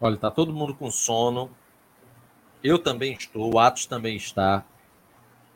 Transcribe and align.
Olha, 0.00 0.16
tá 0.16 0.30
todo 0.30 0.52
mundo 0.52 0.74
com 0.74 0.90
sono. 0.90 1.50
Eu 2.62 2.78
também 2.78 3.12
estou, 3.12 3.54
o 3.54 3.58
Atos 3.58 3.86
também 3.86 4.16
está. 4.16 4.64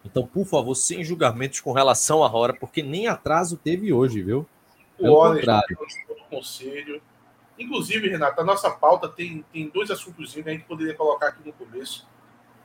Então, 0.05 0.27
por 0.27 0.47
favor, 0.47 0.75
sem 0.75 1.05
julgamentos 1.05 1.61
com 1.61 1.73
relação 1.73 2.25
à 2.25 2.33
hora, 2.33 2.55
porque 2.55 2.83
nem 2.83 3.07
atraso 3.07 3.57
teve 3.57 3.93
hoje, 3.93 4.23
viu? 4.23 4.47
Pelo 4.97 5.15
o 5.15 5.35
contrário. 5.35 5.79
conselho. 6.31 7.03
Inclusive, 7.59 8.09
Renato, 8.09 8.41
a 8.41 8.45
nossa 8.45 8.71
pauta 8.71 9.09
tem, 9.09 9.45
tem 9.53 9.69
dois 9.69 9.91
assuntos 9.91 10.33
que 10.33 10.41
a 10.41 10.53
gente 10.53 10.65
poderia 10.65 10.95
colocar 10.95 11.29
aqui 11.29 11.47
no 11.47 11.53
começo, 11.53 12.09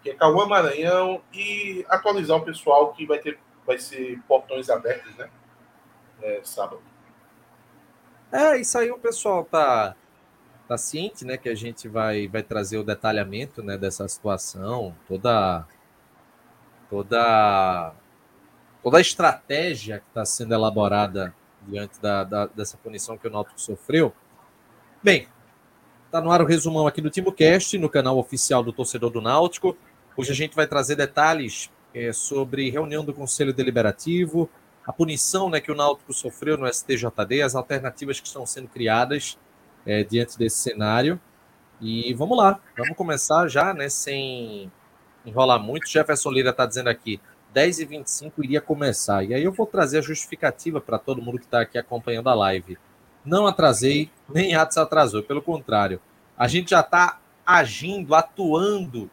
que 0.02 0.10
é 0.12 0.14
Cauã 0.14 0.46
Maranhão 0.46 1.22
e 1.34 1.86
atualizar 1.90 2.38
o 2.38 2.46
pessoal 2.46 2.94
que 2.94 3.06
vai 3.06 3.20
ter 3.20 3.38
vai 3.66 3.80
ser 3.80 4.22
portões 4.28 4.70
abertos, 4.70 5.14
né? 5.16 5.30
É, 6.22 6.40
sábado. 6.44 6.82
É, 8.32 8.58
isso 8.58 8.78
aí 8.78 8.92
o 8.92 8.98
pessoal 8.98 9.44
tá 9.44 9.96
tá 10.68 10.78
ciente, 10.78 11.26
né, 11.26 11.38
que 11.38 11.50
a 11.50 11.56
gente 11.56 11.88
vai 11.88 12.28
vai 12.28 12.44
trazer 12.44 12.78
o 12.78 12.84
detalhamento, 12.84 13.64
né, 13.64 13.78
dessa 13.78 14.08
situação, 14.08 14.96
toda 15.08 15.66
toda 16.90 17.94
toda 18.84 18.98
a 18.98 19.02
estratégia 19.02 20.00
que 20.00 20.08
está 20.08 20.26
sendo 20.26 20.54
elaborada 20.54 21.34
diante 21.68 22.00
da, 22.00 22.24
da, 22.24 22.46
dessa 22.48 22.78
punição 22.78 23.18
que 23.18 23.28
o 23.28 23.32
Náutico 23.32 23.60
sofreu. 23.60 24.14
Bem, 25.02 25.28
tá 26.12 26.22
no 26.22 26.32
ar 26.32 26.42
o 26.42 26.46
resumão 26.46 26.86
aqui 26.88 27.02
do 27.02 27.10
TimoCast, 27.10 27.78
no 27.78 27.90
canal 27.90 28.18
oficial 28.18 28.64
do 28.64 28.72
torcedor 28.72 29.10
do 29.10 29.22
Náutico. 29.22 29.76
Hoje 30.16 30.32
a 30.32 30.36
gente 30.36 30.56
vai 30.56 30.68
trazer 30.68 30.96
detalhes 30.96 31.72
é, 31.94 32.14
sobre 32.14 32.70
reunião 32.70 33.04
do 33.04 33.14
Conselho 33.14 33.54
Deliberativo, 33.54 34.50
a 34.86 34.94
punição 34.94 35.50
né, 35.50 35.60
que 35.60 35.72
o 35.72 35.76
Náutico 35.76 36.14
sofreu 36.14 36.58
no 36.58 36.72
STJD, 36.72 37.42
as 37.42 37.56
alternativas 37.56 38.20
que 38.20 38.28
estão 38.28 38.46
sendo 38.46 38.68
criadas 38.68 39.38
é, 39.86 40.04
diante 40.04 40.38
desse 40.38 40.58
cenário. 40.58 41.20
E 41.82 42.14
vamos 42.14 42.38
lá, 42.38 42.60
vamos 42.78 42.96
começar 42.96 43.48
já, 43.48 43.74
né, 43.74 43.90
sem 43.90 44.72
enrolar 45.26 45.60
muito. 45.60 45.90
Jefferson 45.90 46.32
Lira 46.32 46.52
está 46.52 46.66
dizendo 46.66 46.88
aqui, 46.88 47.20
10 47.54 47.80
e 47.80 47.86
25 47.86 48.44
iria 48.44 48.62
começar. 48.62 49.24
E 49.24 49.34
aí 49.34 49.44
eu 49.44 49.52
vou 49.52 49.66
trazer 49.66 50.00
a 50.00 50.02
justificativa 50.02 50.80
para 50.80 50.98
todo 50.98 51.22
mundo 51.22 51.40
que 51.40 51.46
está 51.46 51.62
aqui 51.62 51.78
acompanhando 51.78 52.30
a 52.30 52.34
live. 52.34 52.78
Não 53.24 53.48
atrasei, 53.48 54.12
nem 54.30 54.56
Atos 54.56 54.78
atrasou, 54.78 55.24
pelo 55.24 55.42
contrário. 55.42 56.00
A 56.38 56.48
gente 56.48 56.72
já 56.72 56.82
está 56.82 57.20
agindo, 57.46 58.14
atuando 58.14 59.10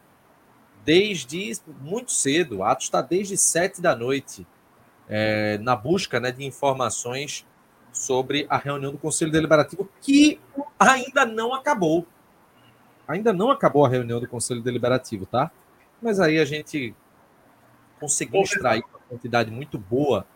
desde 0.85 1.53
muito 1.81 2.13
cedo. 2.13 2.63
Atos 2.63 2.87
está 2.87 3.01
desde 3.01 3.37
7 3.37 3.81
da 3.81 3.95
noite 3.95 4.47
é, 5.09 5.59
na 5.59 5.77
busca 5.77 6.19
né, 6.19 6.31
de 6.31 6.45
informações 6.45 7.47
sobre 7.93 8.47
a 8.49 8.57
reunião 8.57 8.93
do 8.93 8.99
Conselho 8.99 9.31
Deliberativo, 9.31 9.89
que 10.01 10.41
ainda 10.91 11.25
não 11.25 11.55
acabou. 11.55 12.07
Ainda 13.07 13.33
não 13.33 13.51
acabou 13.51 13.85
a 13.85 13.89
reunião 13.89 14.21
do 14.21 14.29
Conselho 14.29 14.63
Deliberativo, 14.63 15.27
tá? 15.27 15.51
Mas 16.01 16.21
aí 16.21 16.39
a 16.39 16.45
gente 16.45 16.95
conseguiu 18.01 18.43
extrair 18.43 18.83
uma 18.91 18.99
quantidade 19.09 19.51
muito 19.51 19.79
boa 19.79 20.27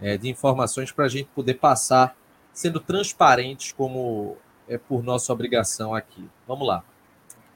é, 0.00 0.16
de 0.16 0.28
informações 0.28 0.92
para 0.92 1.06
a 1.06 1.08
gente 1.08 1.28
poder 1.34 1.54
passar 1.54 2.16
sendo 2.52 2.80
transparentes 2.80 3.72
como 3.72 4.36
é 4.68 4.76
por 4.76 5.02
nossa 5.02 5.32
obrigação 5.32 5.94
aqui. 5.94 6.28
Vamos 6.46 6.66
lá. 6.66 6.84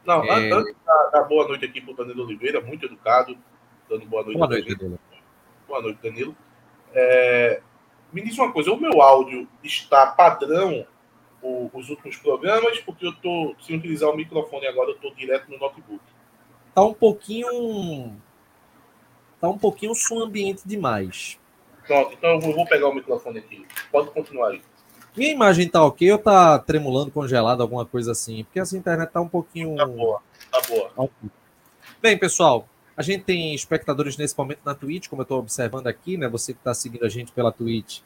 Não, 0.04 0.24
é... 0.24 0.50
antes 0.52 0.74
da, 0.84 1.10
da, 1.12 1.22
boa 1.22 1.46
noite 1.46 1.64
aqui 1.64 1.80
para 1.80 1.92
o 1.92 1.96
Danilo 1.96 2.24
Oliveira, 2.24 2.60
muito 2.60 2.86
educado, 2.86 3.36
dando 3.88 4.06
boa 4.06 4.22
noite. 4.22 4.38
Boa 4.38 4.48
noite, 4.48 4.74
Danilo. 4.74 5.00
Boa 5.68 5.82
noite, 5.82 5.98
Danilo. 6.02 6.36
É, 6.94 7.62
me 8.12 8.22
diz 8.22 8.36
uma 8.38 8.52
coisa, 8.52 8.72
o 8.72 8.76
meu 8.76 9.00
áudio 9.00 9.48
está 9.62 10.06
padrão 10.06 10.86
o, 11.42 11.70
os 11.74 11.90
últimos 11.90 12.16
programas, 12.16 12.78
porque 12.80 13.06
eu 13.06 13.10
estou, 13.10 13.54
sem 13.60 13.76
utilizar 13.76 14.08
o 14.10 14.16
microfone 14.16 14.66
agora, 14.66 14.90
eu 14.90 14.94
estou 14.94 15.14
direto 15.14 15.50
no 15.50 15.58
notebook. 15.58 16.00
Tá 16.74 16.82
um 16.82 16.94
pouquinho 16.94 18.16
tá 19.40 19.48
um 19.48 19.58
pouquinho 19.58 19.94
som 19.94 20.20
ambiente 20.20 20.62
demais. 20.64 21.38
Pronto, 21.86 22.14
então 22.14 22.30
eu 22.30 22.40
vou 22.40 22.64
pegar 22.64 22.88
o 22.88 22.94
microfone 22.94 23.40
aqui. 23.40 23.66
Pode 23.90 24.10
continuar 24.10 24.50
aí. 24.50 24.62
Minha 25.16 25.32
imagem 25.32 25.68
tá 25.68 25.84
ok 25.84 26.10
ou 26.12 26.18
tá 26.18 26.58
tremulando, 26.60 27.10
congelado, 27.10 27.60
alguma 27.60 27.84
coisa 27.84 28.12
assim? 28.12 28.44
Porque 28.44 28.60
essa 28.60 28.78
internet 28.78 29.10
tá 29.10 29.20
um 29.20 29.28
pouquinho. 29.28 29.76
Tá 29.76 29.84
boa, 29.84 30.22
tá 30.50 30.62
boa. 30.68 31.10
Bem, 32.00 32.16
pessoal, 32.16 32.68
a 32.96 33.02
gente 33.02 33.24
tem 33.24 33.54
espectadores 33.54 34.16
nesse 34.16 34.36
momento 34.38 34.60
na 34.64 34.74
Twitch, 34.74 35.08
como 35.08 35.20
eu 35.20 35.24
estou 35.24 35.38
observando 35.38 35.86
aqui, 35.86 36.16
né? 36.16 36.28
Você 36.28 36.52
que 36.54 36.60
está 36.60 36.72
seguindo 36.72 37.04
a 37.04 37.08
gente 37.08 37.32
pela 37.32 37.52
Twitch, 37.52 38.00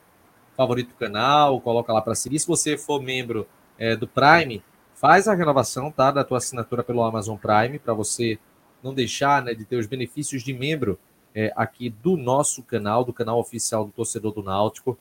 favorito 0.56 0.92
o 0.92 0.94
canal, 0.94 1.60
coloca 1.60 1.92
lá 1.92 2.00
para 2.00 2.14
seguir. 2.14 2.38
Se 2.38 2.46
você 2.46 2.76
for 2.76 3.02
membro 3.02 3.46
é, 3.78 3.94
do 3.94 4.08
Prime, 4.08 4.62
faz 4.94 5.28
a 5.28 5.34
renovação, 5.34 5.92
tá? 5.92 6.10
Da 6.10 6.24
tua 6.24 6.38
assinatura 6.38 6.82
pelo 6.82 7.02
Amazon 7.02 7.36
Prime, 7.36 7.78
para 7.78 7.92
você 7.92 8.38
não 8.82 8.94
deixar 8.94 9.42
né, 9.42 9.54
de 9.54 9.64
ter 9.64 9.76
os 9.76 9.86
benefícios 9.86 10.42
de 10.42 10.52
membro 10.52 10.98
é, 11.34 11.52
aqui 11.54 11.90
do 11.90 12.16
nosso 12.16 12.62
canal, 12.62 13.04
do 13.04 13.12
canal 13.12 13.38
oficial 13.38 13.84
do 13.84 13.92
Torcedor 13.92 14.32
do 14.32 14.42
Náutico. 14.42 14.98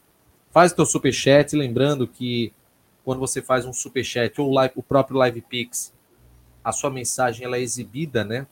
Faz 0.52 0.72
o 0.72 0.76
teu 0.76 0.86
superchat, 0.86 1.56
lembrando 1.56 2.08
que 2.08 2.52
quando 3.04 3.20
você 3.20 3.42
faz 3.42 3.66
um 3.66 3.72
superchat 3.72 4.40
ou 4.42 4.52
live, 4.52 4.74
o 4.76 4.84
próprio 4.84 5.18
Live 5.18 5.42
Pix, 5.42 5.94
a 6.64 6.72
sua 6.72 6.90
mensagem 6.90 7.46
ela 7.46 7.58
é 7.58 7.62
exibida, 7.62 8.24
né? 8.24 8.48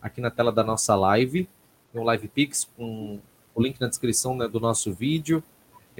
Aqui 0.00 0.20
na 0.20 0.30
tela 0.30 0.50
da 0.50 0.64
nossa 0.64 0.96
live, 0.96 1.48
no 1.92 2.02
Live 2.02 2.28
Pix, 2.28 2.68
com 2.76 3.20
o 3.54 3.62
link 3.62 3.80
na 3.80 3.88
descrição 3.88 4.36
né, 4.36 4.48
do 4.48 4.58
nosso 4.58 4.92
vídeo. 4.92 5.42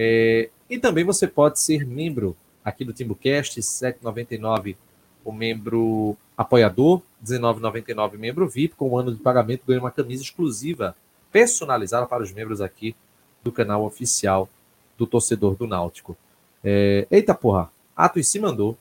É, 0.00 0.48
e 0.70 0.78
também 0.78 1.02
você 1.02 1.26
pode 1.26 1.60
ser 1.60 1.84
membro 1.84 2.36
aqui 2.64 2.84
do 2.84 2.92
TimbuCast, 2.92 3.60
7,99 3.60 4.76
o 5.24 5.32
membro 5.32 6.16
apoiador, 6.36 7.02
19,99 7.22 8.16
membro 8.16 8.48
VIP, 8.48 8.76
com 8.76 8.90
um 8.90 8.96
ano 8.96 9.12
de 9.12 9.20
pagamento, 9.20 9.64
ganha 9.66 9.80
uma 9.80 9.90
camisa 9.90 10.22
exclusiva 10.22 10.96
personalizada 11.32 12.06
para 12.06 12.22
os 12.22 12.32
membros 12.32 12.60
aqui 12.60 12.94
do 13.42 13.52
canal 13.52 13.84
oficial 13.84 14.48
do 14.96 15.06
torcedor 15.06 15.54
do 15.56 15.66
Náutico. 15.66 16.16
É... 16.64 17.06
Eita 17.10 17.34
porra, 17.34 17.70
Atos 17.96 18.28
se 18.28 18.38
mandou. 18.38 18.78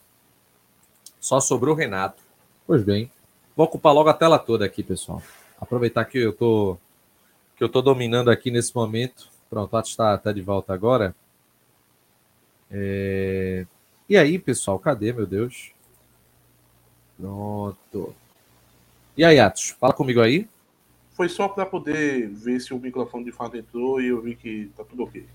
Só 1.19 1.39
sobrou 1.39 1.73
o 1.75 1.77
Renato. 1.77 2.21
Pois 2.65 2.83
bem, 2.83 3.11
vou 3.55 3.65
ocupar 3.65 3.93
logo 3.93 4.07
a 4.07 4.13
tela 4.13 4.37
toda 4.37 4.63
aqui, 4.63 4.83
pessoal. 4.83 5.21
Aproveitar 5.59 6.05
que 6.05 6.19
eu 6.19 6.31
tô 6.31 6.77
que 7.57 7.63
eu 7.63 7.69
tô 7.69 7.81
dominando 7.81 8.29
aqui 8.29 8.51
nesse 8.51 8.75
momento. 8.75 9.27
Pronto, 9.49 9.73
o 9.73 9.77
Atos 9.77 9.91
está 9.91 10.17
tá 10.17 10.31
de 10.31 10.41
volta 10.41 10.73
agora. 10.73 11.15
É... 12.71 13.65
E 14.09 14.17
aí, 14.17 14.37
pessoal, 14.39 14.79
cadê, 14.79 15.13
meu 15.13 15.25
Deus? 15.25 15.71
Pronto. 17.17 18.15
E 19.15 19.23
aí, 19.23 19.39
Atos, 19.39 19.69
fala 19.79 19.93
comigo 19.93 20.21
aí 20.21 20.47
foi 21.17 21.27
só 21.27 21.49
para 21.49 21.65
poder 21.65 22.29
ver 22.29 22.59
se 22.59 22.75
o 22.75 22.79
microfone 22.79 23.25
de 23.25 23.31
fato 23.31 23.57
entrou 23.57 23.99
e 23.99 24.09
eu 24.09 24.21
vi 24.21 24.35
que 24.35 24.71
tá 24.77 24.83
tudo 24.83 25.01
ok. 25.01 25.25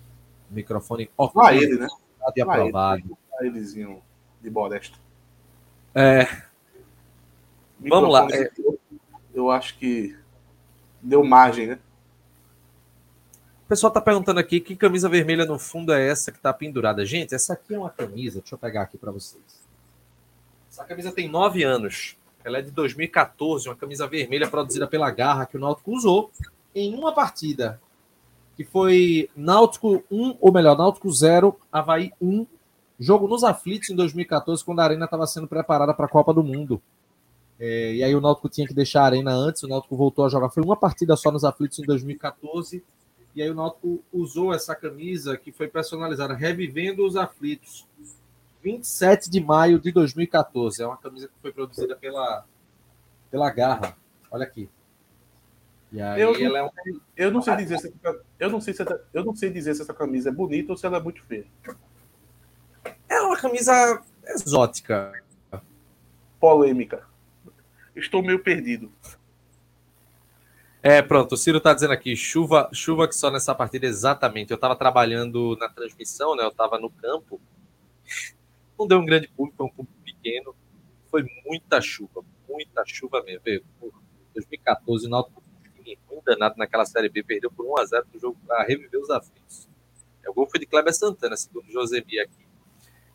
Microfone 0.49 1.11
ok. 1.19 1.43
Lá 1.43 1.53
ele, 1.53 1.77
né? 1.77 1.89
E 2.37 2.41
aprovado. 2.41 3.19
Lá 3.33 3.45
elezinho 3.45 4.01
de 4.41 4.49
Boresta. 4.49 4.97
É. 5.93 6.25
Vamos 7.81 8.13
lá. 8.13 8.29
É... 8.31 8.49
Eu 9.35 9.51
acho 9.51 9.77
que 9.77 10.17
deu 11.03 11.25
margem, 11.25 11.67
né? 11.67 11.79
Pessoal 13.73 13.91
tá 13.91 14.03
perguntando 14.03 14.39
aqui 14.39 14.61
que 14.61 14.77
camisa 14.77 15.09
vermelha 15.09 15.47
no 15.47 15.59
fundo 15.59 15.95
é 15.95 16.07
essa 16.07 16.31
que 16.31 16.39
tá 16.39 16.53
pendurada. 16.53 17.07
Gente, 17.07 17.35
essa 17.35 17.55
aqui 17.55 17.75
é 17.75 17.79
uma 17.79 17.89
camisa, 17.89 18.41
deixa 18.41 18.55
eu 18.55 18.59
pegar 18.59 18.83
aqui 18.83 18.99
para 18.99 19.11
vocês. 19.11 19.43
Essa 20.71 20.85
camisa 20.85 21.11
tem 21.11 21.27
nove 21.27 21.63
anos. 21.63 22.15
Ela 22.45 22.59
é 22.59 22.61
de 22.61 22.71
2014, 22.71 23.71
uma 23.71 23.75
camisa 23.75 24.07
vermelha 24.07 24.47
produzida 24.47 24.87
pela 24.87 25.11
Garra 25.11 25.47
que 25.47 25.57
o 25.57 25.59
Náutico 25.61 25.91
usou 25.91 26.31
em 26.75 26.95
uma 26.95 27.15
partida, 27.15 27.81
que 28.59 28.63
foi 28.63 29.31
Náutico 29.35 30.05
1, 30.11 30.37
ou 30.39 30.53
melhor, 30.53 30.77
Náutico 30.77 31.11
0, 31.11 31.59
Havaí 31.73 32.13
1, 32.21 32.47
jogo 33.01 33.27
nos 33.27 33.43
aflitos 33.43 33.89
em 33.89 33.97
2014, 33.97 34.63
quando 34.63 34.81
a 34.81 34.85
Arena 34.85 35.07
estava 35.07 35.27
sendo 35.27 35.49
preparada 35.49 35.95
para 35.95 36.05
a 36.05 36.11
Copa 36.11 36.35
do 36.35 36.45
Mundo. 36.45 36.79
É, 37.59 37.95
e 37.95 38.05
aí 38.05 38.15
o 38.15 38.21
Náutico 38.21 38.51
tinha 38.51 38.67
que 38.67 38.75
deixar 38.75 39.05
a 39.05 39.07
Arena 39.07 39.33
antes, 39.33 39.63
o 39.63 39.67
Náutico 39.67 39.97
voltou 39.97 40.27
a 40.27 40.29
jogar, 40.29 40.51
foi 40.51 40.63
uma 40.63 40.77
partida 40.77 41.17
só 41.17 41.33
nos 41.33 41.43
aflitos 41.43 41.79
em 41.79 41.87
2014, 41.87 42.85
e 43.35 43.43
aí 43.43 43.51
o 43.51 43.55
Náutico 43.55 44.03
usou 44.13 44.53
essa 44.53 44.75
camisa 44.75 45.37
que 45.37 45.53
foi 45.53 45.69
personalizada, 45.69 46.35
revivendo 46.35 47.07
os 47.07 47.17
aflitos. 47.17 47.87
27 48.63 49.29
de 49.29 49.41
maio 49.41 49.79
de 49.79 49.91
2014. 49.91 50.83
É 50.83 50.87
uma 50.87 50.97
camisa 50.97 51.29
que 51.29 51.35
foi 51.41 51.53
produzida 51.53 51.97
pela, 51.97 52.45
pela 53.31 53.51
Garra. 53.51 53.97
Olha 54.31 54.45
aqui. 54.45 54.69
E 55.91 56.01
aí 56.01 56.21
eu, 56.21 56.35
ela 56.35 56.59
é 56.59 56.63
um... 56.63 56.71
eu 57.17 57.31
não 57.31 57.43
sei 57.43 57.57
dizer 57.57 57.79
se 57.79 57.95
eu 58.39 58.51
não 58.51 58.61
sei 58.63 58.73
se 58.73 58.83
essa, 58.83 59.05
eu 59.13 59.25
não 59.25 59.37
sei 59.37 59.51
dizer 59.51 59.75
se 59.75 59.83
essa 59.83 59.93
camisa 59.93 60.31
é 60.31 60.33
bonita 60.33 60.73
ou 60.73 60.79
se 60.79 60.87
ela 60.87 60.97
é 60.97 61.03
muito 61.03 61.23
feia. 61.25 61.47
É 63.09 63.21
uma 63.21 63.37
camisa 63.37 64.03
exótica. 64.27 65.13
Polêmica. 66.41 67.07
Estou 67.95 68.23
meio 68.23 68.43
perdido. 68.43 68.91
É, 70.83 71.01
pronto, 71.01 71.33
o 71.33 71.37
Ciro 71.37 71.61
tá 71.61 71.73
dizendo 71.73 71.93
aqui, 71.93 72.17
chuva, 72.17 72.69
chuva 72.73 73.07
que 73.07 73.15
só 73.15 73.31
nessa 73.31 73.55
partida, 73.55 73.87
exatamente. 73.87 74.51
Eu 74.51 74.57
estava 74.57 74.75
trabalhando 74.75 75.57
na 75.61 75.69
transmissão, 75.69 76.35
né? 76.35 76.43
Eu 76.43 76.49
estava 76.49 76.79
no 76.79 76.91
campo 76.91 77.41
não 78.83 78.87
deu 78.87 78.99
um 78.99 79.07
grande 79.07 79.29
público, 79.29 79.57
foi 79.57 79.67
um 79.67 79.71
público 79.71 79.99
pequeno. 80.05 80.55
foi 81.11 81.25
muita 81.45 81.81
chuva, 81.81 82.25
muita 82.49 82.83
chuva 82.87 83.23
mesmo. 83.23 83.45
2014, 84.35 85.07
o 85.07 85.11
Náutico 85.11 85.43
ruim 85.77 85.97
danado 86.25 86.55
naquela 86.57 86.85
Série 86.85 87.09
B, 87.09 87.23
perdeu 87.23 87.51
por 87.51 87.67
1 87.67 87.79
a 87.79 87.85
0 87.85 88.07
no 88.15 88.21
jogo 88.21 88.39
para 88.47 88.65
reviver 88.65 89.01
os 89.01 89.11
aflitos. 89.11 89.69
É, 90.25 90.31
o 90.31 90.35
gol 90.35 90.49
foi 90.49 90.61
de 90.61 90.67
Kleber 90.67 90.95
Santana, 90.95 91.37
segundo 91.37 91.71
Josemi 91.71 92.19
aqui. 92.19 92.47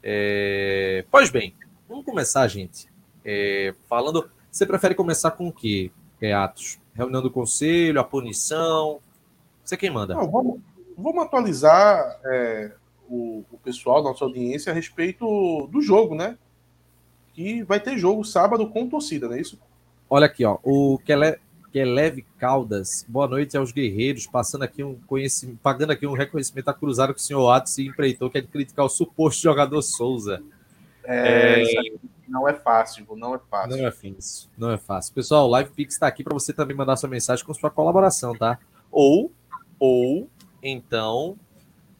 É... 0.04 1.06
Pois 1.10 1.30
bem, 1.30 1.56
vamos 1.88 2.06
começar, 2.06 2.48
gente. 2.48 2.88
É... 3.26 3.74
Falando. 3.88 4.30
Você 4.52 4.66
prefere 4.66 4.96
começar 4.96 5.32
com 5.32 5.48
o 5.48 5.54
quê, 5.54 5.92
Atos? 6.36 6.80
Reunião 6.98 7.22
do 7.22 7.30
conselho, 7.30 8.00
a 8.00 8.04
punição? 8.04 9.00
Você 9.64 9.78
quem 9.78 9.92
manda? 9.92 10.16
Não, 10.16 10.30
vamos, 10.32 10.60
vamos 10.98 11.24
atualizar 11.24 12.20
é, 12.26 12.72
o, 13.08 13.44
o 13.52 13.58
pessoal, 13.60 14.02
nossa 14.02 14.26
audiência, 14.26 14.72
a 14.72 14.76
respeito 14.76 15.68
do 15.72 15.80
jogo, 15.80 16.16
né? 16.16 16.38
Que 17.34 17.62
vai 17.62 17.80
ter 17.80 18.00
jogo 18.00 18.24
sábado 18.24 18.68
com 18.68 18.90
torcida, 18.90 19.28
não 19.28 19.36
é 19.36 19.42
isso? 19.42 19.60
Olha 20.10 20.26
aqui, 20.26 20.44
ó. 20.44 20.58
O 20.64 20.98
Kele, 21.06 21.38
Keleve 21.72 22.26
Caldas. 22.40 23.06
Boa 23.08 23.28
noite 23.28 23.56
aos 23.56 23.72
guerreiros. 23.72 24.26
Passando 24.26 24.64
aqui 24.64 24.84
um 24.84 24.96
conhecimento, 25.06 25.60
pagando 25.62 25.92
aqui 25.92 26.08
um 26.08 26.14
reconhecimento 26.14 26.70
a 26.70 26.74
cruzar 26.74 27.14
que 27.14 27.20
o 27.20 27.24
senhor 27.24 27.48
Atos 27.52 27.74
se 27.74 27.86
empreitou, 27.86 28.30
que 28.32 28.40
é 28.40 28.42
de 28.42 28.48
criticar 28.48 28.86
o 28.86 28.90
suposto 28.90 29.44
jogador 29.44 29.84
Souza. 29.84 30.42
É, 31.04 31.62
é... 31.62 31.94
não 32.28 32.48
é 32.48 32.54
fácil, 32.54 33.06
não 33.16 33.36
é 33.36 33.40
fácil. 33.40 33.78
Não 33.78 33.88
é 33.88 33.92
fácil, 33.92 34.50
não 34.58 34.72
é 34.72 34.78
fácil. 34.78 35.14
Pessoal, 35.14 35.46
o 35.46 35.50
Live 35.52 35.72
Pix 35.72 35.94
está 35.96 36.08
aqui 36.08 36.24
para 36.24 36.34
você 36.34 36.54
também 36.54 36.76
mandar 36.76 36.98
sua 36.98 37.10
mensagem 37.10 37.46
com 37.46 37.54
sua 37.54 37.70
colaboração, 37.70 38.36
tá? 38.36 38.60
Ou, 38.92 39.32
ou, 39.80 40.30
então, 40.62 41.38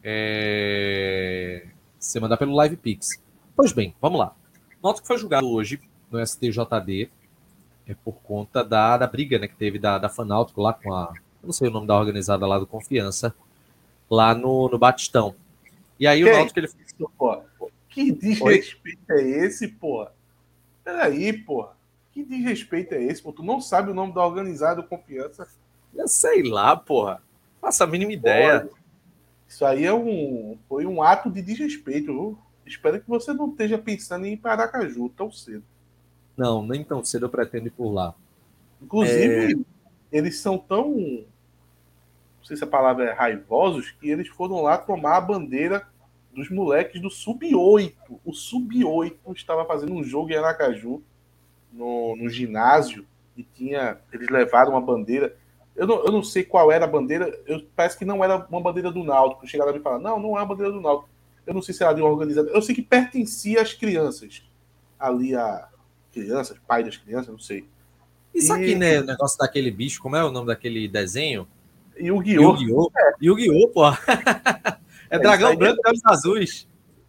é... 0.02 1.66
você 1.98 2.20
mandar 2.20 2.36
pelo 2.36 2.54
Live 2.54 2.76
Pix. 2.76 3.22
Pois 3.56 3.72
bem, 3.72 3.94
vamos 4.00 4.18
lá. 4.18 4.34
Nota 4.82 5.00
que 5.00 5.06
foi 5.06 5.18
julgado 5.18 5.48
hoje 5.48 5.80
no 6.10 6.24
STJD 6.24 7.10
é 7.86 7.94
por 7.94 8.16
conta 8.22 8.62
da, 8.62 8.98
da 8.98 9.06
briga 9.06 9.38
né, 9.38 9.48
que 9.48 9.56
teve 9.56 9.78
da, 9.78 9.98
da 9.98 10.08
Fanáutico 10.08 10.60
lá 10.60 10.74
com 10.74 10.92
a. 10.92 11.12
não 11.42 11.52
sei 11.52 11.68
o 11.68 11.70
nome 11.70 11.86
da 11.86 11.98
organizada 11.98 12.46
lá 12.46 12.58
do 12.58 12.66
Confiança, 12.66 13.34
lá 14.10 14.34
no, 14.34 14.68
no 14.68 14.78
Batistão. 14.78 15.34
E 15.98 16.06
aí 16.06 16.22
que 16.22 16.28
o 16.28 16.32
Náutico 16.32 16.58
ele. 16.60 16.68
Pô, 17.16 17.42
que 17.88 18.12
desrespeito 18.12 19.00
Oi? 19.10 19.22
é 19.22 19.44
esse, 19.46 19.68
pô? 19.68 20.06
Peraí, 20.88 21.34
pô. 21.34 21.68
Que 22.12 22.24
desrespeito 22.24 22.94
é 22.94 23.02
esse, 23.02 23.22
pô? 23.22 23.30
Tu 23.30 23.42
não 23.42 23.60
sabe 23.60 23.90
o 23.90 23.94
nome 23.94 24.14
da 24.14 24.24
organizada 24.24 24.82
Confiança? 24.82 25.46
Eu 25.94 26.08
sei 26.08 26.42
lá, 26.42 26.74
porra. 26.74 27.22
Faça 27.60 27.84
a 27.84 27.86
mínima 27.86 28.10
ideia. 28.10 28.62
Pô, 28.62 28.74
isso 29.46 29.66
aí 29.66 29.84
é 29.84 29.92
um, 29.92 30.56
foi 30.66 30.86
um 30.86 31.02
ato 31.02 31.30
de 31.30 31.42
desrespeito. 31.42 32.06
Viu? 32.06 32.38
Espero 32.64 32.98
que 32.98 33.06
você 33.06 33.34
não 33.34 33.50
esteja 33.50 33.76
pensando 33.76 34.24
em 34.24 34.32
ir 34.32 34.38
para 34.38 34.52
Aracaju 34.52 35.10
tão 35.10 35.30
cedo. 35.30 35.62
Não, 36.34 36.66
nem 36.66 36.82
tão 36.82 37.04
cedo 37.04 37.26
eu 37.26 37.30
pretendo 37.30 37.66
ir 37.66 37.72
por 37.72 37.92
lá. 37.92 38.14
Inclusive, 38.80 39.52
é... 39.52 40.16
eles 40.16 40.38
são 40.38 40.56
tão. 40.56 40.88
Não 40.88 42.44
sei 42.44 42.56
se 42.56 42.64
a 42.64 42.66
palavra 42.66 43.10
é 43.10 43.12
raivosos, 43.12 43.90
que 43.90 44.08
eles 44.08 44.28
foram 44.28 44.62
lá 44.62 44.78
tomar 44.78 45.18
a 45.18 45.20
bandeira 45.20 45.86
dos 46.32 46.50
moleques 46.50 47.00
do 47.00 47.10
Sub-8. 47.10 47.94
O 48.24 48.32
Sub-8 48.32 49.16
estava 49.34 49.64
fazendo 49.64 49.92
um 49.92 50.02
jogo 50.02 50.30
em 50.30 50.36
Aracaju, 50.36 51.02
no, 51.72 52.16
no 52.16 52.28
ginásio, 52.28 53.06
e 53.36 53.42
tinha. 53.42 53.98
Eles 54.12 54.28
levaram 54.28 54.72
uma 54.72 54.80
bandeira. 54.80 55.36
Eu 55.76 55.86
não, 55.86 56.04
eu 56.04 56.12
não 56.12 56.22
sei 56.22 56.44
qual 56.44 56.72
era 56.72 56.84
a 56.84 56.88
bandeira, 56.88 57.38
eu, 57.46 57.62
parece 57.76 57.96
que 57.96 58.04
não 58.04 58.24
era 58.24 58.46
uma 58.50 58.60
bandeira 58.60 58.90
do 58.90 59.04
Náutico. 59.04 59.46
Chegaram 59.46 59.76
e 59.76 59.80
falaram: 59.80 60.02
não, 60.02 60.20
não 60.20 60.38
é 60.38 60.42
a 60.42 60.44
bandeira 60.44 60.72
do 60.72 60.80
Náutico. 60.80 61.08
Eu 61.46 61.54
não 61.54 61.62
sei 61.62 61.74
se 61.74 61.82
era 61.82 61.92
de 61.92 62.00
uma 62.00 62.10
organizada. 62.10 62.50
Eu 62.50 62.60
sei 62.60 62.74
que 62.74 62.82
pertencia 62.82 63.62
às 63.62 63.72
crianças 63.72 64.42
ali 64.98 65.34
a, 65.34 65.68
crianças, 66.12 66.58
pai 66.66 66.82
das 66.82 66.96
crianças, 66.96 67.28
não 67.28 67.38
sei. 67.38 67.64
Isso 68.34 68.52
e... 68.52 68.56
aqui, 68.56 68.74
né? 68.74 69.00
O 69.00 69.04
negócio 69.04 69.38
daquele 69.38 69.70
bicho, 69.70 70.02
como 70.02 70.16
é 70.16 70.24
o 70.24 70.30
nome 70.30 70.48
daquele 70.48 70.88
desenho? 70.88 71.46
Yu-Gi-Oh! 71.98 72.56
Yu-Gi-Oh! 72.56 72.90
É. 72.96 73.12
Yu-Gi-Oh, 73.20 73.68
pô! 73.68 73.82
é, 75.10 75.16
é 75.16 75.18
dragão 75.18 75.56
branco 75.56 75.80
de 75.82 75.88
olhos 75.88 76.04
azuis. 76.04 76.68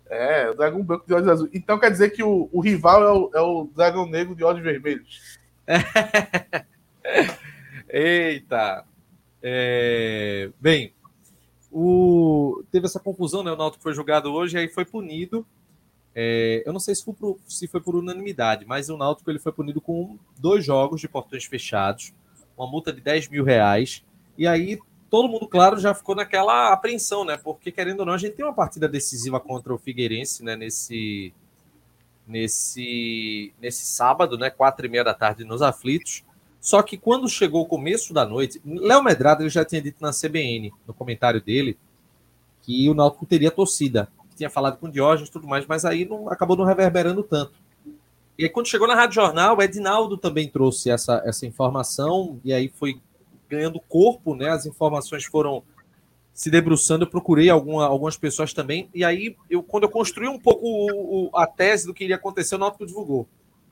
É, 0.10 0.50
o 0.50 0.56
dragão 0.56 0.84
branco 0.84 1.06
de 1.06 1.14
olhos 1.14 1.28
azuis. 1.28 1.52
Então 1.54 1.80
quer 1.80 1.92
dizer 1.92 2.10
que 2.10 2.24
o, 2.24 2.50
o 2.52 2.60
rival 2.60 3.04
é 3.04 3.12
o, 3.12 3.32
é 3.36 3.42
o 3.42 3.70
dragão 3.76 4.06
negro 4.06 4.36
de 4.36 4.44
olhos 4.44 4.64
vermelhos. 4.64 5.38
Eita! 7.90 8.86
É... 9.42 10.50
Bem, 10.60 10.94
o... 11.72 12.64
teve 12.72 12.86
essa 12.86 13.00
confusão, 13.00 13.44
né? 13.44 13.52
O 13.52 13.56
Náutico 13.56 13.84
foi 13.84 13.94
julgado 13.94 14.32
hoje, 14.32 14.58
aí 14.58 14.68
foi 14.68 14.86
punido 14.86 15.46
é, 16.22 16.64
eu 16.66 16.74
não 16.74 16.80
sei 16.80 16.96
se 16.96 17.06
foi, 17.06 17.14
por, 17.14 17.40
se 17.48 17.68
foi, 17.68 17.80
por, 17.80 17.96
unanimidade, 17.96 18.66
mas 18.66 18.90
o 18.90 18.98
Náutico 18.98 19.30
ele 19.30 19.40
foi 19.40 19.52
punido 19.52 19.80
com 19.80 20.18
dois 20.38 20.66
jogos 20.66 21.00
de 21.00 21.08
portões 21.08 21.46
fechados, 21.46 22.14
uma 22.58 22.70
multa 22.70 22.92
de 22.92 23.00
10 23.00 23.30
mil 23.30 23.44
reais, 23.44 24.04
e 24.38 24.48
aí 24.48 24.80
todo 25.10 25.30
mundo, 25.30 25.48
claro, 25.48 25.80
já 25.80 25.94
ficou 25.94 26.16
naquela 26.16 26.72
apreensão, 26.72 27.24
né? 27.26 27.38
Porque, 27.38 27.72
querendo 27.72 28.02
ou 28.02 28.06
não, 28.06 28.14
a 28.14 28.18
gente 28.18 28.36
tem 28.36 28.46
uma 28.46 28.54
partida 28.54 28.88
decisiva 28.88 29.40
contra 29.40 29.74
o 29.74 29.78
Figueirense, 29.78 30.44
né? 30.44 30.56
Nesse, 30.56 31.34
nesse, 32.28 33.54
nesse 33.62 33.86
sábado, 33.86 34.38
né? 34.38 34.50
Quatro 34.50 34.86
e 34.86 34.90
meia 34.90 35.04
da 35.04 35.14
tarde 35.14 35.44
nos 35.44 35.62
aflitos. 35.62 36.24
Só 36.62 36.82
que 36.82 36.98
quando 36.98 37.28
chegou 37.30 37.62
o 37.62 37.68
começo 37.68 38.14
da 38.14 38.26
noite, 38.26 38.62
Léo 38.66 39.04
Medrado 39.04 39.44
ele 39.44 39.50
já 39.50 39.64
tinha 39.64 39.82
dito 39.82 40.02
na 40.02 40.12
CBN, 40.12 40.74
no 40.86 40.94
comentário 40.94 41.42
dele, 41.42 41.78
que 42.62 42.90
o 42.90 42.94
Náutico 42.94 43.26
teria 43.26 43.50
torcida 43.50 44.10
tinha 44.40 44.50
falado 44.50 44.78
com 44.78 44.88
o 44.88 44.92
Diógenes 44.92 45.30
e 45.30 45.32
tudo 45.32 45.48
mais, 45.48 45.66
mas 45.68 45.84
aí 45.84 46.06
não, 46.06 46.30
acabou 46.30 46.56
não 46.56 46.64
reverberando 46.64 47.22
tanto. 47.22 47.52
E 48.38 48.46
aí, 48.46 48.50
quando 48.50 48.68
chegou 48.68 48.88
na 48.88 48.96
Rádio 48.96 49.16
Jornal, 49.16 49.58
o 49.58 49.62
Edinaldo 49.62 50.18
também 50.18 50.48
trouxe 50.48 50.90
essa, 50.90 51.22
essa 51.26 51.46
informação, 51.46 52.40
e 52.44 52.54
aí 52.54 52.70
foi 52.70 53.02
ganhando 53.50 53.80
corpo, 53.80 54.36
né? 54.36 54.50
As 54.50 54.66
informações 54.66 55.26
foram 55.26 55.64
se 56.34 56.50
debruçando, 56.50 57.04
eu 57.04 57.10
procurei 57.10 57.50
alguma, 57.50 57.86
algumas 57.86 58.16
pessoas 58.16 58.54
também, 58.54 58.90
e 58.94 59.04
aí, 59.04 59.36
eu, 59.50 59.62
quando 59.62 59.84
eu 59.84 59.90
construí 59.90 60.30
um 60.30 60.40
pouco 60.40 60.66
o, 60.66 61.26
o, 61.26 61.38
a 61.38 61.46
tese 61.46 61.86
do 61.86 61.94
que 61.94 62.06
iria 62.06 62.16
acontecer, 62.16 62.56
o 62.56 62.58
Náutico 62.58 62.86
divulgou. 62.86 63.28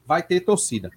Vai 0.06 0.22
ter 0.22 0.42
torcida. 0.42 0.92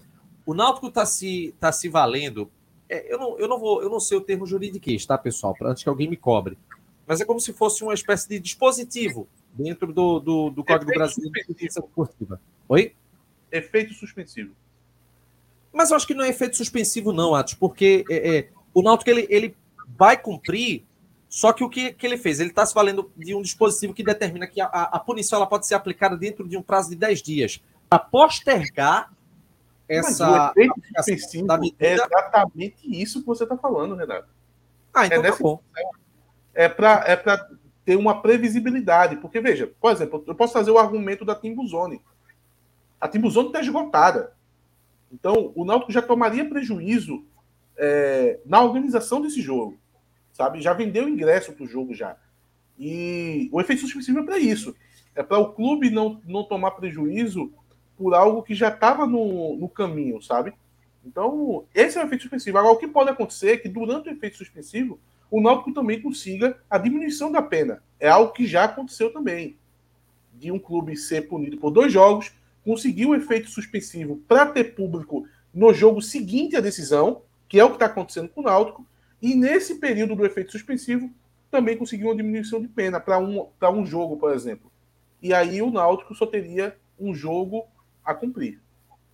O 0.45 0.53
Náutico 0.53 0.89
está 0.89 1.07
se, 1.07 1.55
tá 1.61 1.71
se 1.71 1.89
valendo. 1.89 2.51
É, 2.89 3.13
eu, 3.13 3.19
não, 3.19 3.39
eu, 3.39 3.47
não 3.47 3.57
vou, 3.57 3.83
eu 3.83 3.89
não 3.89 4.01
sei 4.01 4.19
o 4.19 4.21
termo 4.21 4.47
juridiquês, 4.47 5.07
tá, 5.07 5.17
pessoal? 5.17 5.55
Antes 5.63 5.85
que 5.85 5.89
alguém 5.89 6.11
me 6.11 6.17
cobre. 6.17 6.59
Mas 7.07 7.21
é 7.21 7.25
como 7.25 7.39
se 7.39 7.53
fosse 7.53 7.85
uma 7.85 7.95
espécie 7.95 8.29
de 8.29 8.41
dispositivo 8.41 9.29
dentro 9.53 9.93
do, 9.93 10.19
do, 10.19 10.51
do 10.51 10.65
Código 10.65 10.93
Brasileiro 10.93 11.33
de 11.33 11.45
Justiça 11.47 11.81
Esportiva. 11.81 12.41
Oi? 12.69 12.95
Efeito 13.53 13.95
suspensivo. 13.95 14.55
Mas 15.73 15.91
eu 15.91 15.97
acho 15.97 16.07
que 16.07 16.15
não 16.15 16.25
é 16.25 16.29
efeito 16.31 16.57
suspensivo, 16.57 17.13
não, 17.13 17.35
Atos, 17.35 17.55
porque 17.55 18.05
é, 18.11 18.39
é, 18.39 18.49
o 18.73 18.83
Náutico 18.83 19.11
ele, 19.11 19.27
ele 19.31 19.57
vai 19.97 20.17
cumprir, 20.17 20.85
só 21.29 21.53
que 21.53 21.63
o 21.63 21.69
que, 21.69 21.93
que 21.93 22.07
ele 22.07 22.17
fez? 22.17 22.41
Ele 22.41 22.51
está 22.51 22.65
se 22.65 22.75
valendo 22.75 23.11
de 23.17 23.35
um 23.35 23.43
dispositivo 23.43 23.95
que 23.95 24.03
determina 24.03 24.47
que 24.47 24.61
a, 24.61 24.67
a, 24.67 24.99
punição 24.99 25.37
ela 25.37 25.47
pode 25.47 25.67
ser 25.67 25.75
aplicada 25.75 26.17
dentro 26.17 26.49
de 26.49 26.57
um 26.57 26.63
prazo 26.63 26.91
de 26.91 26.97
10 26.97 27.23
dias. 27.23 27.63
Para 27.89 27.99
postergar 27.99 29.13
essa. 29.89 30.53
Mas 30.57 31.07
suspensivo 31.07 31.47
medida... 31.59 31.77
é 31.85 31.95
exatamente 31.95 32.79
isso 32.85 33.21
que 33.21 33.27
você 33.27 33.45
está 33.45 33.57
falando, 33.57 33.95
Renato. 33.95 34.29
Ah, 34.95 35.07
então 35.07 35.25
é 35.25 35.31
tá 35.31 35.39
bom. 35.41 35.61
É 36.55 36.69
para 36.69 37.05
é 37.07 37.17
ter 37.85 37.97
uma 37.97 38.21
previsibilidade. 38.23 39.17
Porque, 39.17 39.41
veja, 39.41 39.73
por 39.81 39.93
exemplo, 39.93 40.23
eu 40.27 40.35
posso 40.35 40.53
fazer 40.53 40.71
o 40.71 40.79
argumento 40.79 41.25
da 41.25 41.35
Timbuzone. 41.35 42.01
A 43.01 43.09
Timbuzone 43.09 43.49
está 43.49 43.61
esgotada. 43.61 44.33
Então, 45.13 45.53
o 45.55 45.65
Náutico 45.65 45.93
já 45.93 46.03
tomaria 46.03 46.49
prejuízo 46.49 47.25
é, 47.81 48.39
na 48.45 48.63
organização 48.63 49.23
desse 49.23 49.41
jogo. 49.41 49.81
Sabe? 50.33 50.61
Já 50.61 50.75
vendeu 50.75 51.09
ingresso 51.09 51.53
para 51.53 51.65
o 51.65 51.69
jogo 51.69 51.95
já. 51.95 52.17
E 52.79 53.49
o 53.51 53.61
efeito 53.61 53.83
suspensivo 53.83 54.21
é 54.21 54.23
para 54.23 54.39
isso. 54.39 54.77
É 55.15 55.23
para 55.23 55.39
o 55.39 55.53
clube 55.53 55.91
não, 55.91 56.21
não 56.27 56.45
tomar 56.45 56.73
prejuízo 56.73 57.53
por 57.97 58.15
algo 58.15 58.43
que 58.43 58.55
já 58.55 58.69
estava 58.69 59.07
no, 59.07 59.57
no 59.57 59.69
caminho, 59.69 60.23
sabe? 60.23 60.53
Então, 61.05 61.65
esse 61.75 61.99
é 61.99 62.03
o 62.03 62.07
efeito 62.07 62.23
suspensivo. 62.23 62.59
Agora, 62.59 62.75
o 62.75 62.79
que 62.79 62.87
pode 62.87 63.11
acontecer 63.11 63.53
é 63.53 63.57
que 63.57 63.69
durante 63.69 64.09
o 64.09 64.13
efeito 64.13 64.37
suspensivo, 64.37 65.01
o 65.31 65.41
Náutico 65.41 65.73
também 65.73 66.01
consiga 66.01 66.59
a 66.69 66.77
diminuição 66.77 67.33
da 67.33 67.41
pena. 67.41 67.83
É 67.99 68.09
algo 68.09 68.33
que 68.33 68.47
já 68.47 68.65
aconteceu 68.65 69.13
também. 69.13 69.57
De 70.35 70.51
um 70.51 70.59
clube 70.59 70.97
ser 70.97 71.29
punido 71.29 71.57
por 71.57 71.71
dois 71.71 71.93
jogos, 71.93 72.33
conseguir 72.65 73.07
o 73.07 73.11
um 73.11 73.15
efeito 73.15 73.49
suspensivo 73.49 74.17
para 74.29 74.47
ter 74.47 74.75
público 74.75 75.27
no 75.53 75.73
jogo 75.73 76.01
seguinte 76.01 76.57
à 76.57 76.61
decisão, 76.61 77.23
que 77.51 77.61
é 77.61 77.65
o 77.65 77.69
que 77.69 77.77
está 77.77 77.85
acontecendo 77.85 78.31
com 78.31 78.41
o 78.41 78.45
Náutico, 78.45 78.87
e 79.21 79.35
nesse 79.35 79.75
período 79.75 80.17
do 80.17 80.25
efeito 80.25 80.53
suspensivo, 80.53 81.11
também 81.51 81.77
conseguir 81.77 82.05
uma 82.05 82.17
diminuição 82.17 82.63
de 82.63 82.69
pena 82.69 82.99
para 82.99 83.19
um, 83.19 83.47
um 83.75 83.85
jogo, 83.85 84.17
por 84.17 84.33
exemplo. 84.33 84.73
E 85.21 85.35
aí 85.35 85.61
o 85.61 85.71
Náutico 85.71 86.15
só 86.15 86.25
teria 86.25 86.75
um 86.99 87.15
jogo 87.15 87.67
a 88.03 88.15
cumprir. 88.15 88.59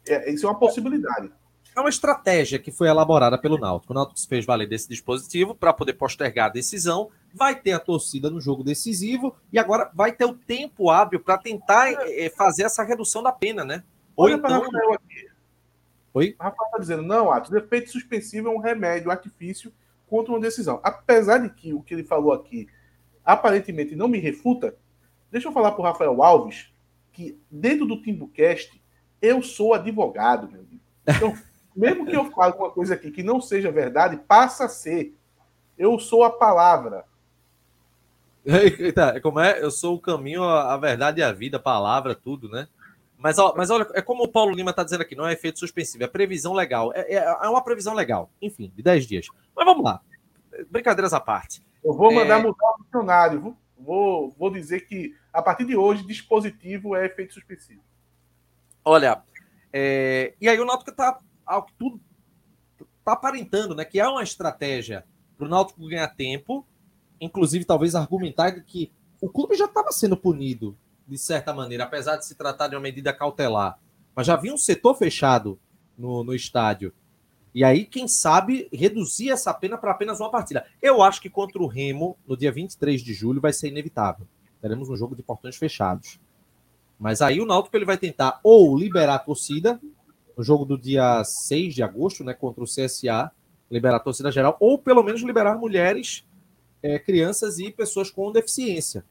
É, 0.06 0.30
isso 0.30 0.46
é 0.46 0.50
uma 0.50 0.58
possibilidade 0.58 1.32
é 1.76 1.80
uma 1.80 1.90
estratégia 1.90 2.58
que 2.58 2.72
foi 2.72 2.88
elaborada 2.88 3.36
pelo 3.36 3.58
Náutico. 3.58 3.92
O 3.92 3.94
Náutico 3.94 4.18
se 4.18 4.26
fez 4.26 4.46
valer 4.46 4.66
desse 4.66 4.88
dispositivo 4.88 5.54
para 5.54 5.74
poder 5.74 5.92
postergar 5.92 6.46
a 6.46 6.52
decisão, 6.52 7.10
vai 7.34 7.54
ter 7.54 7.72
a 7.72 7.78
torcida 7.78 8.30
no 8.30 8.40
jogo 8.40 8.64
decisivo 8.64 9.36
e 9.52 9.58
agora 9.58 9.90
vai 9.94 10.10
ter 10.10 10.24
o 10.24 10.32
tempo 10.32 10.88
hábil 10.88 11.20
para 11.20 11.36
tentar 11.36 11.92
é, 11.92 12.30
fazer 12.30 12.62
essa 12.62 12.82
redução 12.82 13.22
da 13.22 13.30
pena, 13.30 13.62
né? 13.62 13.84
Olha 14.16 14.34
então... 14.34 14.48
para 14.48 14.58
Rafael 14.58 14.94
aqui. 14.94 15.25
Oi? 16.16 16.34
O 16.40 16.42
Rafael 16.42 16.66
está 16.68 16.78
dizendo, 16.78 17.02
não, 17.02 17.30
Atos, 17.30 17.52
efeito 17.52 17.90
suspensivo 17.90 18.48
é 18.48 18.50
um 18.50 18.58
remédio 18.58 19.10
artifício 19.10 19.70
contra 20.06 20.32
uma 20.32 20.40
decisão. 20.40 20.80
Apesar 20.82 21.36
de 21.36 21.50
que 21.50 21.74
o 21.74 21.82
que 21.82 21.92
ele 21.92 22.04
falou 22.04 22.32
aqui 22.32 22.66
aparentemente 23.22 23.94
não 23.94 24.08
me 24.08 24.18
refuta, 24.18 24.74
deixa 25.30 25.48
eu 25.48 25.52
falar 25.52 25.72
para 25.72 25.80
o 25.82 25.84
Rafael 25.84 26.22
Alves 26.22 26.72
que 27.12 27.38
dentro 27.50 27.84
do 27.84 28.00
Timbucast 28.00 28.82
eu 29.20 29.42
sou 29.42 29.74
advogado, 29.74 30.48
meu 30.50 30.62
amigo. 30.62 30.80
Então, 31.06 31.36
mesmo 31.76 32.06
que 32.06 32.16
eu 32.16 32.30
fale 32.30 32.54
uma 32.54 32.70
coisa 32.70 32.94
aqui 32.94 33.10
que 33.10 33.22
não 33.22 33.38
seja 33.38 33.70
verdade, 33.70 34.16
passa 34.16 34.64
a 34.64 34.68
ser. 34.70 35.14
Eu 35.76 35.98
sou 35.98 36.24
a 36.24 36.30
palavra. 36.30 37.04
Eita, 38.42 39.20
como 39.20 39.38
é? 39.38 39.62
Eu 39.62 39.70
sou 39.70 39.96
o 39.96 40.00
caminho, 40.00 40.42
a 40.42 40.78
verdade 40.78 41.20
e 41.20 41.22
a 41.22 41.30
vida, 41.30 41.58
a 41.58 41.60
palavra, 41.60 42.14
tudo, 42.14 42.48
né? 42.48 42.68
Mas, 43.18 43.36
mas 43.56 43.70
olha, 43.70 43.88
é 43.94 44.02
como 44.02 44.24
o 44.24 44.28
Paulo 44.28 44.54
Lima 44.54 44.70
está 44.70 44.84
dizendo 44.84 45.00
aqui, 45.00 45.14
não 45.14 45.26
é 45.26 45.32
efeito 45.32 45.58
suspensivo, 45.58 46.04
é 46.04 46.06
previsão 46.06 46.52
legal. 46.52 46.92
É, 46.94 47.14
é, 47.14 47.16
é, 47.16 47.48
uma 47.48 47.62
previsão 47.62 47.94
legal, 47.94 48.30
enfim, 48.40 48.72
de 48.74 48.82
10 48.82 49.06
dias. 49.06 49.26
Mas 49.54 49.64
vamos 49.64 49.84
lá. 49.84 50.00
Brincadeiras 50.70 51.12
à 51.12 51.20
parte. 51.20 51.64
Eu 51.82 51.94
vou 51.94 52.12
mandar 52.12 52.40
é... 52.40 52.42
mudar 52.42 52.74
o 52.78 52.82
dicionário. 52.82 53.56
Vou, 53.78 54.30
vou 54.38 54.50
dizer 54.50 54.86
que, 54.86 55.14
a 55.32 55.42
partir 55.42 55.64
de 55.64 55.76
hoje, 55.76 56.06
dispositivo 56.06 56.94
é 56.94 57.06
efeito 57.06 57.34
suspensivo. 57.34 57.82
Olha, 58.84 59.22
é... 59.72 60.34
e 60.40 60.48
aí 60.48 60.60
o 60.60 60.64
Náutico 60.64 60.90
está 60.90 61.18
ao 61.44 61.62
que 61.62 61.72
tudo 61.74 62.00
está 62.98 63.12
aparentando, 63.12 63.74
né? 63.74 63.84
Que 63.84 64.00
é 64.00 64.08
uma 64.08 64.22
estratégia 64.22 65.04
para 65.38 65.46
o 65.46 65.48
Náutico 65.50 65.86
ganhar 65.86 66.08
tempo, 66.08 66.66
inclusive 67.20 67.64
talvez 67.64 67.94
argumentar 67.94 68.52
que 68.62 68.92
o 69.20 69.28
clube 69.28 69.56
já 69.56 69.66
estava 69.66 69.92
sendo 69.92 70.16
punido 70.16 70.76
de 71.06 71.18
certa 71.18 71.52
maneira, 71.52 71.84
apesar 71.84 72.16
de 72.16 72.26
se 72.26 72.34
tratar 72.34 72.68
de 72.68 72.74
uma 72.74 72.82
medida 72.82 73.12
cautelar. 73.12 73.78
Mas 74.14 74.26
já 74.26 74.34
havia 74.34 74.52
um 74.52 74.58
setor 74.58 74.94
fechado 74.94 75.58
no, 75.96 76.24
no 76.24 76.34
estádio. 76.34 76.92
E 77.54 77.64
aí, 77.64 77.84
quem 77.84 78.06
sabe, 78.06 78.68
reduzir 78.72 79.30
essa 79.30 79.52
pena 79.54 79.78
para 79.78 79.90
apenas 79.90 80.20
uma 80.20 80.30
partida. 80.30 80.66
Eu 80.82 81.02
acho 81.02 81.20
que 81.20 81.30
contra 81.30 81.62
o 81.62 81.66
Remo, 81.66 82.16
no 82.26 82.36
dia 82.36 82.52
23 82.52 83.00
de 83.00 83.14
julho, 83.14 83.40
vai 83.40 83.52
ser 83.52 83.68
inevitável. 83.68 84.26
Teremos 84.60 84.90
um 84.90 84.96
jogo 84.96 85.16
de 85.16 85.22
portões 85.22 85.56
fechados. 85.56 86.20
Mas 86.98 87.22
aí 87.22 87.40
o 87.40 87.46
Náutico 87.46 87.76
ele 87.76 87.84
vai 87.84 87.96
tentar 87.96 88.40
ou 88.42 88.76
liberar 88.76 89.14
a 89.14 89.18
torcida 89.18 89.80
no 90.36 90.44
jogo 90.44 90.64
do 90.64 90.76
dia 90.76 91.22
6 91.24 91.74
de 91.74 91.82
agosto, 91.82 92.22
né, 92.22 92.34
contra 92.34 92.62
o 92.62 92.66
CSA, 92.66 93.30
liberar 93.70 93.96
a 93.96 94.00
torcida 94.00 94.30
geral, 94.30 94.56
ou 94.60 94.78
pelo 94.78 95.02
menos 95.02 95.22
liberar 95.22 95.56
mulheres, 95.56 96.24
é, 96.82 96.98
crianças 96.98 97.58
e 97.58 97.70
pessoas 97.70 98.10
com 98.10 98.30
deficiência. 98.30 99.04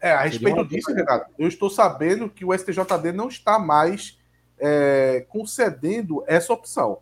É, 0.00 0.12
a 0.12 0.22
respeito 0.22 0.64
disso, 0.64 0.92
Renato, 0.92 1.32
eu 1.38 1.48
estou 1.48 1.70
sabendo 1.70 2.28
que 2.28 2.44
o 2.44 2.56
STJD 2.56 3.12
não 3.12 3.28
está 3.28 3.58
mais 3.58 4.18
é, 4.58 5.26
concedendo 5.28 6.22
essa 6.26 6.52
opção. 6.52 6.98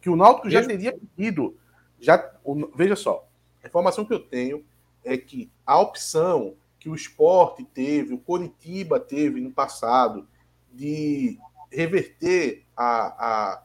Que 0.00 0.08
o 0.08 0.16
Náutico 0.16 0.50
já 0.50 0.64
teria 0.64 0.96
pedido. 1.16 1.56
Já, 2.00 2.32
veja 2.76 2.94
só, 2.94 3.26
a 3.62 3.66
informação 3.66 4.04
que 4.04 4.12
eu 4.12 4.20
tenho 4.20 4.64
é 5.04 5.16
que 5.16 5.50
a 5.66 5.78
opção 5.78 6.54
que 6.78 6.88
o 6.88 6.94
esporte 6.94 7.64
teve, 7.64 8.12
o 8.12 8.18
Coritiba 8.18 9.00
teve 9.00 9.40
no 9.40 9.50
passado, 9.50 10.28
de 10.70 11.38
reverter 11.70 12.64
a, 12.76 12.84
a, 12.84 13.62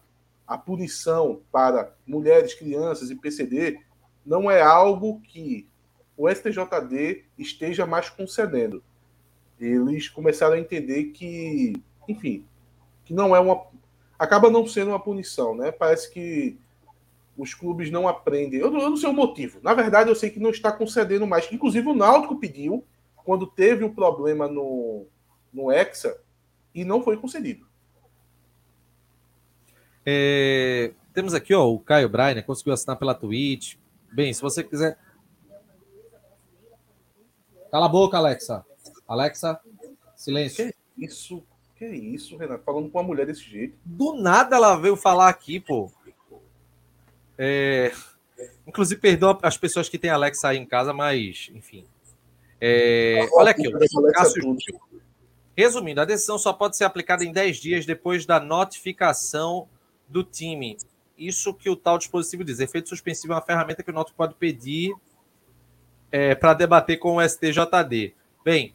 a 0.47 0.57
punição 0.57 1.41
para 1.51 1.93
mulheres, 2.07 2.53
crianças 2.53 3.11
e 3.11 3.15
PCD 3.15 3.79
não 4.25 4.49
é 4.49 4.61
algo 4.61 5.19
que 5.21 5.68
o 6.19 6.27
STJD 6.27 7.23
esteja 7.37 7.85
mais 7.85 8.09
concedendo. 8.09 8.83
Eles 9.57 10.09
começaram 10.09 10.55
a 10.55 10.59
entender 10.59 11.05
que, 11.05 11.81
enfim, 12.09 12.45
que 13.05 13.13
não 13.13 13.33
é 13.33 13.39
uma. 13.39 13.65
acaba 14.19 14.49
não 14.49 14.67
sendo 14.67 14.89
uma 14.89 14.99
punição, 14.99 15.55
né? 15.55 15.71
Parece 15.71 16.11
que 16.11 16.57
os 17.37 17.53
clubes 17.53 17.89
não 17.89 18.05
aprendem. 18.05 18.59
Eu 18.59 18.67
eu 18.67 18.89
não 18.89 18.97
sei 18.97 19.09
o 19.09 19.13
motivo. 19.13 19.59
Na 19.63 19.73
verdade, 19.73 20.09
eu 20.09 20.15
sei 20.15 20.29
que 20.29 20.41
não 20.41 20.49
está 20.49 20.73
concedendo 20.73 21.25
mais. 21.25 21.49
Inclusive, 21.53 21.87
o 21.87 21.95
Náutico 21.95 22.37
pediu, 22.37 22.83
quando 23.23 23.47
teve 23.47 23.85
o 23.85 23.93
problema 23.93 24.45
no, 24.45 25.05
no 25.53 25.71
Hexa, 25.71 26.19
e 26.75 26.83
não 26.83 27.01
foi 27.01 27.15
concedido. 27.15 27.65
É, 30.05 30.91
temos 31.13 31.33
aqui 31.33 31.53
ó, 31.53 31.65
o 31.65 31.79
Caio 31.79 32.09
Brainer, 32.09 32.45
conseguiu 32.45 32.73
assinar 32.73 32.97
pela 32.97 33.15
Twitch. 33.15 33.75
Bem, 34.11 34.33
se 34.33 34.41
você 34.41 34.65
quiser. 34.65 34.97
Cala 37.71 37.85
a 37.85 37.89
boca, 37.89 38.17
Alexa. 38.17 38.65
Alexa, 39.07 39.59
silêncio. 40.15 40.73
Que 40.95 41.05
isso? 41.05 41.43
Que 41.75 41.85
isso, 41.85 42.35
Renato? 42.37 42.63
Falando 42.63 42.89
com 42.89 42.99
uma 42.99 43.07
mulher 43.07 43.25
desse 43.25 43.43
jeito. 43.43 43.77
Do 43.85 44.15
nada 44.15 44.55
ela 44.55 44.75
veio 44.75 44.95
falar 44.95 45.29
aqui, 45.29 45.59
pô. 45.59 45.91
É... 47.37 47.91
Inclusive, 48.67 48.99
perdão 48.99 49.37
as 49.41 49.57
pessoas 49.57 49.87
que 49.87 49.97
têm 49.97 50.09
Alexa 50.09 50.49
aí 50.49 50.57
em 50.57 50.65
casa, 50.65 50.93
mas, 50.93 51.49
enfim. 51.53 51.85
É... 52.59 53.27
Olha 53.33 53.51
aqui. 53.51 53.63
Cássio 54.13 54.57
Resumindo, 55.55 55.99
a 55.99 56.05
decisão 56.05 56.37
só 56.37 56.53
pode 56.53 56.77
ser 56.77 56.85
aplicada 56.85 57.23
em 57.23 57.31
10 57.31 57.57
dias 57.57 57.85
depois 57.85 58.25
da 58.25 58.39
notificação 58.39 59.67
do 60.07 60.23
time. 60.23 60.77
Isso 61.17 61.53
que 61.53 61.69
o 61.69 61.75
tal 61.75 61.97
dispositivo 61.97 62.45
diz. 62.45 62.59
Efeito 62.59 62.87
suspensivo 62.87 63.33
é 63.33 63.35
uma 63.35 63.41
ferramenta 63.41 63.83
que 63.83 63.91
o 63.91 63.93
Náutico 63.93 64.15
pode 64.15 64.35
pedir 64.35 64.93
é, 66.11 66.35
para 66.35 66.53
debater 66.53 66.97
com 66.97 67.15
o 67.15 67.21
STJD. 67.21 68.13
Bem, 68.43 68.73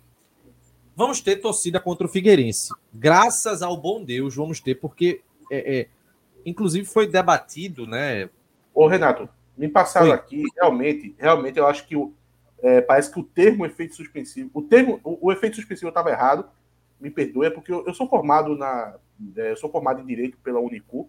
vamos 0.96 1.20
ter 1.20 1.36
torcida 1.36 1.80
contra 1.80 2.06
o 2.06 2.10
Figueirense. 2.10 2.70
Graças 2.92 3.62
ao 3.62 3.76
bom 3.76 4.02
Deus, 4.02 4.34
vamos 4.34 4.60
ter, 4.60 4.76
porque, 4.76 5.22
é, 5.50 5.78
é, 5.78 5.88
inclusive, 6.44 6.86
foi 6.86 7.06
debatido, 7.06 7.86
né? 7.86 8.28
Ô, 8.74 8.86
Renato, 8.86 9.28
me 9.56 9.68
passaram 9.68 10.08
Oi. 10.08 10.14
aqui, 10.14 10.42
realmente, 10.56 11.14
realmente, 11.18 11.58
eu 11.58 11.66
acho 11.66 11.86
que 11.86 11.96
o, 11.96 12.12
é, 12.62 12.80
parece 12.80 13.12
que 13.12 13.20
o 13.20 13.24
termo 13.24 13.64
efeito 13.66 13.94
suspensivo, 13.94 14.50
o 14.52 14.62
termo, 14.62 15.00
o, 15.04 15.28
o 15.28 15.32
efeito 15.32 15.56
suspensivo 15.56 15.88
estava 15.88 16.10
errado, 16.10 16.48
me 17.00 17.10
perdoe, 17.10 17.46
é 17.46 17.50
porque 17.50 17.72
eu, 17.72 17.84
eu 17.86 17.94
sou 17.94 18.08
formado 18.08 18.56
na, 18.56 18.96
é, 19.36 19.50
eu 19.50 19.56
sou 19.56 19.70
formado 19.70 20.00
em 20.00 20.06
direito 20.06 20.38
pela 20.38 20.60
Unicu, 20.60 21.08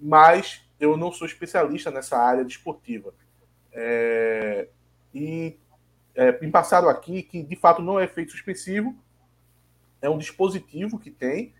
mas 0.00 0.62
eu 0.78 0.96
não 0.96 1.12
sou 1.12 1.26
especialista 1.26 1.90
nessa 1.90 2.18
área 2.18 2.44
desportiva. 2.44 3.14
É, 3.72 4.68
e 5.16 5.56
é, 6.14 6.38
me 6.40 6.50
passaram 6.50 6.90
aqui 6.90 7.22
que 7.22 7.42
de 7.42 7.56
fato 7.56 7.80
não 7.80 7.98
é 7.98 8.04
efeito 8.04 8.32
suspensivo, 8.32 8.94
é 10.02 10.10
um 10.10 10.18
dispositivo 10.18 10.98
que 10.98 11.10
tem 11.10 11.54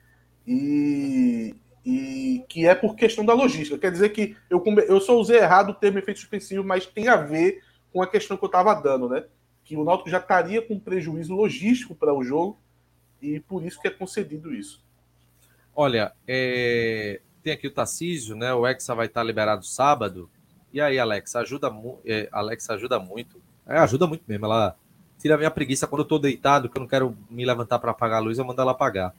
e, 0.46 1.54
e 1.84 2.44
que 2.50 2.66
é 2.66 2.74
por 2.74 2.94
questão 2.94 3.24
da 3.24 3.32
logística. 3.32 3.78
Quer 3.78 3.90
dizer 3.90 4.10
que 4.10 4.36
eu, 4.50 4.62
eu 4.86 5.00
só 5.00 5.16
usei 5.16 5.38
errado 5.38 5.70
o 5.70 5.74
termo 5.74 5.98
efeito 5.98 6.20
suspensivo, 6.20 6.62
mas 6.62 6.84
tem 6.84 7.08
a 7.08 7.16
ver 7.16 7.62
com 7.90 8.02
a 8.02 8.06
questão 8.06 8.36
que 8.36 8.44
eu 8.44 8.48
estava 8.48 8.74
dando, 8.74 9.08
né? 9.08 9.24
Que 9.64 9.74
o 9.74 9.84
Náutico 9.84 10.10
já 10.10 10.18
estaria 10.18 10.60
com 10.60 10.78
prejuízo 10.78 11.34
logístico 11.34 11.94
para 11.94 12.12
o 12.12 12.22
jogo 12.22 12.58
e 13.22 13.40
por 13.40 13.64
isso 13.64 13.80
que 13.80 13.88
é 13.88 13.90
concedido 13.90 14.54
isso. 14.54 14.84
Olha, 15.74 16.12
é, 16.28 17.22
tem 17.42 17.54
aqui 17.54 17.66
o 17.66 17.72
Tarcísio, 17.72 18.36
né? 18.36 18.52
O 18.52 18.66
Hexa 18.66 18.94
vai 18.94 19.06
estar 19.06 19.22
liberado 19.22 19.64
sábado. 19.64 20.30
E 20.72 20.80
aí, 20.80 20.98
Alex, 20.98 21.34
ajuda, 21.36 21.74
é, 22.04 22.28
Alex 22.30 22.68
ajuda 22.68 22.98
muito. 22.98 23.45
É, 23.66 23.78
ajuda 23.78 24.06
muito 24.06 24.22
mesmo. 24.26 24.46
Ela 24.46 24.76
tira 25.18 25.34
a 25.34 25.38
minha 25.38 25.50
preguiça 25.50 25.86
quando 25.86 26.02
eu 26.02 26.08
tô 26.08 26.18
deitado, 26.18 26.68
que 26.68 26.76
eu 26.76 26.80
não 26.80 26.88
quero 26.88 27.16
me 27.28 27.44
levantar 27.44 27.78
para 27.78 27.90
apagar 27.90 28.18
a 28.18 28.20
luz, 28.20 28.38
eu 28.38 28.44
mando 28.44 28.60
ela 28.60 28.72
apagar. 28.72 29.14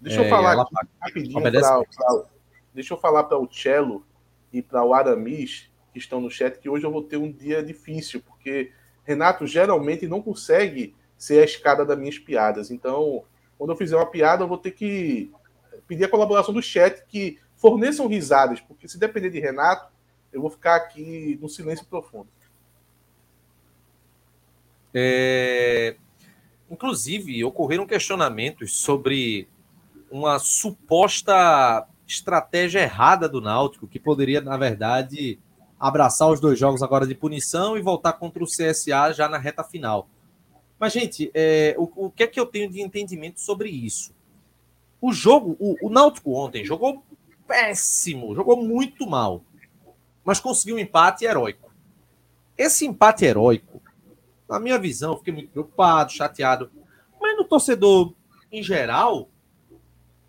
Deixa 0.00 0.20
eu 0.20 0.24
é, 0.24 0.28
falar 0.28 0.60
aqui, 0.60 0.74
rapidinho. 1.00 1.42
Pra, 1.42 1.50
pra, 1.50 2.24
deixa 2.72 2.94
eu 2.94 2.98
falar 2.98 3.24
para 3.24 3.38
o 3.38 3.48
Cello 3.52 4.04
e 4.52 4.62
para 4.62 4.84
o 4.84 4.94
Aramis, 4.94 5.68
que 5.92 5.98
estão 5.98 6.20
no 6.20 6.30
chat, 6.30 6.58
que 6.58 6.68
hoje 6.68 6.84
eu 6.84 6.92
vou 6.92 7.02
ter 7.02 7.16
um 7.16 7.30
dia 7.30 7.62
difícil, 7.62 8.22
porque 8.22 8.70
Renato 9.04 9.46
geralmente 9.46 10.06
não 10.06 10.22
consegue 10.22 10.94
ser 11.16 11.40
a 11.40 11.44
escada 11.44 11.84
das 11.84 11.98
minhas 11.98 12.18
piadas. 12.18 12.70
Então, 12.70 13.24
quando 13.56 13.70
eu 13.70 13.76
fizer 13.76 13.96
uma 13.96 14.06
piada, 14.06 14.44
eu 14.44 14.48
vou 14.48 14.58
ter 14.58 14.70
que 14.70 15.32
pedir 15.88 16.04
a 16.04 16.08
colaboração 16.08 16.54
do 16.54 16.62
chat, 16.62 17.04
que 17.08 17.38
forneçam 17.56 18.06
risadas, 18.06 18.60
porque 18.60 18.86
se 18.86 18.98
depender 18.98 19.30
de 19.30 19.40
Renato, 19.40 19.92
eu 20.32 20.40
vou 20.40 20.50
ficar 20.50 20.76
aqui 20.76 21.36
no 21.40 21.48
silêncio 21.48 21.84
profundo. 21.86 22.28
É... 24.94 25.96
Inclusive, 26.70 27.44
ocorreram 27.44 27.86
questionamentos 27.86 28.76
sobre 28.78 29.48
uma 30.10 30.38
suposta 30.38 31.86
estratégia 32.06 32.80
errada 32.80 33.28
do 33.28 33.40
Náutico, 33.40 33.86
que 33.86 33.98
poderia, 33.98 34.40
na 34.40 34.56
verdade, 34.56 35.38
abraçar 35.78 36.30
os 36.30 36.40
dois 36.40 36.58
jogos 36.58 36.82
agora 36.82 37.06
de 37.06 37.14
punição 37.14 37.76
e 37.76 37.82
voltar 37.82 38.14
contra 38.14 38.42
o 38.42 38.46
CSA 38.46 39.12
já 39.12 39.28
na 39.28 39.38
reta 39.38 39.62
final. 39.62 40.08
Mas, 40.78 40.92
gente, 40.92 41.30
é, 41.34 41.74
o, 41.78 42.06
o 42.06 42.10
que 42.10 42.22
é 42.22 42.26
que 42.26 42.38
eu 42.38 42.46
tenho 42.46 42.70
de 42.70 42.80
entendimento 42.80 43.40
sobre 43.40 43.68
isso? 43.68 44.14
O 45.00 45.12
jogo, 45.12 45.56
o, 45.58 45.86
o 45.86 45.90
Náutico 45.90 46.32
ontem 46.32 46.64
jogou 46.64 47.02
péssimo, 47.46 48.34
jogou 48.34 48.62
muito 48.62 49.06
mal, 49.06 49.42
mas 50.24 50.40
conseguiu 50.40 50.76
um 50.76 50.78
empate 50.78 51.24
heróico. 51.24 51.72
Esse 52.56 52.86
empate 52.86 53.24
heróico, 53.24 53.80
na 54.48 54.58
minha 54.58 54.78
visão, 54.78 55.16
fiquei 55.16 55.32
muito 55.32 55.50
preocupado, 55.50 56.12
chateado, 56.12 56.70
mas 57.20 57.36
no 57.36 57.44
torcedor 57.44 58.14
em 58.50 58.62
geral, 58.62 59.28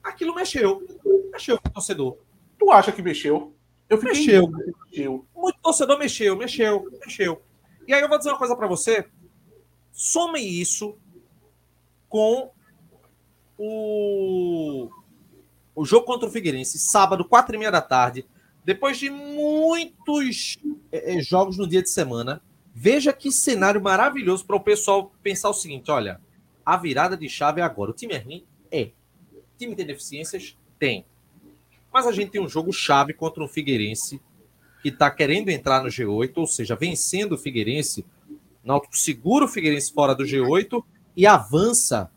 aquilo 0.03 0.35
mexeu. 0.35 0.85
Mexeu 1.31 1.59
com 1.59 1.69
o 1.69 1.71
torcedor. 1.71 2.17
Tu 2.57 2.71
acha 2.71 2.91
que 2.91 3.01
mexeu? 3.01 3.55
Eu 3.89 3.97
fiquei 3.97 4.19
mexeu. 4.19 4.47
mexeu. 4.85 5.25
Muito 5.35 5.59
torcedor 5.61 5.97
mexeu, 5.97 6.35
mexeu, 6.35 6.85
mexeu. 7.05 7.41
E 7.87 7.93
aí 7.93 8.01
eu 8.01 8.09
vou 8.09 8.17
dizer 8.17 8.29
uma 8.29 8.37
coisa 8.37 8.55
para 8.55 8.67
você. 8.67 9.07
Some 9.91 10.39
isso 10.39 10.97
com 12.07 12.51
o, 13.57 14.89
o 15.75 15.85
jogo 15.85 16.05
contra 16.05 16.27
o 16.27 16.31
Figueirense, 16.31 16.77
sábado, 16.79 17.25
quatro 17.25 17.55
e 17.55 17.57
meia 17.57 17.71
da 17.71 17.81
tarde, 17.81 18.27
depois 18.63 18.97
de 18.97 19.09
muitos 19.09 20.57
é 20.91 21.19
jogos 21.19 21.57
no 21.57 21.67
dia 21.67 21.81
de 21.81 21.89
semana. 21.89 22.41
Veja 22.73 23.11
que 23.11 23.31
cenário 23.31 23.81
maravilhoso 23.81 24.45
para 24.45 24.55
o 24.55 24.59
pessoal 24.59 25.11
pensar 25.21 25.49
o 25.49 25.53
seguinte: 25.53 25.91
olha, 25.91 26.21
a 26.65 26.77
virada 26.77 27.17
de 27.17 27.27
chave 27.27 27.61
é 27.61 27.63
agora. 27.63 27.91
O 27.91 27.93
time 27.93 28.13
é 28.13 28.17
ruim? 28.17 28.45
É. 28.71 28.91
O 29.33 29.57
time 29.57 29.75
tem 29.75 29.85
deficiências? 29.85 30.57
Tem. 30.77 31.05
Mas 31.91 32.05
a 32.05 32.11
gente 32.11 32.31
tem 32.31 32.41
um 32.41 32.47
jogo 32.47 32.71
chave 32.71 33.13
contra 33.13 33.43
um 33.43 33.47
Figueirense 33.47 34.21
que 34.81 34.89
está 34.89 35.11
querendo 35.11 35.49
entrar 35.49 35.83
no 35.83 35.89
G8, 35.89 36.31
ou 36.35 36.47
seja, 36.47 36.75
vencendo 36.75 37.33
o 37.33 37.37
Figueirense. 37.37 38.05
Náutico 38.63 38.95
segura 38.95 39.45
o 39.45 39.47
Figueirense 39.47 39.91
fora 39.91 40.13
do 40.13 40.23
G8 40.23 40.83
e 41.15 41.25
avança 41.25 42.11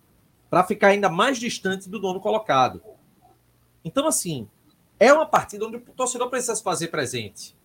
para 0.51 0.63
ficar 0.65 0.89
ainda 0.89 1.09
mais 1.09 1.39
distante 1.39 1.89
do 1.89 1.99
dono 1.99 2.21
colocado. 2.21 2.83
Então, 3.85 4.07
assim, 4.07 4.49
é 5.01 5.13
uma 5.13 5.27
partida 5.27 5.67
onde 5.67 5.77
o 5.77 5.81
torcedor 5.81 6.29
precisa 6.29 6.55
se 6.55 6.63
fazer 6.63 6.89
presente. 6.89 7.57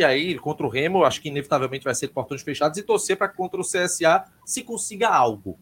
E 0.00 0.02
aí, 0.02 0.38
contra 0.38 0.64
o 0.64 0.70
Remo, 0.70 1.04
acho 1.04 1.20
que 1.20 1.28
inevitavelmente 1.28 1.84
vai 1.84 1.94
ser 1.94 2.08
portões 2.08 2.40
fechados 2.40 2.78
e 2.78 2.82
torcer 2.82 3.18
para 3.18 3.28
contra 3.28 3.60
o 3.60 3.62
CSA 3.62 4.24
se 4.46 4.64
consiga 4.64 5.10
algo. 5.10 5.58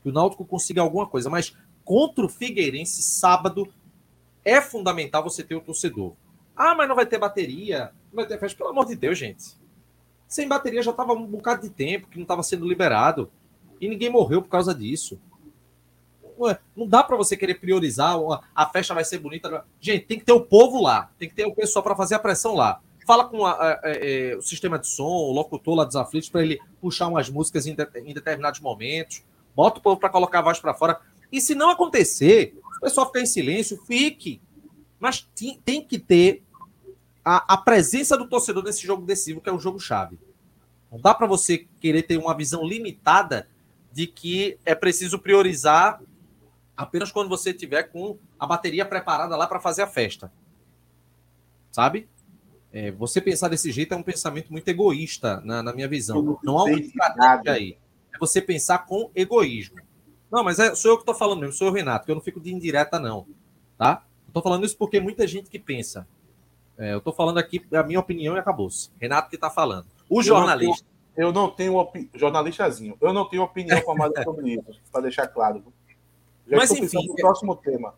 Que 0.00 0.10
o 0.10 0.12
Náutico 0.12 0.44
consiga 0.44 0.80
alguma 0.80 1.08
coisa. 1.08 1.28
Mas 1.28 1.52
contra 1.84 2.24
o 2.24 2.28
Figueirense, 2.28 3.02
sábado, 3.02 3.66
é 4.44 4.60
fundamental 4.60 5.24
você 5.24 5.42
ter 5.42 5.56
o 5.56 5.60
torcedor. 5.60 6.14
Ah, 6.54 6.76
mas 6.76 6.88
não 6.88 6.94
vai 6.94 7.04
ter 7.04 7.18
bateria. 7.18 7.90
Não 8.12 8.18
vai 8.18 8.26
ter 8.28 8.38
festa. 8.38 8.56
Pelo 8.56 8.70
amor 8.70 8.86
de 8.86 8.94
Deus, 8.94 9.18
gente. 9.18 9.58
Sem 10.28 10.46
bateria 10.46 10.80
já 10.80 10.92
estava 10.92 11.12
um 11.12 11.26
bocado 11.26 11.62
de 11.62 11.70
tempo 11.70 12.06
que 12.06 12.18
não 12.18 12.22
estava 12.22 12.44
sendo 12.44 12.64
liberado. 12.64 13.28
E 13.80 13.88
ninguém 13.88 14.08
morreu 14.08 14.40
por 14.40 14.50
causa 14.50 14.72
disso. 14.72 15.20
Não 16.76 16.86
dá 16.86 17.02
para 17.02 17.16
você 17.16 17.36
querer 17.36 17.56
priorizar. 17.56 18.14
A 18.54 18.66
festa 18.68 18.94
vai 18.94 19.04
ser 19.04 19.18
bonita. 19.18 19.66
Gente, 19.80 20.06
tem 20.06 20.20
que 20.20 20.24
ter 20.24 20.32
o 20.32 20.42
povo 20.42 20.80
lá. 20.80 21.10
Tem 21.18 21.28
que 21.28 21.34
ter 21.34 21.44
o 21.44 21.52
pessoal 21.52 21.82
para 21.82 21.96
fazer 21.96 22.14
a 22.14 22.20
pressão 22.20 22.54
lá. 22.54 22.80
Fala 23.06 23.24
com 23.24 23.44
a, 23.44 23.52
a, 23.52 23.72
a, 23.72 23.80
é, 23.84 24.36
o 24.36 24.42
sistema 24.42 24.78
de 24.78 24.86
som, 24.86 25.04
o 25.04 25.32
locutor 25.32 25.74
lá 25.74 25.84
dos 25.84 25.96
aflitos, 25.96 26.28
para 26.28 26.42
ele 26.42 26.60
puxar 26.80 27.08
umas 27.08 27.28
músicas 27.28 27.66
em, 27.66 27.74
de, 27.74 27.86
em 27.96 28.14
determinados 28.14 28.60
momentos. 28.60 29.22
Bota 29.54 29.78
o 29.78 29.82
povo 29.82 29.98
para 29.98 30.08
colocar 30.08 30.38
a 30.38 30.42
voz 30.42 30.60
para 30.60 30.74
fora. 30.74 31.00
E 31.30 31.40
se 31.40 31.54
não 31.54 31.70
acontecer, 31.70 32.54
pessoal 32.82 33.06
ficar 33.06 33.20
em 33.20 33.26
silêncio, 33.26 33.80
fique. 33.86 34.42
Mas 34.98 35.26
tem 35.64 35.82
que 35.82 35.98
ter 35.98 36.42
a, 37.24 37.56
presença 37.56 38.16
do 38.16 38.28
torcedor 38.28 38.64
nesse 38.64 38.84
jogo 38.84 39.06
decisivo, 39.06 39.40
que 39.40 39.48
é 39.48 39.52
o 39.52 39.58
jogo 39.58 39.78
chave. 39.78 40.18
Não 40.90 41.00
dá 41.00 41.14
para 41.14 41.26
você 41.26 41.66
querer 41.80 42.02
ter 42.02 42.18
uma 42.18 42.36
visão 42.36 42.64
limitada 42.64 43.48
de 43.92 44.06
que 44.06 44.58
é 44.64 44.74
preciso 44.74 45.18
priorizar 45.18 46.00
apenas 46.76 47.12
quando 47.12 47.28
você 47.28 47.54
tiver 47.54 47.84
com 47.84 48.18
a 48.38 48.46
bateria 48.46 48.84
preparada 48.84 49.36
lá 49.36 49.46
para 49.46 49.60
fazer 49.60 49.82
a 49.82 49.86
festa. 49.86 50.32
Sabe? 51.70 52.08
É, 52.72 52.90
você 52.90 53.20
pensar 53.20 53.48
desse 53.48 53.70
jeito 53.70 53.92
é 53.92 53.96
um 53.96 54.02
pensamento 54.02 54.50
muito 54.50 54.66
egoísta, 54.66 55.40
na, 55.44 55.62
na 55.62 55.72
minha 55.72 55.88
visão. 55.88 56.38
Não 56.42 56.58
há 56.58 56.64
uma 56.64 56.80
estratégia 56.80 57.52
aí. 57.52 57.76
É 58.14 58.18
você 58.18 58.40
pensar 58.40 58.86
com 58.86 59.10
egoísmo. 59.14 59.76
Não, 60.30 60.42
mas 60.42 60.58
é, 60.58 60.74
sou 60.74 60.92
eu 60.92 60.96
que 60.96 61.02
estou 61.02 61.14
falando 61.14 61.40
mesmo, 61.40 61.52
sou 61.52 61.68
o 61.68 61.72
Renato, 61.72 62.06
que 62.06 62.10
eu 62.10 62.14
não 62.14 62.22
fico 62.22 62.40
de 62.40 62.52
indireta, 62.52 62.98
não. 62.98 63.26
Tá? 63.76 64.02
Estou 64.26 64.42
falando 64.42 64.64
isso 64.64 64.76
porque 64.78 64.98
muita 64.98 65.26
gente 65.26 65.50
que 65.50 65.58
pensa. 65.58 66.08
É, 66.78 66.94
eu 66.94 66.98
estou 66.98 67.12
falando 67.12 67.36
aqui 67.36 67.62
a 67.74 67.82
minha 67.82 68.00
opinião 68.00 68.34
e 68.34 68.38
acabou-se. 68.38 68.90
Renato 68.98 69.28
que 69.28 69.36
está 69.36 69.50
falando. 69.50 69.86
O 70.08 70.22
jornalista. 70.22 70.86
Eu 71.14 71.30
não 71.30 71.50
tenho, 71.50 71.72
eu 71.72 71.74
não 71.74 71.84
tenho 71.84 72.08
jornalistazinho. 72.14 72.96
Eu 72.98 73.12
não 73.12 73.28
tenho 73.28 73.42
opinião 73.42 73.78
formada 73.82 74.22
sobre 74.24 74.54
isso, 74.54 74.80
para 74.90 75.02
deixar 75.02 75.28
claro. 75.28 75.62
Já 76.48 76.56
mas 76.56 76.70
enfim, 76.70 77.10
o 77.10 77.14
próximo 77.14 77.54
tema. 77.54 77.94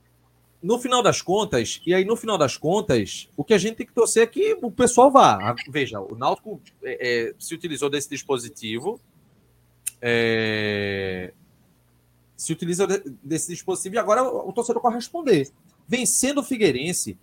No 0.64 0.78
final 0.78 1.02
das 1.02 1.20
contas, 1.20 1.82
e 1.84 1.92
aí 1.92 2.06
no 2.06 2.16
final 2.16 2.38
das 2.38 2.56
contas, 2.56 3.28
o 3.36 3.44
que 3.44 3.52
a 3.52 3.58
gente 3.58 3.76
tem 3.76 3.86
que 3.86 3.92
torcer 3.92 4.22
é 4.22 4.26
que 4.26 4.56
o 4.62 4.70
pessoal 4.70 5.10
vá. 5.10 5.54
Veja, 5.68 6.00
o 6.00 6.16
Náutico 6.16 6.58
é, 6.82 7.26
é, 7.26 7.34
se 7.38 7.54
utilizou 7.54 7.90
desse 7.90 8.08
dispositivo. 8.08 8.98
É, 10.00 11.34
se 12.34 12.50
utiliza 12.50 12.86
desse 13.22 13.52
dispositivo 13.52 13.96
e 13.96 13.98
agora 13.98 14.22
o, 14.24 14.50
torcedor 14.54 14.80
corre 14.80 14.94
responder. 14.94 15.50
Vencendo 15.86 16.38
o 16.38 16.42
Figueirense, 16.42 17.18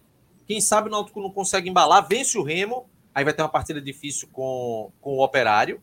quem 0.46 0.62
sabe 0.62 0.88
o 0.88 0.92
Náutico 0.92 1.20
não 1.20 1.32
consegue 1.32 1.68
embalar, 1.68 2.08
vence 2.08 2.38
o 2.38 2.44
Remo, 2.44 2.86
aí 3.12 3.24
vai 3.24 3.34
ter 3.34 3.42
uma 3.42 3.50
partida 3.50 3.82
difícil 3.82 4.28
com, 4.32 4.92
com 5.02 5.18
o 5.18 5.24
Operário, 5.24 5.82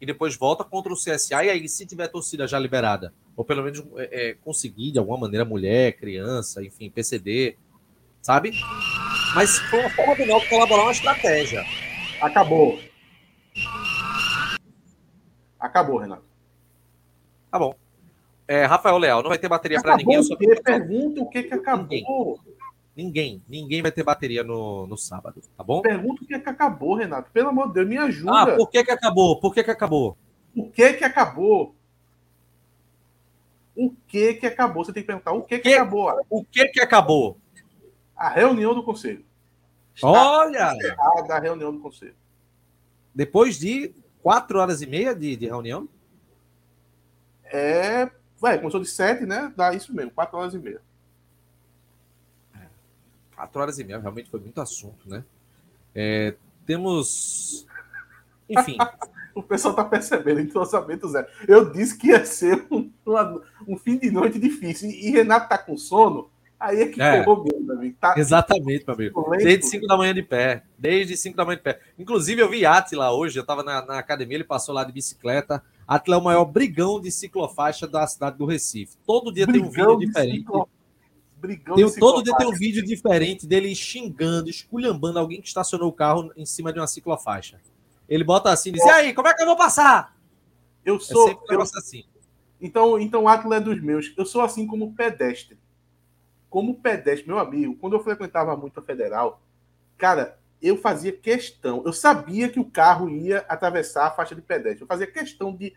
e 0.00 0.06
depois 0.06 0.34
volta 0.34 0.64
contra 0.64 0.90
o 0.90 0.96
CSA, 0.96 1.44
e 1.44 1.50
aí 1.50 1.68
se 1.68 1.84
tiver 1.84 2.08
torcida 2.08 2.46
já 2.46 2.58
liberada, 2.58 3.12
ou 3.36 3.44
pelo 3.44 3.62
menos 3.62 3.84
é, 3.96 4.30
é, 4.30 4.34
conseguir 4.34 4.92
de 4.92 4.98
alguma 4.98 5.18
maneira 5.18 5.44
mulher, 5.44 5.92
criança, 5.96 6.64
enfim, 6.64 6.90
PCD, 6.90 7.56
sabe? 8.22 8.52
Mas 9.34 9.58
foi 9.58 9.80
uma 9.80 9.90
forma 9.90 10.16
do 10.16 10.26
Náutico 10.26 10.50
colaborar 10.50 10.84
uma 10.84 10.92
estratégia. 10.92 11.62
Acabou. 12.20 12.78
Acabou, 15.60 15.98
Renato. 15.98 16.24
Tá 17.50 17.58
bom. 17.58 17.74
É, 18.48 18.64
Rafael 18.64 18.96
Leal, 18.96 19.22
não 19.22 19.28
vai 19.28 19.38
ter 19.38 19.48
bateria 19.48 19.82
para 19.82 19.96
ninguém. 19.96 20.16
Eu 20.16 20.22
só 20.22 20.36
pergunta 20.36 21.20
o 21.20 21.28
que, 21.28 21.42
que 21.42 21.54
acabou. 21.54 21.86
Ninguém. 21.90 22.42
ninguém, 22.96 23.42
ninguém 23.48 23.82
vai 23.82 23.92
ter 23.92 24.02
bateria 24.02 24.42
no, 24.42 24.86
no 24.86 24.96
sábado, 24.96 25.42
tá 25.56 25.62
bom? 25.62 25.82
Pergunta 25.82 26.22
o 26.22 26.26
que, 26.26 26.38
que 26.38 26.48
acabou, 26.48 26.94
Renato. 26.94 27.30
Pelo 27.32 27.50
amor 27.50 27.68
de 27.68 27.74
Deus, 27.74 27.88
me 27.88 27.98
ajuda. 27.98 28.32
Ah, 28.32 28.56
por 28.56 28.70
que, 28.70 28.82
que 28.82 28.90
acabou? 28.90 29.38
Por 29.40 29.52
que, 29.52 29.62
que 29.62 29.70
acabou? 29.70 30.16
O 30.54 30.70
que 30.70 30.94
que 30.94 31.04
acabou? 31.04 31.75
O 33.76 33.94
que 34.08 34.34
que 34.34 34.46
acabou? 34.46 34.84
Você 34.84 34.92
tem 34.92 35.02
que 35.02 35.06
perguntar 35.06 35.32
o 35.32 35.42
que 35.42 35.58
que, 35.58 35.68
que 35.68 35.74
acabou. 35.74 36.26
O 36.30 36.44
que 36.44 36.66
que 36.68 36.80
acabou? 36.80 37.38
A 38.16 38.28
reunião 38.28 38.74
do 38.74 38.82
conselho. 38.82 39.24
Está 39.94 40.08
Olha! 40.08 40.72
A 41.30 41.38
reunião 41.38 41.72
do 41.72 41.80
conselho. 41.80 42.16
Depois 43.14 43.58
de 43.58 43.94
quatro 44.22 44.58
horas 44.58 44.80
e 44.82 44.86
meia 44.86 45.14
de, 45.14 45.36
de 45.36 45.46
reunião? 45.46 45.88
É 47.44 48.10
Vai, 48.38 48.58
começou 48.58 48.80
de 48.80 48.88
7, 48.88 49.24
né? 49.24 49.52
Dá 49.56 49.72
isso 49.72 49.94
mesmo, 49.94 50.10
4 50.10 50.38
horas 50.38 50.54
e 50.54 50.58
meia. 50.58 50.80
4 53.34 53.60
horas 53.60 53.78
e 53.78 53.84
meia, 53.84 53.98
realmente 53.98 54.30
foi 54.30 54.40
muito 54.40 54.60
assunto, 54.60 55.08
né? 55.08 55.24
É, 55.94 56.34
temos. 56.66 57.66
Enfim. 58.48 58.76
o 59.34 59.42
pessoal 59.42 59.74
tá 59.74 59.84
percebendo, 59.84 60.40
entrosamento 60.40 61.08
zero. 61.08 61.26
Eu 61.48 61.70
disse 61.70 61.96
que 61.96 62.08
ia 62.08 62.24
ser 62.24 62.66
um, 62.70 62.90
um 63.66 63.76
fim 63.76 63.98
de 63.98 64.10
noite 64.10 64.38
difícil. 64.38 64.90
E 64.90 65.10
Renato 65.10 65.48
tá 65.48 65.58
com 65.58 65.76
sono, 65.76 66.28
aí 66.58 66.82
é 66.82 66.86
que 66.86 67.00
é. 67.00 67.12
ferrou 67.12 67.44
mesmo, 67.44 67.72
amigo. 67.72 67.96
Tá... 68.00 68.14
Exatamente, 68.16 68.84
meu 68.86 68.94
amigo. 68.94 69.30
Desde 69.36 69.66
5 69.66 69.86
da 69.86 69.96
manhã 69.96 70.14
de 70.14 70.22
pé. 70.22 70.64
Desde 70.78 71.16
5 71.16 71.36
da 71.36 71.44
manhã 71.44 71.56
de 71.56 71.62
pé. 71.62 71.80
Inclusive, 71.98 72.40
eu 72.40 72.48
vi 72.48 72.66
Atila 72.66 73.12
hoje, 73.12 73.38
eu 73.38 73.44
tava 73.44 73.62
na, 73.62 73.84
na 73.84 73.98
academia, 73.98 74.36
ele 74.36 74.44
passou 74.44 74.74
lá 74.74 74.84
de 74.84 74.92
bicicleta. 74.92 75.62
Atila 75.86 76.16
é 76.16 76.18
o 76.18 76.24
maior 76.24 76.44
brigão 76.44 77.00
de 77.00 77.10
ciclofaixa 77.10 77.86
da 77.86 78.06
cidade 78.06 78.36
do 78.38 78.46
Recife. 78.46 78.96
Todo 79.06 79.32
dia 79.32 79.46
brigão 79.46 79.70
tem 79.70 79.84
um 79.84 79.98
vídeo 79.98 80.06
diferente. 80.06 80.38
Ciclo... 80.38 80.68
Brigão 81.38 81.76
tem, 81.76 81.94
todo 81.94 82.22
dia 82.22 82.34
tem 82.36 82.46
um 82.46 82.52
vídeo 82.52 82.82
diferente 82.82 83.46
dele 83.46 83.74
xingando, 83.74 84.48
esculhambando 84.48 85.18
alguém 85.18 85.40
que 85.40 85.46
estacionou 85.46 85.88
o 85.88 85.92
carro 85.92 86.32
em 86.36 86.46
cima 86.46 86.72
de 86.72 86.80
uma 86.80 86.86
ciclofaixa. 86.86 87.60
Ele 88.08 88.24
bota 88.24 88.50
assim 88.50 88.70
e 88.70 88.72
diz: 88.72 88.84
E 88.84 88.88
aí, 88.88 89.12
como 89.12 89.28
é 89.28 89.34
que 89.34 89.42
eu 89.42 89.46
vou 89.46 89.56
passar? 89.56 90.16
Eu 90.84 90.96
é 90.96 91.00
sou. 91.00 91.28
É 91.28 91.54
eu... 91.54 91.60
assim. 91.60 92.04
Então, 92.60 92.98
então 92.98 93.24
o 93.24 93.54
é 93.54 93.60
dos 93.60 93.80
meus. 93.80 94.12
Eu 94.16 94.24
sou 94.24 94.42
assim 94.42 94.66
como 94.66 94.94
pedestre. 94.94 95.58
Como 96.48 96.80
pedestre, 96.80 97.26
meu 97.26 97.38
amigo, 97.38 97.76
quando 97.76 97.94
eu 97.94 98.02
frequentava 98.02 98.56
muito 98.56 98.80
a 98.80 98.82
federal, 98.82 99.42
cara, 99.98 100.38
eu 100.62 100.76
fazia 100.76 101.12
questão, 101.12 101.82
eu 101.84 101.92
sabia 101.92 102.48
que 102.48 102.58
o 102.58 102.64
carro 102.64 103.10
ia 103.10 103.44
atravessar 103.48 104.06
a 104.06 104.10
faixa 104.10 104.34
de 104.34 104.40
pedestre. 104.40 104.82
Eu 104.82 104.86
fazia 104.86 105.06
questão 105.06 105.54
de 105.54 105.74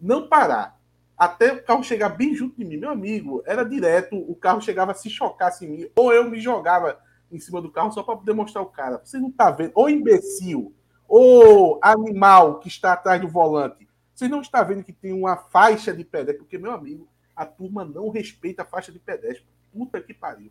não 0.00 0.28
parar 0.28 0.80
até 1.16 1.52
o 1.52 1.62
carro 1.62 1.84
chegar 1.84 2.08
bem 2.08 2.34
junto 2.34 2.56
de 2.56 2.64
mim. 2.64 2.78
Meu 2.78 2.90
amigo, 2.90 3.42
era 3.46 3.64
direto, 3.64 4.16
o 4.16 4.34
carro 4.34 4.60
chegava 4.60 4.92
a 4.92 4.94
se 4.94 5.10
chocasse 5.10 5.64
em 5.64 5.68
mim, 5.68 5.90
ou 5.94 6.12
eu 6.12 6.28
me 6.28 6.40
jogava 6.40 6.98
em 7.30 7.38
cima 7.38 7.60
do 7.60 7.70
carro 7.70 7.92
só 7.92 8.02
para 8.02 8.18
demonstrar 8.20 8.64
o 8.64 8.70
cara. 8.70 9.00
Você 9.04 9.18
não 9.18 9.28
está 9.28 9.50
vendo? 9.50 9.72
Ô 9.74 9.88
imbecil, 9.88 10.74
ô 11.08 11.78
animal 11.82 12.58
que 12.58 12.68
está 12.68 12.92
atrás 12.92 13.20
do 13.20 13.28
volante. 13.28 13.88
Você 14.14 14.28
não 14.28 14.40
está 14.40 14.62
vendo 14.62 14.84
que 14.84 14.92
tem 14.92 15.12
uma 15.12 15.36
faixa 15.36 15.92
de 15.92 16.04
pedestre? 16.04 16.38
Porque, 16.38 16.58
meu 16.58 16.72
amigo, 16.72 17.08
a 17.34 17.46
turma 17.46 17.84
não 17.84 18.10
respeita 18.10 18.62
a 18.62 18.66
faixa 18.66 18.92
de 18.92 18.98
pedestre. 18.98 19.44
Puta 19.72 20.00
que 20.00 20.12
pariu. 20.12 20.50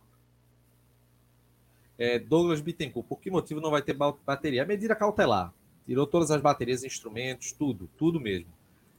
É, 1.98 2.18
Douglas 2.18 2.60
Bittencourt, 2.60 3.06
por 3.06 3.20
que 3.20 3.30
motivo 3.30 3.60
não 3.60 3.70
vai 3.70 3.82
ter 3.82 3.96
bateria? 4.26 4.62
A 4.62 4.66
medida 4.66 4.96
cautelar. 4.96 5.52
Tirou 5.86 6.06
todas 6.06 6.30
as 6.30 6.40
baterias, 6.40 6.84
instrumentos, 6.84 7.52
tudo, 7.52 7.88
tudo 7.96 8.20
mesmo. 8.20 8.50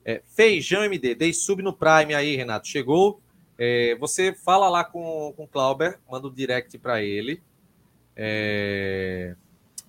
É, 0.05 0.21
Feijão 0.25 0.83
MD, 0.83 1.15
dei 1.15 1.33
sub 1.33 1.61
no 1.61 1.73
Prime 1.73 2.13
aí, 2.13 2.35
Renato. 2.35 2.67
Chegou. 2.67 3.21
É, 3.57 3.95
você 3.99 4.33
fala 4.33 4.69
lá 4.69 4.83
com, 4.83 5.33
com 5.35 5.43
o 5.43 5.47
Clauber, 5.47 5.99
manda 6.09 6.27
um 6.27 6.33
direct 6.33 6.77
para 6.77 7.01
ele. 7.01 7.41
É, 8.15 9.35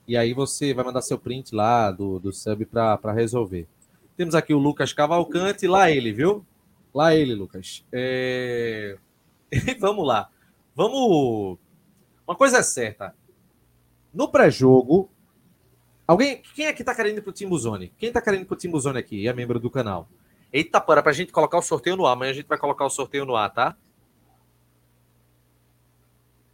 e 0.07 0.17
aí 0.17 0.33
você 0.33 0.75
vai 0.75 0.85
mandar 0.85 1.03
seu 1.03 1.19
print 1.19 1.55
lá 1.55 1.91
do, 1.91 2.19
do 2.19 2.33
sub 2.33 2.67
para 2.67 3.13
resolver. 3.13 3.67
Temos 4.17 4.35
aqui 4.35 4.55
o 4.55 4.59
Lucas 4.59 4.93
Cavalcante, 4.93 5.67
lá 5.67 5.91
ele, 5.91 6.13
viu? 6.13 6.45
Lá 6.95 7.15
ele, 7.15 7.35
Lucas. 7.35 7.85
É... 7.93 8.97
Vamos 9.81 10.07
lá. 10.07 10.31
Vamos. 10.75 11.59
Uma 12.27 12.37
coisa 12.37 12.59
é 12.59 12.63
certa. 12.63 13.15
No 14.13 14.29
pré-jogo, 14.29 15.11
alguém. 16.07 16.43
Quem 16.55 16.67
é 16.67 16.73
que 16.73 16.85
tá 16.85 16.95
querendo 16.95 17.19
ir 17.19 17.23
pro 17.23 17.33
Timbuzone? 17.33 17.93
Quem 17.99 18.13
tá 18.13 18.23
querendo 18.23 18.43
ir 18.43 18.45
pro 18.45 18.57
Timbuzone 18.57 18.99
aqui 18.99 19.27
é 19.27 19.33
membro 19.33 19.59
do 19.59 19.71
canal? 19.71 20.09
Eita, 20.53 20.81
para 20.81 21.03
pra 21.03 21.13
gente 21.13 21.33
colocar 21.33 21.59
o 21.59 21.63
sorteio 21.63 21.97
no 21.97 22.07
ar. 22.07 22.13
Amanhã 22.13 22.31
a 22.31 22.35
gente 22.35 22.47
vai 22.47 22.57
colocar 22.57 22.85
o 22.85 22.91
sorteio 22.91 23.25
no 23.25 23.35
ar, 23.35 23.53
tá? 23.53 23.77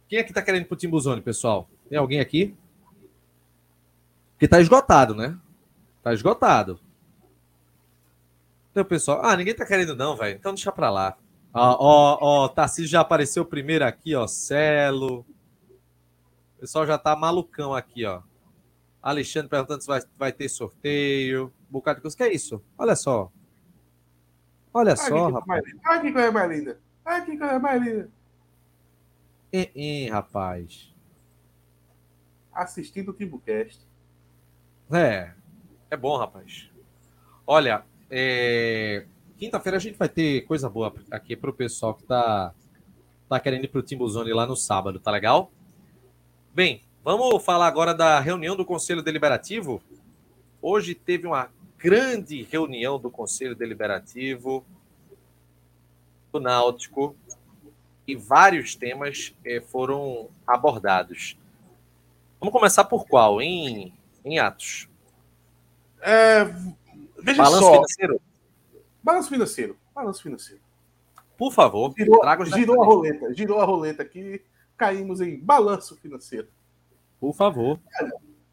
Quem 0.07 0.17
é 0.17 0.23
que 0.23 0.33
tá 0.33 0.41
querendo 0.41 0.63
ir 0.63 0.65
pro 0.65 0.75
Timbuzone, 0.75 1.21
pessoal? 1.21 1.69
Tem 1.87 1.97
alguém 1.99 2.19
aqui? 2.19 2.55
Que 4.39 4.47
tá 4.47 4.59
esgotado, 4.59 5.13
né? 5.13 5.37
Tá 6.01 6.13
esgotado. 6.13 6.79
Então, 8.71 8.85
pessoal, 8.85 9.21
ah, 9.23 9.35
ninguém 9.35 9.53
tá 9.53 9.65
querendo 9.65 9.95
não, 9.95 10.15
velho. 10.15 10.37
Então 10.37 10.53
deixa 10.53 10.71
pra 10.71 10.89
lá. 10.89 11.17
Ó, 11.53 11.77
ó, 11.79 12.17
ó, 12.21 12.47
Tarcísio 12.47 12.89
já 12.89 13.01
apareceu 13.01 13.45
primeiro 13.45 13.85
aqui, 13.85 14.15
ó. 14.15 14.25
Celo. 14.25 15.25
O 16.55 16.59
pessoal 16.61 16.87
já 16.87 16.97
tá 16.97 17.15
malucão 17.15 17.75
aqui, 17.75 18.05
ó. 18.05 18.21
Alexandre 19.01 19.49
perguntando 19.49 19.81
se 19.81 19.87
vai, 19.87 20.01
vai 20.17 20.31
ter 20.31 20.47
sorteio. 20.47 21.51
Um 21.69 21.73
bocado 21.73 21.97
de 21.97 22.01
coisa. 22.03 22.15
Que 22.15 22.23
é 22.23 22.33
isso? 22.33 22.63
Olha 22.77 22.95
só. 22.95 23.31
Olha 24.73 24.95
só, 24.95 25.27
que 25.27 25.33
rapaz. 25.33 25.63
Olha 25.85 26.01
que 26.01 26.11
coisa 26.13 26.31
mais 26.31 26.51
linda. 26.51 26.81
Olha 27.03 27.25
que 27.25 27.37
coisa 27.37 27.59
mais 27.59 27.81
linda. 27.83 28.11
Hein, 29.51 29.71
hein, 29.75 30.09
rapaz. 30.09 30.95
Assistindo 32.53 33.09
o 33.09 33.13
Timbucast. 33.13 33.85
É. 34.91 35.33
É 35.89 35.97
bom, 35.97 36.15
rapaz. 36.17 36.69
Olha, 37.45 37.83
é... 38.11 39.05
Quinta-feira 39.37 39.77
a 39.77 39.79
gente 39.79 39.97
vai 39.97 40.07
ter 40.07 40.41
coisa 40.41 40.69
boa 40.69 40.93
aqui 41.09 41.35
para 41.35 41.49
o 41.49 41.53
pessoal 41.53 41.95
que 41.95 42.03
está 42.03 42.53
tá 43.27 43.39
querendo 43.39 43.63
ir 43.63 43.69
para 43.69 43.79
o 43.79 43.83
Timbuzone 43.83 44.33
lá 44.33 44.45
no 44.45 44.55
sábado, 44.55 44.99
tá 44.99 45.09
legal? 45.09 45.51
Bem, 46.53 46.81
vamos 47.03 47.43
falar 47.43 47.65
agora 47.65 47.93
da 47.93 48.19
reunião 48.19 48.55
do 48.55 48.65
Conselho 48.65 49.01
Deliberativo. 49.01 49.81
Hoje 50.61 50.93
teve 50.93 51.25
uma 51.25 51.49
grande 51.77 52.43
reunião 52.43 52.99
do 52.99 53.09
Conselho 53.09 53.55
Deliberativo 53.55 54.63
do 56.31 56.39
Náutico 56.39 57.15
e 58.07 58.15
vários 58.15 58.75
temas 58.75 59.33
eh, 59.43 59.61
foram 59.61 60.29
abordados. 60.45 61.37
Vamos 62.39 62.53
começar 62.53 62.83
por 62.83 63.07
qual, 63.07 63.41
em, 63.41 63.93
em 64.23 64.37
Atos? 64.37 64.87
É, 66.01 66.43
veja 67.21 67.43
Balanço 67.43 67.63
só. 67.63 67.73
financeiro? 67.73 68.21
Balanço 69.03 69.29
financeiro. 69.29 69.77
Balanço 69.93 70.23
financeiro. 70.23 70.61
Por 71.37 71.51
favor, 71.53 71.93
Girou, 71.97 72.21
girou 72.45 72.81
a 72.81 72.85
roleta. 72.85 73.33
Girou 73.33 73.59
a 73.59 73.65
roleta 73.65 74.03
aqui. 74.03 74.43
Caímos 74.77 75.21
em 75.21 75.39
balanço 75.39 75.95
financeiro. 75.97 76.47
Por 77.19 77.33
favor. 77.33 77.79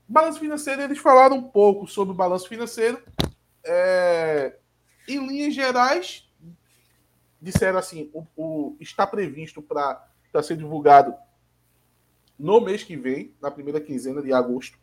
Balanço 0.09 0.41
financeiro, 0.41 0.83
eles 0.83 0.99
falaram 0.99 1.37
um 1.37 1.43
pouco 1.43 1.87
sobre 1.87 2.13
o 2.13 2.17
balanço 2.17 2.49
financeiro. 2.49 3.03
É, 3.65 4.57
em 5.07 5.27
linhas 5.27 5.55
gerais, 5.55 6.27
disseram 7.41 7.79
assim: 7.79 8.11
o, 8.15 8.25
o- 8.37 8.77
está 8.81 9.07
previsto 9.07 9.61
para 9.61 10.03
ser 10.43 10.57
divulgado 10.57 11.15
no 12.39 12.61
mês 12.61 12.83
que 12.85 12.97
vem, 12.97 13.35
na 13.41 13.51
primeira 13.51 13.81
quinzena 13.81 14.23
de 14.23 14.33
agosto. 14.33 14.79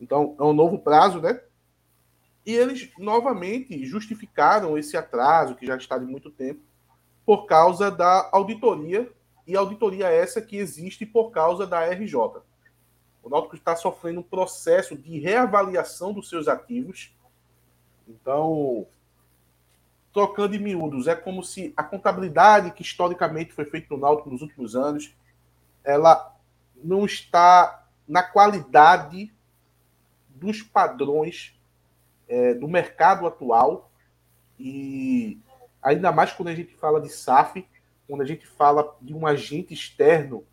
Então, 0.00 0.36
é 0.38 0.42
um 0.44 0.52
novo 0.52 0.78
prazo, 0.78 1.20
né? 1.20 1.40
E 2.48 2.54
eles 2.54 2.90
novamente 2.96 3.84
justificaram 3.84 4.78
esse 4.78 4.96
atraso, 4.96 5.54
que 5.54 5.66
já 5.66 5.76
está 5.76 5.98
de 5.98 6.06
muito 6.06 6.30
tempo, 6.30 6.62
por 7.26 7.44
causa 7.44 7.90
da 7.90 8.30
auditoria, 8.32 9.12
e 9.46 9.54
auditoria 9.54 10.08
essa 10.08 10.40
que 10.40 10.56
existe 10.56 11.04
por 11.04 11.30
causa 11.30 11.66
da 11.66 11.84
RJ. 11.84 12.16
O 13.22 13.28
Náutico 13.28 13.54
está 13.54 13.76
sofrendo 13.76 14.20
um 14.20 14.22
processo 14.22 14.96
de 14.96 15.18
reavaliação 15.18 16.10
dos 16.10 16.30
seus 16.30 16.48
ativos. 16.48 17.14
Então, 18.08 18.86
trocando 20.10 20.56
em 20.56 20.58
miúdos, 20.58 21.06
é 21.06 21.14
como 21.14 21.44
se 21.44 21.74
a 21.76 21.82
contabilidade 21.82 22.70
que 22.70 22.80
historicamente 22.80 23.52
foi 23.52 23.66
feita 23.66 23.88
no 23.90 24.00
Náutico 24.00 24.30
nos 24.30 24.40
últimos 24.40 24.74
anos, 24.74 25.14
ela 25.84 26.34
não 26.82 27.04
está 27.04 27.86
na 28.08 28.22
qualidade 28.22 29.30
dos 30.30 30.62
padrões 30.62 31.57
é, 32.28 32.54
do 32.54 32.68
mercado 32.68 33.26
atual 33.26 33.90
e 34.58 35.38
ainda 35.82 36.12
mais 36.12 36.32
quando 36.32 36.48
a 36.48 36.54
gente 36.54 36.74
fala 36.74 37.00
de 37.00 37.08
SAF, 37.08 37.66
quando 38.06 38.22
a 38.22 38.24
gente 38.24 38.46
fala 38.46 38.96
de 39.00 39.14
um 39.14 39.26
agente 39.26 39.72
externo 39.72 40.44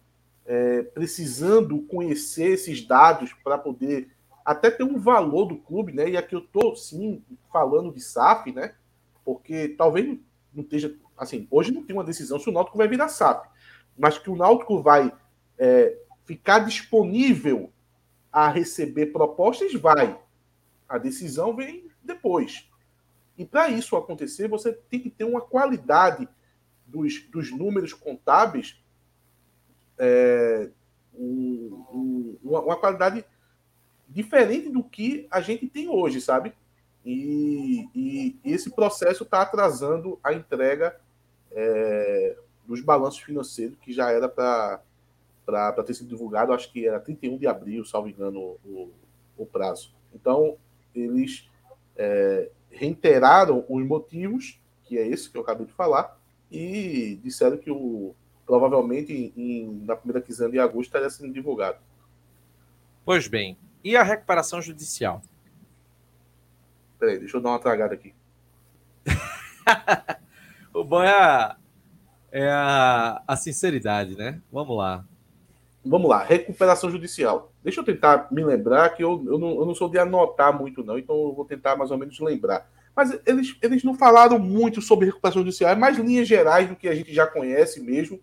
é, 0.46 0.84
precisando 0.84 1.82
conhecer 1.84 2.52
esses 2.52 2.86
dados 2.86 3.34
para 3.44 3.58
poder 3.58 4.10
até 4.44 4.70
ter 4.70 4.84
um 4.84 5.00
valor 5.00 5.46
do 5.46 5.58
clube, 5.58 5.92
né? 5.92 6.10
E 6.10 6.18
aqui 6.18 6.36
eu 6.36 6.40
estou 6.40 6.76
sim 6.76 7.24
falando 7.52 7.92
de 7.92 8.00
SAF, 8.00 8.52
né? 8.52 8.76
Porque 9.24 9.70
talvez 9.70 10.20
não 10.54 10.64
esteja 10.64 10.96
assim, 11.18 11.48
hoje 11.50 11.72
não 11.72 11.84
tem 11.84 11.96
uma 11.96 12.04
decisão 12.04 12.38
se 12.40 12.50
o 12.50 12.52
Náutico 12.52 12.78
vai 12.78 12.88
virar 12.88 13.08
SAF, 13.08 13.48
mas 13.98 14.20
que 14.20 14.30
o 14.30 14.36
Náutico 14.36 14.82
vai 14.82 15.12
é, 15.58 15.98
ficar 16.26 16.60
disponível 16.60 17.72
a 18.32 18.50
receber 18.50 19.08
propostas, 19.08 19.74
vai. 19.74 20.20
A 20.88 20.98
decisão 20.98 21.56
vem 21.56 21.90
depois. 22.04 22.70
E 23.38 23.46
para 23.46 23.70
isso 23.70 23.96
acontecer, 23.96 24.48
você 24.48 24.72
tem 24.74 25.00
que 25.00 25.10
ter 25.10 25.24
uma 25.24 25.42
qualidade 25.42 26.28
dos, 26.86 27.22
dos 27.30 27.52
números 27.52 27.94
contábeis, 27.94 28.82
é, 29.98 30.70
um- 31.14 31.86
um- 31.92 32.38
uma, 32.44 32.76
qualidade 32.78 33.26
diferente 34.08 34.70
do 34.70 34.84
que 34.84 35.28
a 35.32 35.42
gente 35.42 35.68
tem 35.68 35.90
hoje, 35.90 36.22
sabe? 36.22 36.54
E, 37.04 37.88
e 37.94 38.40
esse 38.44 38.70
processo 38.72 39.24
está 39.24 39.42
atrasando 39.42 40.20
a 40.24 40.34
entrega 40.34 41.00
é, 41.52 42.38
dos 42.66 42.82
balanços 42.82 43.20
financeiros, 43.22 43.78
que 43.80 43.94
já 43.94 44.12
era 44.12 44.28
para 44.28 44.82
ter 45.86 45.94
sido 45.94 46.10
divulgado, 46.10 46.52
acho 46.52 46.72
que 46.72 46.86
era 46.88 47.00
31 47.00 47.38
de 47.38 47.48
abril, 47.48 47.86
salvo 47.86 48.10
engano, 48.10 48.58
o, 48.66 48.92
o 49.38 49.46
prazo. 49.46 49.94
Então, 50.14 50.58
eles 51.00 51.50
é, 51.98 52.50
reiteraram 52.72 53.66
os 53.70 53.86
motivos, 53.86 54.60
que 54.84 54.98
é 54.98 55.08
esse 55.08 55.30
que 55.30 55.38
eu 55.38 55.42
acabei 55.42 55.66
de 55.66 55.74
falar, 55.74 56.20
e 56.52 57.20
disseram 57.24 57.58
que 57.58 57.72
o, 57.72 58.14
provavelmente 58.46 59.34
em- 59.36 59.82
na 59.86 59.96
primeira 59.96 60.22
quinzena 60.22 60.52
de 60.52 60.60
agosto 60.60 60.88
estaria 60.90 61.10
sendo 61.10 61.34
divulgado. 61.34 61.78
Pois 63.04 63.28
bem, 63.28 63.58
e 63.84 63.96
a 63.96 64.04
recuperação 64.04 64.62
judicial? 64.62 65.22
Peraí, 67.00 67.20
deixa 67.20 67.38
eu 67.38 67.42
dar 67.42 67.50
uma 67.50 67.60
tragada 67.60 67.94
aqui. 67.94 68.14
O 70.74 70.84
bom 70.84 71.02
é 71.02 71.10
a, 71.10 71.56
é 72.32 72.50
a, 72.50 73.24
a 73.26 73.36
sinceridade, 73.38 74.18
né? 74.18 74.42
Vamos 74.52 74.76
lá. 74.78 75.06
Vamos 75.86 76.10
lá, 76.10 76.24
recuperação 76.24 76.90
judicial. 76.90 77.54
Deixa 77.64 77.80
eu 77.80 77.84
tentar 77.86 78.28
me 78.32 78.44
lembrar 78.44 78.90
que 78.96 79.04
eu, 79.04 79.24
eu, 79.28 79.38
não, 79.38 79.50
eu 79.60 79.66
não 79.66 79.76
sou 79.76 79.88
de 79.88 80.00
anotar 80.00 80.58
muito, 80.58 80.84
não, 80.84 80.98
então 80.98 81.16
eu 81.16 81.34
vou 81.34 81.46
tentar 81.46 81.76
mais 81.76 81.92
ou 81.92 81.98
menos 81.98 82.20
lembrar. 82.20 82.68
Mas 82.96 83.20
eles, 83.26 83.56
eles 83.62 83.84
não 83.84 83.94
falaram 83.94 84.40
muito 84.40 84.82
sobre 84.82 85.06
recuperação 85.06 85.44
judicial, 85.44 85.70
é 85.72 85.76
mais 85.76 85.98
linhas 85.98 86.28
gerais 86.28 86.68
do 86.68 86.76
que 86.76 86.88
a 86.88 86.96
gente 86.96 87.14
já 87.14 87.28
conhece 87.28 87.82
mesmo. 87.82 88.20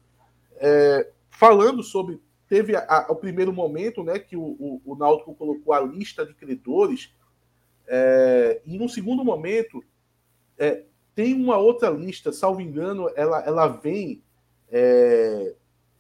É, 0.59 1.09
falando 1.31 1.83
sobre. 1.83 2.20
Teve 2.48 2.77
a- 2.77 2.85
a- 2.88 3.07
o 3.12 3.16
primeiro 3.16 3.53
momento 3.53 4.05
né, 4.05 4.18
que 4.18 4.37
o, 4.37 4.42
o, 4.42 4.83
o 4.85 4.96
Náutico 4.96 5.35
colocou 5.35 5.72
a 5.75 5.81
lista 5.81 6.27
de 6.27 6.35
credores, 6.35 7.14
é, 7.87 8.61
e 8.66 8.79
no 8.79 8.88
segundo 8.88 9.25
momento 9.25 9.83
é, 10.59 10.85
tem 11.14 11.35
uma 11.35 11.59
outra 11.59 11.90
lista, 11.90 12.33
salvo 12.33 12.61
engano, 12.61 13.11
ela, 13.16 13.40
ela 13.44 13.66
vem 13.68 14.22
é, 14.70 15.55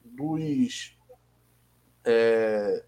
dos. 0.04 0.96
É, 2.04 2.84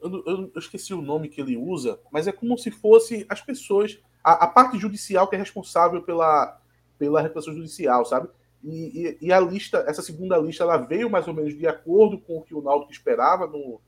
eu, 0.00 0.22
eu 0.26 0.50
eu 0.54 0.58
esqueci 0.58 0.92
o 0.92 1.00
nome 1.00 1.28
que 1.28 1.40
ele 1.40 1.56
usa, 1.56 1.98
mas 2.10 2.26
é 2.26 2.32
como 2.32 2.56
se 2.58 2.70
fosse 2.70 3.24
as 3.28 3.40
pessoas, 3.40 3.98
a, 4.22 4.44
a 4.44 4.46
parte 4.46 4.78
judicial 4.78 5.28
que 5.28 5.36
é 5.36 5.38
responsável 5.38 6.02
pela, 6.02 6.60
pela 6.98 7.20
recuperação 7.22 7.54
judicial, 7.54 8.04
sabe? 8.04 8.28
E, 8.62 9.16
e- 9.20 9.26
e 9.26 9.32
a 9.32 9.40
lista, 9.40 9.84
essa 9.86 10.02
segunda 10.02 10.36
lista, 10.38 10.62
ela 10.64 10.76
veio 10.78 11.10
mais 11.10 11.26
ou 11.28 11.34
menos 11.34 11.56
de 11.56 11.66
acordo 11.66 12.18
com 12.18 12.38
o 12.38 12.42
que 12.42 12.54
o 12.54 12.62
Náutico 12.62 12.92
esperava, 12.92 13.46
não, 13.46 13.80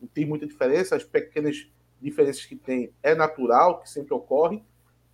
não 0.00 0.08
tem 0.12 0.26
muita 0.26 0.46
diferença, 0.46 0.96
as 0.96 1.04
pequenas 1.04 1.66
diferenças 2.00 2.44
que 2.44 2.56
tem 2.56 2.90
é 3.02 3.14
natural, 3.14 3.80
que 3.80 3.88
sempre 3.88 4.12
ocorre, 4.14 4.62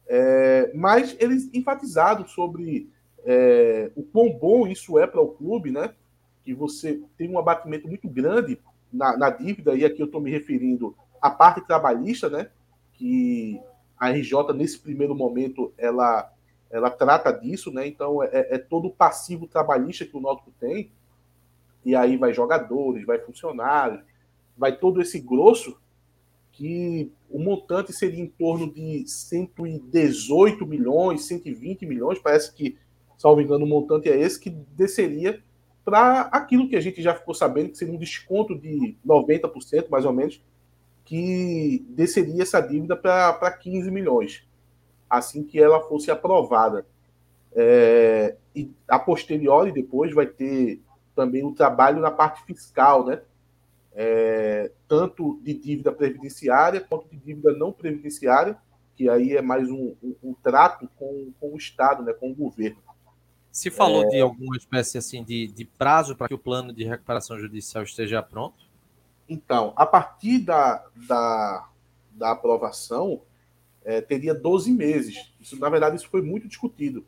é, 0.08 0.72
mas 0.74 1.16
eles 1.20 1.50
enfatizaram 1.52 2.26
sobre 2.26 2.90
é, 3.24 3.90
o 3.94 4.02
quão 4.02 4.30
bom 4.32 4.66
isso 4.66 4.98
é 4.98 5.06
para 5.06 5.20
o 5.20 5.28
clube, 5.28 5.70
né? 5.70 5.94
Que 6.44 6.54
você 6.54 7.02
tem 7.16 7.30
um 7.30 7.38
abatimento 7.38 7.86
muito 7.86 8.08
grande 8.08 8.58
na, 8.92 9.16
na 9.16 9.30
dívida, 9.30 9.74
e 9.74 9.84
aqui 9.84 10.00
eu 10.00 10.06
estou 10.06 10.20
me 10.20 10.30
referindo 10.30 10.96
à 11.20 11.30
parte 11.30 11.60
trabalhista, 11.60 12.28
né? 12.28 12.50
Que 12.94 13.60
a 13.98 14.10
RJ, 14.10 14.52
nesse 14.54 14.78
primeiro 14.78 15.14
momento, 15.14 15.72
ela, 15.76 16.32
ela 16.70 16.90
trata 16.90 17.32
disso, 17.32 17.72
né? 17.72 17.86
Então, 17.86 18.22
é, 18.22 18.28
é 18.32 18.58
todo 18.58 18.88
o 18.88 18.92
passivo 18.92 19.46
trabalhista 19.46 20.04
que 20.04 20.16
o 20.16 20.20
Náutico 20.20 20.52
tem, 20.58 20.90
e 21.84 21.94
aí 21.94 22.16
vai 22.16 22.32
jogadores, 22.32 23.04
vai 23.04 23.18
funcionários, 23.18 24.02
vai 24.56 24.76
todo 24.76 25.00
esse 25.00 25.20
grosso, 25.20 25.78
que 26.52 27.12
o 27.30 27.38
montante 27.38 27.92
seria 27.92 28.20
em 28.20 28.26
torno 28.26 28.72
de 28.72 29.06
118 29.06 30.66
milhões, 30.66 31.24
120 31.26 31.86
milhões, 31.86 32.18
parece 32.18 32.52
que, 32.52 32.76
salvo 33.16 33.40
engano, 33.40 33.64
o 33.64 33.68
montante 33.68 34.08
é 34.08 34.18
esse, 34.18 34.40
que 34.40 34.50
desceria 34.50 35.42
para 35.88 36.28
aquilo 36.32 36.68
que 36.68 36.76
a 36.76 36.80
gente 36.82 37.00
já 37.00 37.14
ficou 37.14 37.32
sabendo, 37.32 37.70
que 37.70 37.78
seria 37.78 37.94
um 37.94 37.98
desconto 37.98 38.54
de 38.54 38.94
90%, 39.06 39.88
mais 39.88 40.04
ou 40.04 40.12
menos, 40.12 40.44
que 41.02 41.82
desceria 41.88 42.42
essa 42.42 42.60
dívida 42.60 42.94
para 42.94 43.50
15 43.50 43.90
milhões, 43.90 44.46
assim 45.08 45.42
que 45.42 45.58
ela 45.58 45.80
fosse 45.80 46.10
aprovada. 46.10 46.84
É, 47.56 48.36
e 48.54 48.70
a 48.86 48.98
posteriori, 48.98 49.72
depois, 49.72 50.12
vai 50.12 50.26
ter 50.26 50.82
também 51.16 51.42
o 51.42 51.54
trabalho 51.54 52.02
na 52.02 52.10
parte 52.10 52.44
fiscal, 52.44 53.06
né? 53.06 53.22
É, 53.94 54.70
tanto 54.86 55.40
de 55.42 55.54
dívida 55.54 55.90
previdenciária 55.90 56.82
quanto 56.82 57.08
de 57.08 57.16
dívida 57.16 57.54
não 57.54 57.72
previdenciária, 57.72 58.58
que 58.94 59.08
aí 59.08 59.34
é 59.34 59.40
mais 59.40 59.70
um, 59.70 59.94
um, 60.02 60.14
um 60.22 60.34
trato 60.34 60.86
com, 60.96 61.32
com 61.40 61.54
o 61.54 61.56
Estado, 61.56 62.02
né, 62.02 62.12
com 62.12 62.30
o 62.30 62.34
governo. 62.34 62.78
Se 63.50 63.70
falou 63.70 64.04
é... 64.04 64.08
de 64.08 64.20
alguma 64.20 64.56
espécie 64.56 64.98
assim 64.98 65.24
de, 65.24 65.48
de 65.48 65.64
prazo 65.64 66.14
para 66.14 66.28
que 66.28 66.34
o 66.34 66.38
plano 66.38 66.72
de 66.72 66.84
recuperação 66.84 67.38
judicial 67.38 67.84
esteja 67.84 68.22
pronto? 68.22 68.68
Então, 69.28 69.72
a 69.76 69.84
partir 69.84 70.38
da, 70.38 70.84
da, 71.06 71.68
da 72.12 72.30
aprovação, 72.30 73.20
é, 73.84 74.00
teria 74.00 74.34
12 74.34 74.72
meses. 74.72 75.32
Isso, 75.40 75.58
na 75.58 75.68
verdade, 75.68 75.96
isso 75.96 76.08
foi 76.08 76.22
muito 76.22 76.48
discutido. 76.48 77.04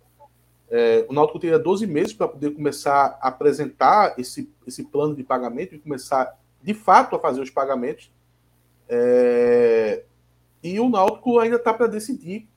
É, 0.71 1.05
o 1.09 1.13
Náutico 1.13 1.41
teria 1.41 1.59
12 1.59 1.87
meses 1.87 2.13
para 2.13 2.29
poder 2.29 2.53
começar 2.53 3.19
a 3.21 3.29
apresentar 3.29 4.15
esse, 4.19 4.49
esse 4.67 4.85
plano 4.85 5.17
de 5.17 5.25
pagamento 5.25 5.75
e 5.75 5.79
começar, 5.79 6.39
de 6.63 6.75
fato, 6.75 7.17
a 7.17 7.19
fazer 7.19 7.41
os 7.41 7.51
pagamentos. 7.51 8.13
É, 8.89 10.05
e 10.63 10.79
o 10.79 10.89
Náutico 10.89 11.39
ainda 11.39 11.57
está 11.57 11.73
para 11.73 11.87
decidir 11.87 12.49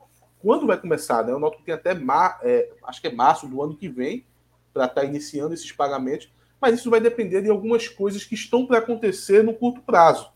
quando 0.43 0.67
vai 0.67 0.77
começar. 0.77 1.23
Né? 1.23 1.33
O 1.33 1.39
Náutico 1.39 1.63
tem 1.63 1.73
até, 1.73 1.93
mar, 1.93 2.39
é, 2.43 2.69
acho 2.83 2.99
que 2.99 3.07
é 3.07 3.11
março 3.11 3.47
do 3.47 3.63
ano 3.63 3.75
que 3.75 3.87
vem, 3.87 4.25
para 4.73 4.85
estar 4.85 5.01
tá 5.01 5.07
iniciando 5.07 5.53
esses 5.53 5.71
pagamentos. 5.71 6.29
Mas 6.59 6.75
isso 6.75 6.89
vai 6.89 6.99
depender 6.99 7.41
de 7.41 7.49
algumas 7.49 7.87
coisas 7.87 8.25
que 8.25 8.35
estão 8.35 8.65
para 8.65 8.79
acontecer 8.79 9.41
no 9.43 9.53
curto 9.53 9.81
prazo. 9.81 10.31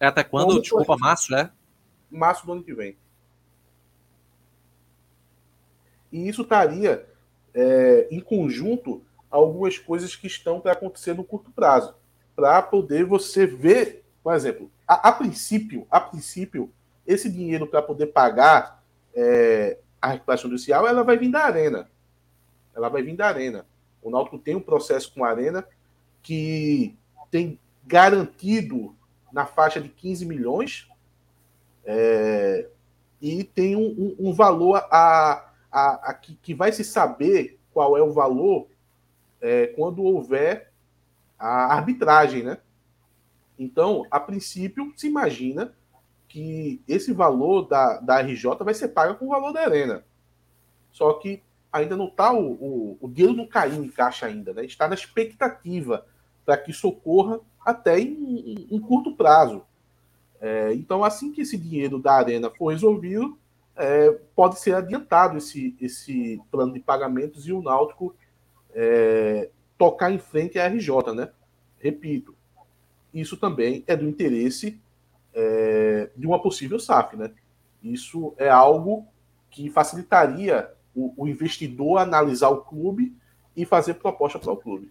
É 0.00 0.06
até 0.06 0.24
quando? 0.24 0.48
Como 0.48 0.60
Desculpa, 0.60 0.96
março, 0.98 1.34
é? 1.34 1.50
Março 2.10 2.44
do 2.44 2.52
ano 2.52 2.62
que 2.64 2.74
vem. 2.74 2.96
E 6.10 6.28
isso 6.28 6.42
estaria 6.42 7.06
é, 7.54 8.08
em 8.10 8.20
conjunto 8.20 9.02
algumas 9.30 9.78
coisas 9.78 10.16
que 10.16 10.26
estão 10.26 10.60
para 10.60 10.72
acontecer 10.72 11.14
no 11.14 11.22
curto 11.22 11.52
prazo, 11.52 11.94
para 12.34 12.60
poder 12.62 13.04
você 13.04 13.46
ver, 13.46 14.04
por 14.24 14.34
exemplo, 14.34 14.70
a, 14.88 15.08
a, 15.08 15.12
princípio, 15.12 15.86
a 15.88 16.00
princípio, 16.00 16.72
esse 17.06 17.30
dinheiro 17.30 17.66
para 17.66 17.80
poder 17.80 18.06
pagar 18.06 18.79
é, 19.14 19.78
a 20.00 20.08
recuperação 20.08 20.50
judicial, 20.50 20.86
ela 20.86 21.02
vai 21.02 21.16
vir 21.16 21.30
da 21.30 21.44
arena, 21.44 21.90
ela 22.74 22.88
vai 22.88 23.02
vir 23.02 23.16
da 23.16 23.26
arena. 23.26 23.66
O 24.02 24.10
Náutico 24.10 24.38
tem 24.38 24.54
um 24.54 24.60
processo 24.60 25.12
com 25.12 25.24
a 25.24 25.30
arena 25.30 25.66
que 26.22 26.96
tem 27.30 27.58
garantido 27.86 28.94
na 29.32 29.46
faixa 29.46 29.80
de 29.80 29.88
15 29.88 30.24
milhões 30.26 30.88
é, 31.84 32.68
e 33.20 33.44
tem 33.44 33.76
um, 33.76 34.16
um, 34.18 34.28
um 34.28 34.32
valor 34.32 34.76
a 34.90 35.50
a, 35.70 36.10
a 36.10 36.14
que, 36.14 36.34
que, 36.34 36.54
vai 36.54 36.72
se 36.72 36.82
saber 36.82 37.58
qual 37.72 37.96
é 37.96 38.02
o 38.02 38.12
valor 38.12 38.66
é, 39.40 39.68
quando 39.68 40.02
houver 40.02 40.72
a 41.38 41.74
arbitragem, 41.74 42.42
né? 42.42 42.58
Então, 43.58 44.06
a 44.10 44.18
princípio, 44.18 44.92
se 44.96 45.06
imagina 45.06 45.74
que 46.30 46.80
esse 46.86 47.12
valor 47.12 47.66
da, 47.66 47.98
da 47.98 48.20
RJ 48.20 48.56
vai 48.60 48.72
ser 48.72 48.88
pago 48.88 49.16
com 49.16 49.26
o 49.26 49.30
valor 49.30 49.52
da 49.52 49.62
Arena. 49.62 50.04
Só 50.92 51.12
que 51.14 51.42
ainda 51.72 51.96
não 51.96 52.06
está 52.06 52.32
o, 52.32 52.52
o, 52.52 52.98
o 53.00 53.08
dinheiro 53.08 53.36
não 53.36 53.48
caiu 53.48 53.84
em 53.84 53.88
caixa 53.88 54.26
ainda, 54.26 54.54
né? 54.54 54.64
Está 54.64 54.86
na 54.86 54.94
expectativa 54.94 56.06
para 56.46 56.56
que 56.56 56.70
isso 56.70 56.86
ocorra 56.86 57.40
até 57.66 57.98
em, 57.98 58.14
em, 58.14 58.66
em 58.70 58.80
curto 58.80 59.16
prazo. 59.16 59.62
É, 60.40 60.72
então, 60.72 61.02
assim 61.02 61.32
que 61.32 61.42
esse 61.42 61.58
dinheiro 61.58 61.98
da 61.98 62.12
Arena 62.12 62.48
for 62.48 62.68
resolvido, 62.68 63.36
é, 63.74 64.12
pode 64.34 64.60
ser 64.60 64.76
adiantado 64.76 65.36
esse, 65.36 65.76
esse 65.80 66.40
plano 66.48 66.72
de 66.72 66.80
pagamentos 66.80 67.48
e 67.48 67.52
o 67.52 67.60
Náutico 67.60 68.14
é, 68.72 69.50
tocar 69.76 70.12
em 70.12 70.18
frente 70.18 70.60
à 70.60 70.68
RJ, 70.68 71.12
né? 71.12 71.30
Repito, 71.80 72.36
isso 73.12 73.36
também 73.36 73.82
é 73.88 73.96
do 73.96 74.08
interesse 74.08 74.80
é, 75.34 76.10
de 76.16 76.26
uma 76.26 76.40
possível 76.40 76.78
SAF, 76.78 77.16
né? 77.16 77.30
Isso 77.82 78.34
é 78.36 78.48
algo 78.48 79.06
que 79.50 79.70
facilitaria 79.70 80.70
o, 80.94 81.12
o 81.16 81.28
investidor 81.28 81.98
analisar 81.98 82.48
o 82.48 82.62
clube 82.62 83.16
e 83.56 83.64
fazer 83.64 83.94
proposta 83.94 84.38
para 84.38 84.52
o 84.52 84.56
clube. 84.56 84.90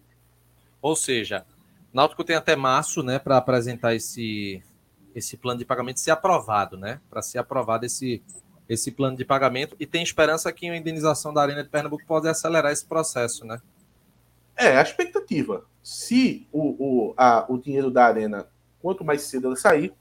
Ou 0.82 0.96
seja, 0.96 1.44
Náutico 1.92 2.24
tem 2.24 2.36
até 2.36 2.54
março, 2.56 3.02
né, 3.02 3.18
para 3.18 3.36
apresentar 3.36 3.94
esse 3.94 4.62
esse 5.12 5.36
plano 5.36 5.58
de 5.58 5.64
pagamento 5.64 5.98
ser 5.98 6.12
aprovado, 6.12 6.76
né? 6.76 7.00
Para 7.10 7.20
ser 7.20 7.38
aprovado 7.38 7.84
esse 7.84 8.22
esse 8.68 8.92
plano 8.92 9.16
de 9.16 9.24
pagamento 9.24 9.74
e 9.80 9.84
tem 9.84 10.00
esperança 10.00 10.52
que 10.52 10.70
a 10.70 10.76
indenização 10.76 11.34
da 11.34 11.42
Arena 11.42 11.64
de 11.64 11.68
Pernambuco 11.68 12.04
pode 12.06 12.28
acelerar 12.28 12.70
esse 12.70 12.86
processo, 12.86 13.44
né? 13.44 13.60
É, 14.56 14.78
a 14.78 14.82
expectativa. 14.82 15.64
Se 15.82 16.46
o, 16.52 17.08
o, 17.08 17.14
a, 17.16 17.44
o 17.48 17.58
dinheiro 17.58 17.90
da 17.90 18.04
Arena, 18.04 18.46
quanto 18.80 19.04
mais 19.04 19.22
cedo 19.22 19.48
ele 19.48 19.56
sair, 19.56 19.92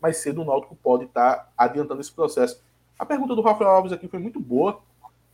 mais 0.00 0.18
cedo 0.18 0.42
o 0.42 0.44
Náutico 0.44 0.76
pode 0.76 1.04
estar 1.04 1.36
tá 1.36 1.48
adiantando 1.56 2.00
esse 2.00 2.12
processo. 2.12 2.62
A 2.98 3.06
pergunta 3.06 3.34
do 3.34 3.42
Rafael 3.42 3.70
Alves 3.70 3.92
aqui 3.92 4.08
foi 4.08 4.18
muito 4.18 4.40
boa. 4.40 4.80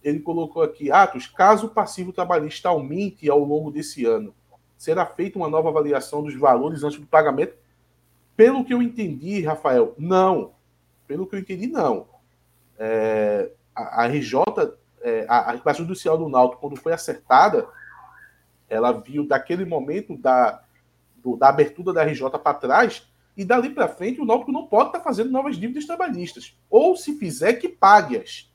Ele 0.03 0.21
colocou 0.21 0.63
aqui, 0.63 0.91
Atos, 0.91 1.27
caso 1.27 1.67
o 1.67 1.71
passivo 1.71 2.13
trabalhista 2.13 2.69
aumente 2.69 3.29
ao 3.29 3.41
longo 3.41 3.71
desse 3.71 4.05
ano, 4.05 4.35
será 4.77 5.05
feita 5.05 5.39
uma 5.39 5.49
nova 5.49 5.69
avaliação 5.69 6.23
dos 6.23 6.35
valores 6.35 6.85
antes 6.85 7.01
do 7.01 7.07
pagamento? 7.07 7.57
Pelo 8.37 8.65
que 8.65 8.73
eu 8.73 8.83
entendi, 8.83 9.41
Rafael, 9.43 9.95
não. 9.99 10.53
Pelo 11.09 11.27
que 11.27 11.35
eu 11.35 11.41
entendi, 11.41 11.67
não 11.67 12.07
é, 12.79 13.51
a, 13.75 14.03
a, 14.03 14.07
RJ, 14.07 14.43
é, 15.03 15.27
a, 15.29 15.39
a 15.39 15.53
recuperação 15.53 15.87
judicial 15.87 16.19
do 16.19 16.29
Náutico, 16.29 16.61
quando 16.61 16.77
foi 16.77 16.93
acertada, 16.93 17.67
ela 18.69 18.93
viu 18.93 19.27
daquele 19.27 19.65
momento 19.65 20.17
da, 20.17 20.63
do, 21.17 21.37
da 21.37 21.49
abertura 21.49 21.93
da 21.93 22.05
RJ 22.05 22.31
para 22.31 22.55
trás, 22.55 23.09
e 23.37 23.45
dali 23.45 23.71
para 23.71 23.89
frente 23.89 24.21
o 24.21 24.25
Náutico 24.25 24.51
não 24.51 24.67
pode 24.67 24.89
estar 24.89 24.99
tá 24.99 25.05
fazendo 25.05 25.31
novas 25.31 25.57
dívidas 25.57 25.85
trabalhistas. 25.85 26.57
Ou 26.71 26.97
se 26.97 27.19
fizer, 27.19 27.55
que 27.55 27.69
pague-as. 27.69 28.51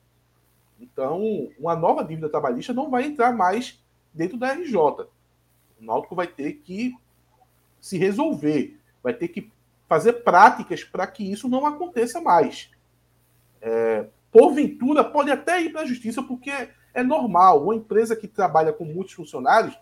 Então, 0.80 1.48
uma 1.58 1.76
nova 1.76 2.02
dívida 2.02 2.28
trabalhista 2.28 2.72
não 2.72 2.90
vai 2.90 3.04
entrar 3.04 3.32
mais 3.32 3.80
dentro 4.12 4.36
da 4.36 4.52
RJ. 4.52 4.76
O 4.76 5.84
Náutico 5.84 6.16
vai 6.16 6.26
ter 6.26 6.54
que 6.54 6.96
se 7.80 7.96
resolver, 7.96 8.78
vai 9.02 9.14
ter 9.14 9.28
que 9.28 9.50
fazer 9.88 10.14
práticas 10.24 10.82
para 10.82 11.06
que 11.06 11.30
isso 11.30 11.48
não 11.48 11.64
aconteça 11.64 12.20
mais. 12.20 12.70
É, 13.60 14.06
porventura, 14.32 15.04
pode 15.04 15.30
até 15.30 15.60
ir 15.62 15.70
para 15.70 15.82
a 15.82 15.86
justiça, 15.86 16.22
porque 16.22 16.50
é 16.94 17.02
normal. 17.02 17.62
Uma 17.62 17.76
empresa 17.76 18.16
que 18.16 18.26
trabalha 18.26 18.72
com 18.72 18.84
muitos 18.84 19.14
funcionários, 19.14 19.78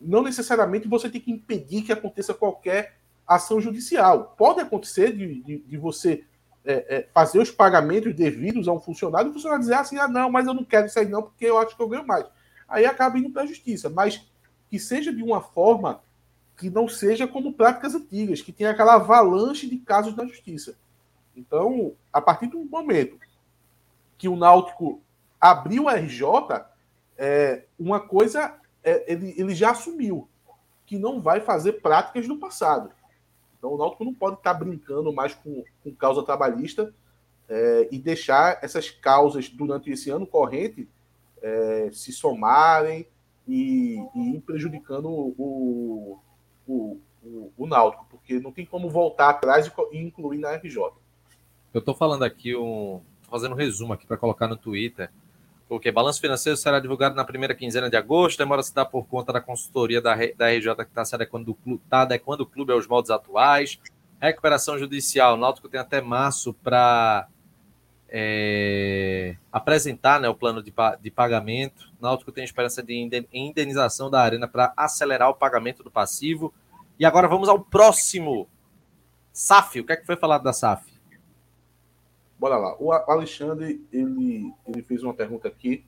não 0.00 0.22
necessariamente 0.22 0.86
você 0.86 1.08
tem 1.08 1.20
que 1.20 1.32
impedir 1.32 1.82
que 1.82 1.92
aconteça 1.92 2.34
qualquer 2.34 2.96
ação 3.26 3.60
judicial. 3.60 4.34
Pode 4.36 4.60
acontecer 4.60 5.12
de, 5.12 5.42
de, 5.42 5.58
de 5.58 5.76
você 5.76 6.24
é, 6.64 6.96
é, 6.96 7.08
fazer 7.12 7.38
os 7.38 7.50
pagamentos 7.50 8.14
devidos 8.14 8.68
a 8.68 8.72
um 8.72 8.80
funcionário 8.80 9.28
e 9.28 9.30
o 9.30 9.34
funcionário 9.34 9.62
dizer 9.62 9.74
assim: 9.74 9.98
ah, 9.98 10.08
não, 10.08 10.30
mas 10.30 10.46
eu 10.46 10.54
não 10.54 10.64
quero 10.64 10.86
aí 10.96 11.08
não, 11.08 11.22
porque 11.22 11.46
eu 11.46 11.58
acho 11.58 11.76
que 11.76 11.82
eu 11.82 11.88
ganho 11.88 12.06
mais. 12.06 12.26
Aí 12.68 12.84
acaba 12.84 13.18
indo 13.18 13.30
para 13.30 13.42
a 13.42 13.46
justiça. 13.46 13.88
Mas 13.88 14.26
que 14.68 14.78
seja 14.78 15.12
de 15.12 15.22
uma 15.22 15.40
forma 15.40 16.02
que 16.56 16.70
não 16.70 16.88
seja 16.88 17.28
como 17.28 17.52
práticas 17.52 17.94
antigas, 17.94 18.40
que 18.40 18.52
tenha 18.52 18.70
aquela 18.70 18.94
avalanche 18.94 19.68
de 19.68 19.76
casos 19.78 20.16
na 20.16 20.26
justiça. 20.26 20.76
Então, 21.36 21.92
a 22.12 22.20
partir 22.20 22.46
do 22.46 22.64
momento 22.64 23.18
que 24.16 24.28
o 24.28 24.36
Náutico 24.36 25.00
abriu 25.38 25.84
o 25.84 25.90
RJ, 25.90 26.24
é, 27.18 27.64
uma 27.78 28.00
coisa 28.00 28.54
é, 28.82 29.12
ele, 29.12 29.34
ele 29.36 29.54
já 29.54 29.72
assumiu, 29.72 30.28
que 30.86 30.98
não 30.98 31.20
vai 31.20 31.40
fazer 31.40 31.74
práticas 31.74 32.26
do 32.26 32.38
passado. 32.38 32.90
Então 33.66 33.74
o 33.74 33.78
Náutico 33.78 34.04
não 34.04 34.14
pode 34.14 34.36
estar 34.36 34.54
brincando 34.54 35.12
mais 35.12 35.34
com, 35.34 35.64
com 35.82 35.92
causa 35.92 36.22
trabalhista 36.22 36.94
é, 37.48 37.88
e 37.90 37.98
deixar 37.98 38.60
essas 38.62 38.90
causas 38.90 39.48
durante 39.48 39.90
esse 39.90 40.08
ano 40.08 40.24
corrente 40.24 40.88
é, 41.42 41.90
se 41.92 42.12
somarem 42.12 43.06
e, 43.46 43.98
e 44.14 44.40
prejudicando 44.46 45.08
o, 45.08 46.20
o, 46.66 47.00
o, 47.24 47.52
o 47.56 47.66
Náutico, 47.66 48.06
porque 48.08 48.38
não 48.38 48.52
tem 48.52 48.64
como 48.64 48.88
voltar 48.88 49.30
atrás 49.30 49.70
e 49.90 49.98
incluir 49.98 50.38
na 50.38 50.54
RJ. 50.54 50.76
Eu 51.74 51.80
estou 51.80 51.94
falando 51.94 52.22
aqui, 52.22 52.54
um, 52.54 53.00
fazendo 53.28 53.52
um 53.52 53.58
resumo 53.58 53.92
aqui 53.92 54.06
para 54.06 54.16
colocar 54.16 54.46
no 54.46 54.56
Twitter. 54.56 55.10
Porque 55.68 55.90
balanço 55.90 56.20
financeiro 56.20 56.56
será 56.56 56.78
divulgado 56.78 57.16
na 57.16 57.24
primeira 57.24 57.54
quinzena 57.54 57.90
de 57.90 57.96
agosto, 57.96 58.38
demora-se 58.38 58.72
dar 58.72 58.84
por 58.84 59.06
conta 59.06 59.32
da 59.32 59.40
consultoria 59.40 60.00
da, 60.00 60.14
da 60.36 60.48
RJ 60.48 60.76
que 60.76 60.82
está 60.82 61.04
se 61.04 61.14
adequando, 61.14 61.58
tá 61.90 62.02
adequando 62.02 62.44
o 62.44 62.46
clube 62.46 62.72
aos 62.72 62.86
moldes 62.86 63.10
atuais. 63.10 63.80
Recuperação 64.20 64.78
judicial, 64.78 65.34
o 65.34 65.36
Náutico 65.36 65.68
tem 65.68 65.80
até 65.80 66.00
março 66.00 66.54
para 66.54 67.28
é, 68.08 69.36
apresentar 69.52 70.20
né, 70.20 70.28
o 70.28 70.34
plano 70.34 70.62
de, 70.62 70.72
de 71.00 71.10
pagamento. 71.10 71.92
O 71.98 72.02
Náutico 72.02 72.30
tem 72.30 72.44
esperança 72.44 72.82
de 72.82 73.26
indenização 73.32 74.08
da 74.08 74.20
Arena 74.20 74.46
para 74.46 74.72
acelerar 74.76 75.28
o 75.28 75.34
pagamento 75.34 75.82
do 75.82 75.90
passivo. 75.90 76.54
E 76.98 77.04
agora 77.04 77.28
vamos 77.28 77.48
ao 77.48 77.60
próximo. 77.60 78.48
SAF, 79.32 79.80
o 79.80 79.84
que 79.84 79.92
é 79.92 79.96
que 79.96 80.06
foi 80.06 80.16
falado 80.16 80.44
da 80.44 80.52
SAF? 80.52 80.95
Bora 82.38 82.56
lá. 82.56 82.76
O 82.78 82.92
Alexandre, 82.92 83.86
ele, 83.92 84.52
ele 84.66 84.82
fez 84.82 85.02
uma 85.02 85.14
pergunta 85.14 85.48
aqui. 85.48 85.84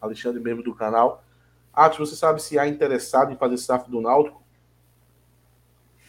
Alexandre, 0.00 0.40
membro 0.40 0.62
do 0.62 0.74
canal. 0.74 1.24
Atos, 1.72 1.98
você 1.98 2.16
sabe 2.16 2.42
se 2.42 2.58
há 2.58 2.66
interessado 2.66 3.32
em 3.32 3.36
fazer 3.36 3.56
SAF 3.56 3.90
do 3.90 4.00
Náutico? 4.00 4.42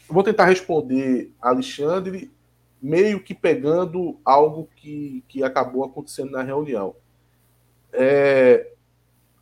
Eu 0.08 0.14
vou 0.14 0.24
tentar 0.24 0.46
responder 0.46 1.32
Alexandre, 1.42 2.32
meio 2.82 3.24
que 3.24 3.34
pegando 3.34 4.20
algo 4.26 4.70
que, 4.76 5.24
que 5.28 5.44
acabou 5.44 5.86
acontecendo 5.86 6.32
na 6.32 6.44
reunião. 6.44 6.96
É, 7.94 8.74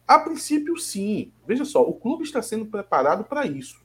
a 0.08 0.20
princípio, 0.20 0.78
sim. 0.78 1.32
Veja 1.48 1.66
só, 1.66 1.82
o 1.82 1.94
clube 1.94 2.24
está 2.24 2.42
sendo 2.42 2.66
preparado 2.66 3.24
para 3.24 3.46
isso. 3.46 3.82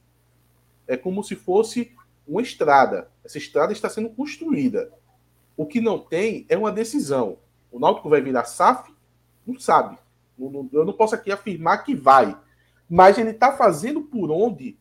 É 0.87 0.97
como 0.97 1.25
se 1.25 1.35
fosse 1.35 1.97
uma 2.27 2.43
estrada. 2.43 3.11
Essa 3.25 3.39
estrada 3.39 3.73
está 3.73 3.89
sendo 3.89 4.11
construída. 4.11 4.93
O 5.57 5.67
que 5.67 5.81
não 5.81 5.99
tem 5.99 6.45
é 6.49 6.57
uma 6.57 6.71
decisão. 6.71 7.39
O 7.71 7.79
Náutico 7.79 8.11
vai 8.11 8.21
virar 8.21 8.45
SAF? 8.45 8.95
Não 9.47 9.59
sabe. 9.59 9.99
Eu 10.39 10.85
não 10.85 10.93
posso 10.93 11.15
aqui 11.15 11.33
afirmar 11.33 11.85
que 11.85 11.95
vai. 11.95 12.39
Mas 12.89 13.19
ele 13.19 13.31
está 13.31 13.53
fazendo 13.53 14.03
por 14.03 14.31
onde 14.31 14.79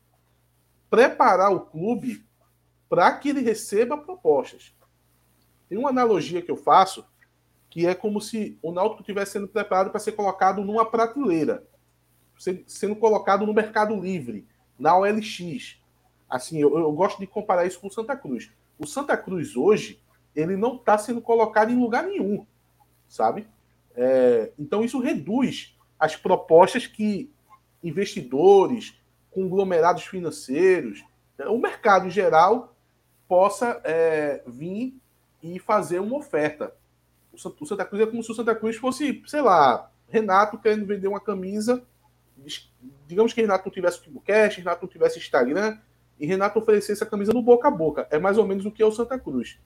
preparar 0.90 1.52
o 1.52 1.62
clube 1.62 2.26
para 2.90 3.12
que 3.14 3.30
ele 3.30 3.42
receba 3.42 3.98
propostas. 3.98 4.76
Tem 5.68 5.78
uma 5.78 5.90
analogia 5.90 6.42
que 6.42 6.52
eu 6.52 6.58
faço 6.58 7.06
que 7.70 7.86
é 7.86 7.94
como 7.94 8.22
se 8.22 8.58
o 8.62 8.72
Náutico 8.72 9.02
estivesse 9.02 9.34
sendo 9.34 9.50
preparado 9.50 9.92
para 9.92 10.00
ser 10.00 10.14
colocado 10.14 10.64
numa 10.64 10.86
prateleira, 10.86 11.68
sendo 12.66 12.96
colocado 12.96 13.46
no 13.46 13.54
Mercado 13.54 13.94
Livre, 14.00 14.48
na 14.80 14.98
OLX. 14.98 15.78
Assim, 16.30 16.58
eu, 16.58 16.78
eu 16.78 16.90
gosto 16.94 17.20
de 17.20 17.28
comparar 17.28 17.66
isso 17.66 17.82
com 17.82 17.88
o 17.88 17.92
Santa 17.92 18.16
Cruz. 18.16 18.50
O 18.80 18.88
Santa 18.88 19.18
Cruz 19.18 19.58
hoje 19.58 20.02
ele 20.36 20.58
não 20.58 20.76
está 20.76 20.98
sendo 20.98 21.22
colocado 21.22 21.72
em 21.72 21.80
lugar 21.80 22.04
nenhum, 22.04 22.46
sabe? 23.08 23.48
É, 23.96 24.52
então 24.60 24.84
isso 24.84 25.00
reduz 25.00 25.76
as 25.98 26.16
propostas 26.16 26.86
que 26.86 27.32
investidores, 27.84 29.00
conglomerados 29.32 30.04
financeiros, 30.04 31.04
o 31.48 31.58
mercado 31.58 32.08
em 32.08 32.12
geral 32.12 32.76
possa 33.28 33.82
é, 33.84 34.42
vir 34.46 34.98
e 35.42 35.60
fazer 35.60 36.00
uma 36.00 36.18
oferta. 36.18 36.74
O 37.32 37.66
Santa 37.66 37.86
Cruz 37.86 38.02
é 38.02 38.08
como 38.08 38.24
se 38.24 38.32
o 38.32 38.36
Santa 38.36 38.56
Cruz 38.56 38.78
fosse, 38.78 39.22
sei 39.28 39.42
lá, 39.42 39.92
Renato 40.08 40.58
querendo 40.58 40.86
vender 40.86 41.08
uma 41.08 41.20
camisa. 41.20 41.84
Digamos 43.08 43.34
que 43.34 43.42
Renato 43.42 43.66
não 43.66 43.74
tivesse 43.74 44.00
o 44.10 44.22
Cash, 44.22 44.58
Renato 44.58 44.86
não 44.86 44.92
tivesse 44.92 45.20
Instagram, 45.20 45.78
e 46.20 46.26
Renato 46.26 46.60
oferecesse 46.60 47.04
a 47.04 47.08
camisa 47.08 47.34
no 47.34 47.42
boca 47.42 47.68
a 47.68 47.72
boca. 47.72 48.08
É 48.10 48.18
mais 48.18 48.38
ou 48.38 48.48
menos 48.48 48.66
o 48.66 48.72
que 48.72 48.82
é 48.82 48.86
o 48.86 48.92
Santa 48.92 49.20
Cruz. 49.20 49.60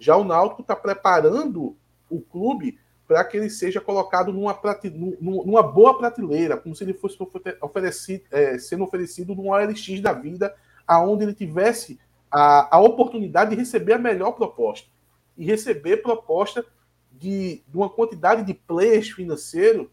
Já 0.00 0.16
o 0.16 0.24
Náutico 0.24 0.62
está 0.62 0.74
preparando 0.74 1.76
o 2.08 2.20
clube 2.20 2.80
para 3.06 3.22
que 3.24 3.36
ele 3.36 3.50
seja 3.50 3.80
colocado 3.80 4.32
numa, 4.32 4.54
prate... 4.54 4.88
numa 4.88 5.62
boa 5.62 5.98
prateleira, 5.98 6.56
como 6.56 6.74
se 6.74 6.82
ele 6.82 6.94
fosse 6.94 7.18
oferecido, 7.60 8.24
é, 8.30 8.58
sendo 8.58 8.82
oferecido 8.82 9.34
num 9.34 9.50
OLX 9.50 10.00
da 10.00 10.12
vida, 10.12 10.54
aonde 10.86 11.24
ele 11.24 11.34
tivesse 11.34 12.00
a, 12.30 12.76
a 12.76 12.80
oportunidade 12.80 13.50
de 13.50 13.56
receber 13.56 13.92
a 13.92 13.98
melhor 13.98 14.32
proposta. 14.32 14.88
E 15.36 15.44
receber 15.44 15.98
proposta 15.98 16.64
de, 17.12 17.62
de 17.68 17.76
uma 17.76 17.90
quantidade 17.90 18.42
de 18.42 18.54
players 18.54 19.10
financeiro 19.10 19.90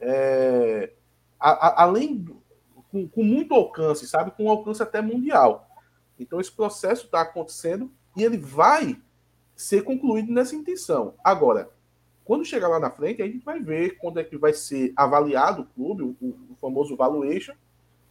é, 0.00 0.92
a, 1.40 1.50
a, 1.50 1.82
além 1.84 2.26
com, 2.90 3.08
com, 3.08 3.22
muito 3.22 3.54
alcance, 3.54 4.06
sabe? 4.06 4.30
Com 4.32 4.44
um 4.44 4.50
alcance 4.50 4.82
até 4.82 5.00
mundial. 5.00 5.68
Então 6.18 6.40
esse 6.40 6.52
processo 6.52 7.06
está 7.06 7.20
acontecendo 7.22 7.90
e 8.16 8.24
ele 8.24 8.36
vai 8.36 9.00
ser 9.58 9.82
concluído 9.82 10.32
nessa 10.32 10.54
intenção. 10.54 11.14
Agora, 11.22 11.68
quando 12.24 12.44
chegar 12.44 12.68
lá 12.68 12.78
na 12.78 12.90
frente, 12.90 13.20
a 13.20 13.26
gente 13.26 13.44
vai 13.44 13.58
ver 13.58 13.98
quando 13.98 14.20
é 14.20 14.24
que 14.24 14.38
vai 14.38 14.52
ser 14.52 14.92
avaliado 14.96 15.62
o 15.62 15.66
clube, 15.66 16.02
o, 16.04 16.16
o 16.22 16.56
famoso 16.60 16.96
valuation, 16.96 17.54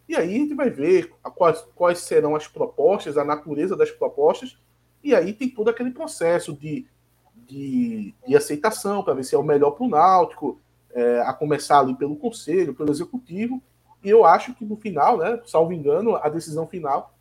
e 0.10 0.16
aí 0.16 0.36
a 0.36 0.40
gente 0.40 0.54
vai 0.54 0.70
ver 0.70 1.14
quais, 1.36 1.62
quais 1.74 2.00
serão 2.00 2.36
as 2.36 2.48
propostas, 2.48 3.18
a 3.18 3.24
natureza 3.24 3.78
das 3.78 3.90
propostas, 3.90 4.58
e 5.02 5.16
aí 5.16 5.32
tem 5.32 5.48
todo 5.48 5.70
aquele 5.70 5.92
processo 5.92 6.54
de, 6.54 6.86
de, 7.34 8.14
de 8.28 8.36
aceitação 8.36 9.02
para 9.02 9.14
ver 9.14 9.24
se 9.24 9.34
é 9.34 9.38
o 9.38 9.44
melhor 9.44 9.72
para 9.72 9.86
o 9.86 9.90
Náutico, 9.90 10.60
é, 10.92 11.22
a 11.22 11.32
começar 11.32 11.80
ali 11.80 11.96
pelo 11.96 12.18
conselho, 12.18 12.74
pelo 12.74 12.92
executivo, 12.92 13.64
e 14.04 14.10
eu 14.10 14.26
acho 14.26 14.54
que 14.54 14.66
no 14.66 14.76
final, 14.76 15.18
né, 15.18 15.42
salvo 15.46 15.72
engano, 15.72 16.18
a 16.18 16.28
decisão 16.28 16.68
final 16.68 17.17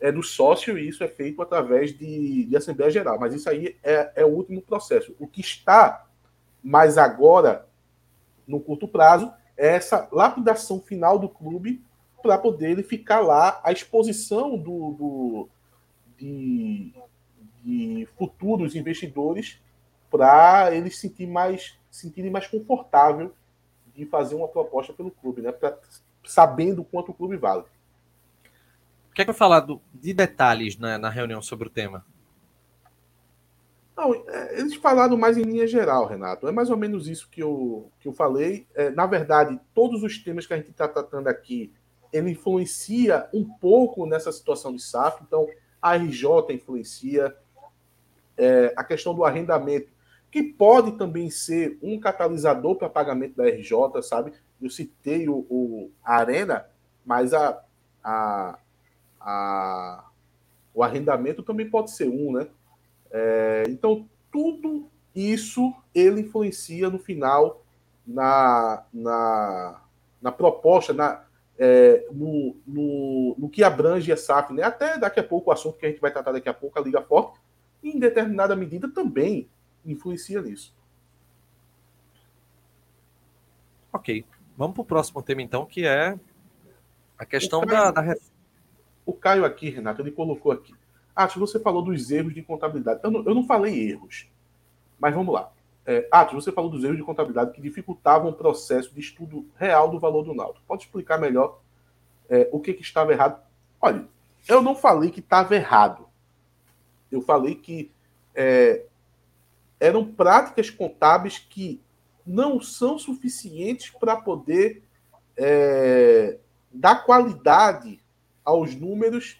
é 0.00 0.12
do 0.12 0.22
sócio 0.22 0.78
e 0.78 0.88
isso 0.88 1.02
é 1.02 1.08
feito 1.08 1.42
através 1.42 1.96
de, 1.96 2.44
de 2.44 2.56
Assembleia 2.56 2.90
Geral. 2.90 3.18
Mas 3.18 3.34
isso 3.34 3.48
aí 3.48 3.76
é, 3.82 4.12
é 4.16 4.24
o 4.24 4.28
último 4.28 4.62
processo. 4.62 5.14
O 5.18 5.26
que 5.26 5.40
está 5.40 6.06
mais 6.62 6.98
agora, 6.98 7.66
no 8.46 8.60
curto 8.60 8.86
prazo, 8.86 9.32
é 9.56 9.74
essa 9.74 10.08
lapidação 10.12 10.80
final 10.80 11.18
do 11.18 11.28
clube 11.28 11.82
para 12.22 12.38
poder 12.38 12.70
ele 12.70 12.82
ficar 12.82 13.20
lá 13.20 13.60
à 13.64 13.72
exposição 13.72 14.56
do, 14.56 14.92
do 14.92 15.48
de, 16.16 16.92
de, 17.64 18.08
futuros 18.16 18.74
investidores 18.74 19.60
para 20.10 20.74
eles 20.74 20.98
sentir 20.98 21.26
mais, 21.26 21.78
sentirem 21.90 22.30
mais 22.30 22.46
confortável 22.46 23.32
de 23.94 24.04
fazer 24.06 24.34
uma 24.34 24.48
proposta 24.48 24.92
pelo 24.92 25.10
clube, 25.10 25.42
né? 25.42 25.52
Pra, 25.52 25.76
sabendo 26.24 26.84
quanto 26.84 27.10
o 27.10 27.14
clube 27.14 27.36
vale. 27.36 27.64
Que 29.24 29.30
eu 29.30 29.34
falar 29.34 29.60
do, 29.60 29.80
de 29.92 30.12
detalhes 30.12 30.76
na, 30.78 30.98
na 30.98 31.08
reunião 31.08 31.42
sobre 31.42 31.68
o 31.68 31.70
tema? 31.70 32.04
Não, 33.96 34.14
é, 34.14 34.60
eles 34.60 34.76
falaram 34.76 35.16
mais 35.16 35.36
em 35.36 35.42
linha 35.42 35.66
geral, 35.66 36.06
Renato. 36.06 36.46
É 36.46 36.52
mais 36.52 36.70
ou 36.70 36.76
menos 36.76 37.08
isso 37.08 37.28
que 37.28 37.42
eu, 37.42 37.90
que 37.98 38.06
eu 38.06 38.12
falei. 38.12 38.64
É, 38.76 38.90
na 38.90 39.06
verdade, 39.06 39.58
todos 39.74 40.04
os 40.04 40.18
temas 40.18 40.46
que 40.46 40.54
a 40.54 40.56
gente 40.56 40.70
está 40.70 40.86
tratando 40.86 41.26
aqui, 41.26 41.72
ele 42.12 42.30
influencia 42.30 43.28
um 43.34 43.44
pouco 43.44 44.06
nessa 44.06 44.30
situação 44.30 44.72
de 44.72 44.80
SAF. 44.80 45.24
Então, 45.26 45.48
a 45.82 45.96
RJ 45.96 46.54
influencia, 46.54 47.36
é, 48.36 48.72
a 48.76 48.84
questão 48.84 49.12
do 49.12 49.24
arrendamento, 49.24 49.90
que 50.30 50.44
pode 50.44 50.92
também 50.92 51.28
ser 51.28 51.76
um 51.82 51.98
catalisador 51.98 52.76
para 52.76 52.88
pagamento 52.88 53.34
da 53.36 53.48
RJ, 53.48 54.00
sabe? 54.02 54.32
Eu 54.62 54.70
citei 54.70 55.28
o, 55.28 55.44
o 55.50 55.90
a 56.04 56.16
Arena, 56.16 56.66
mas 57.04 57.34
a, 57.34 57.60
a, 58.04 58.58
a, 59.28 60.08
o 60.72 60.82
arrendamento 60.82 61.42
também 61.42 61.68
pode 61.68 61.90
ser 61.90 62.08
um, 62.08 62.32
né? 62.32 62.48
É, 63.10 63.64
então, 63.68 64.08
tudo 64.32 64.88
isso 65.14 65.74
ele 65.94 66.22
influencia 66.22 66.88
no 66.88 66.98
final 66.98 67.62
na, 68.06 68.86
na, 68.92 69.82
na 70.22 70.32
proposta, 70.32 70.94
na, 70.94 71.24
é, 71.58 72.06
no, 72.10 72.56
no, 72.66 73.34
no, 73.36 73.50
que 73.50 73.62
abrange 73.62 74.10
a 74.10 74.16
SAF, 74.16 74.54
né? 74.54 74.62
Até 74.62 74.96
daqui 74.96 75.20
a 75.20 75.24
pouco, 75.24 75.50
o 75.50 75.52
assunto 75.52 75.76
que 75.76 75.84
a 75.84 75.90
gente 75.90 76.00
vai 76.00 76.10
tratar 76.10 76.32
daqui 76.32 76.48
a 76.48 76.54
pouco, 76.54 76.78
a 76.78 76.82
Liga 76.82 77.02
Forte, 77.02 77.38
em 77.82 77.98
determinada 77.98 78.56
medida 78.56 78.88
também 78.88 79.50
influencia 79.84 80.40
nisso. 80.40 80.74
Ok. 83.92 84.24
Vamos 84.56 84.74
para 84.74 84.82
o 84.82 84.86
próximo 84.86 85.22
tema, 85.22 85.42
então, 85.42 85.66
que 85.66 85.86
é 85.86 86.18
a 87.18 87.26
questão 87.26 87.60
da, 87.60 87.90
da, 87.90 88.14
Caio 89.28 89.44
aqui, 89.44 89.68
Renato, 89.68 90.00
ele 90.00 90.10
colocou 90.10 90.50
aqui. 90.50 90.74
Atos, 91.14 91.36
você 91.36 91.60
falou 91.60 91.82
dos 91.82 92.10
erros 92.10 92.32
de 92.32 92.40
contabilidade. 92.40 93.00
Eu 93.02 93.10
não, 93.10 93.22
eu 93.26 93.34
não 93.34 93.46
falei 93.46 93.90
erros, 93.90 94.26
mas 94.98 95.14
vamos 95.14 95.34
lá. 95.34 95.52
É, 95.84 96.08
Atos, 96.10 96.42
você 96.42 96.50
falou 96.50 96.70
dos 96.70 96.82
erros 96.82 96.96
de 96.96 97.02
contabilidade 97.02 97.52
que 97.52 97.60
dificultavam 97.60 98.30
o 98.30 98.32
processo 98.32 98.94
de 98.94 99.00
estudo 99.00 99.46
real 99.54 99.90
do 99.90 100.00
valor 100.00 100.24
do 100.24 100.32
Náutico. 100.32 100.64
Pode 100.66 100.84
explicar 100.84 101.18
melhor 101.18 101.60
é, 102.26 102.48
o 102.50 102.58
que, 102.58 102.72
que 102.72 102.80
estava 102.80 103.12
errado? 103.12 103.38
Olha, 103.78 104.08
eu 104.48 104.62
não 104.62 104.74
falei 104.74 105.10
que 105.10 105.20
estava 105.20 105.54
errado. 105.54 106.08
Eu 107.12 107.20
falei 107.20 107.54
que 107.54 107.90
é, 108.34 108.86
eram 109.78 110.10
práticas 110.10 110.70
contábeis 110.70 111.38
que 111.38 111.82
não 112.26 112.62
são 112.62 112.98
suficientes 112.98 113.90
para 113.90 114.16
poder 114.16 114.82
é, 115.36 116.38
dar 116.72 117.04
qualidade 117.04 118.00
aos 118.48 118.74
números 118.74 119.38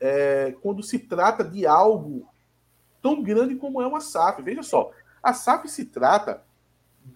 é, 0.00 0.52
quando 0.60 0.82
se 0.82 0.98
trata 0.98 1.44
de 1.44 1.64
algo 1.64 2.28
tão 3.00 3.22
grande 3.22 3.54
como 3.54 3.80
é 3.80 3.86
uma 3.86 4.00
SAF. 4.00 4.42
Veja 4.42 4.64
só, 4.64 4.90
a 5.22 5.32
SAF 5.32 5.68
se 5.68 5.84
trata 5.84 6.42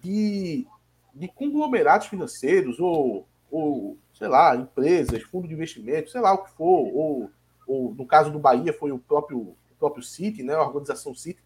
de, 0.01 0.65
de 1.13 1.27
conglomerados 1.27 2.07
financeiros 2.07 2.79
ou, 2.79 3.27
ou, 3.51 3.97
sei 4.13 4.29
lá, 4.29 4.55
empresas, 4.55 5.21
fundo 5.23 5.45
de 5.45 5.53
investimento, 5.53 6.11
sei 6.11 6.21
lá 6.21 6.31
o 6.31 6.45
que 6.45 6.51
for, 6.51 6.87
ou, 6.95 7.31
ou 7.67 7.93
no 7.93 8.05
caso 8.05 8.31
do 8.31 8.39
Bahia 8.39 8.71
foi 8.71 8.93
o 8.93 8.99
próprio, 8.99 9.39
o 9.39 9.57
próprio 9.77 10.01
City, 10.01 10.43
né, 10.43 10.53
a 10.55 10.61
organização 10.61 11.13
City, 11.13 11.43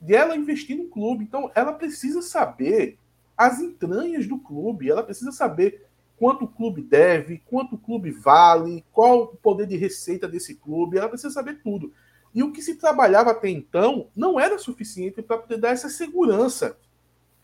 de 0.00 0.16
ela 0.16 0.36
investir 0.36 0.76
no 0.76 0.88
clube. 0.88 1.22
Então, 1.22 1.48
ela 1.54 1.72
precisa 1.72 2.22
saber 2.22 2.98
as 3.36 3.60
entranhas 3.60 4.26
do 4.26 4.36
clube, 4.36 4.90
ela 4.90 5.04
precisa 5.04 5.30
saber 5.30 5.87
quanto 6.18 6.44
o 6.44 6.48
clube 6.48 6.82
deve, 6.82 7.42
quanto 7.46 7.76
o 7.76 7.78
clube 7.78 8.10
vale, 8.10 8.84
qual 8.92 9.22
o 9.22 9.36
poder 9.36 9.66
de 9.66 9.76
receita 9.76 10.26
desse 10.26 10.54
clube, 10.56 10.98
ela 10.98 11.08
precisa 11.08 11.32
saber 11.32 11.60
tudo. 11.62 11.92
E 12.34 12.42
o 12.42 12.52
que 12.52 12.60
se 12.60 12.76
trabalhava 12.76 13.30
até 13.30 13.48
então 13.48 14.08
não 14.14 14.38
era 14.38 14.58
suficiente 14.58 15.22
para 15.22 15.38
poder 15.38 15.58
dar 15.58 15.70
essa 15.70 15.88
segurança 15.88 16.76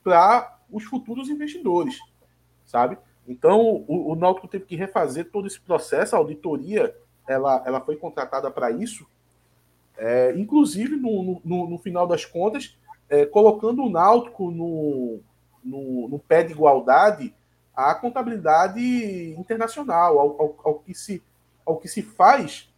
para 0.02 0.58
os 0.70 0.84
futuros 0.84 1.28
investidores, 1.28 1.98
sabe? 2.64 2.98
Então, 3.26 3.84
o, 3.88 4.12
o 4.12 4.14
Náutico 4.14 4.48
teve 4.48 4.66
que 4.66 4.76
refazer 4.76 5.30
todo 5.30 5.46
esse 5.46 5.60
processo, 5.60 6.14
a 6.14 6.18
auditoria 6.18 6.94
ela, 7.26 7.62
ela 7.64 7.80
foi 7.80 7.96
contratada 7.96 8.50
para 8.50 8.70
isso, 8.70 9.06
é, 9.96 10.34
inclusive 10.36 10.96
no, 10.96 11.40
no, 11.44 11.70
no, 11.70 11.78
final 11.78 12.06
das 12.06 12.24
contas, 12.24 12.76
é, 13.08 13.24
colocando 13.24 13.82
o 13.82 13.88
Náutico 13.88 14.50
no, 14.50 15.20
no, 15.62 16.08
no, 16.08 16.18
pé 16.18 16.42
de 16.42 16.52
igualdade 16.52 17.34
à 17.76 17.94
contabilidade 17.94 19.34
internacional, 19.38 20.18
ao, 20.18 20.40
ao, 20.40 20.56
ao 20.64 20.74
que, 20.78 20.94
se, 20.94 21.22
ao 21.66 21.76
que 21.76 21.88
se 21.88 22.02
faz 22.02 22.72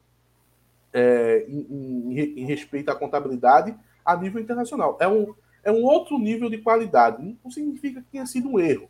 é, 0.93 1.45
em, 1.49 1.67
em, 1.71 2.41
em, 2.41 2.45
respeito 2.47 2.91
à 2.91 2.95
contabilidade 2.95 3.77
a 4.05 4.17
nível 4.17 4.41
internacional. 4.41 4.97
É 5.01 5.07
um, 5.07 5.35
é 5.63 5.71
um 5.71 5.85
outro 5.85 6.19
nível 6.19 6.49
de 6.49 6.59
qualidade. 6.59 7.37
Não 7.45 7.51
significa 7.51 8.01
que 8.01 8.09
tenha 8.11 8.27
sido 8.27 8.49
um 8.49 8.59
erro, 8.59 8.89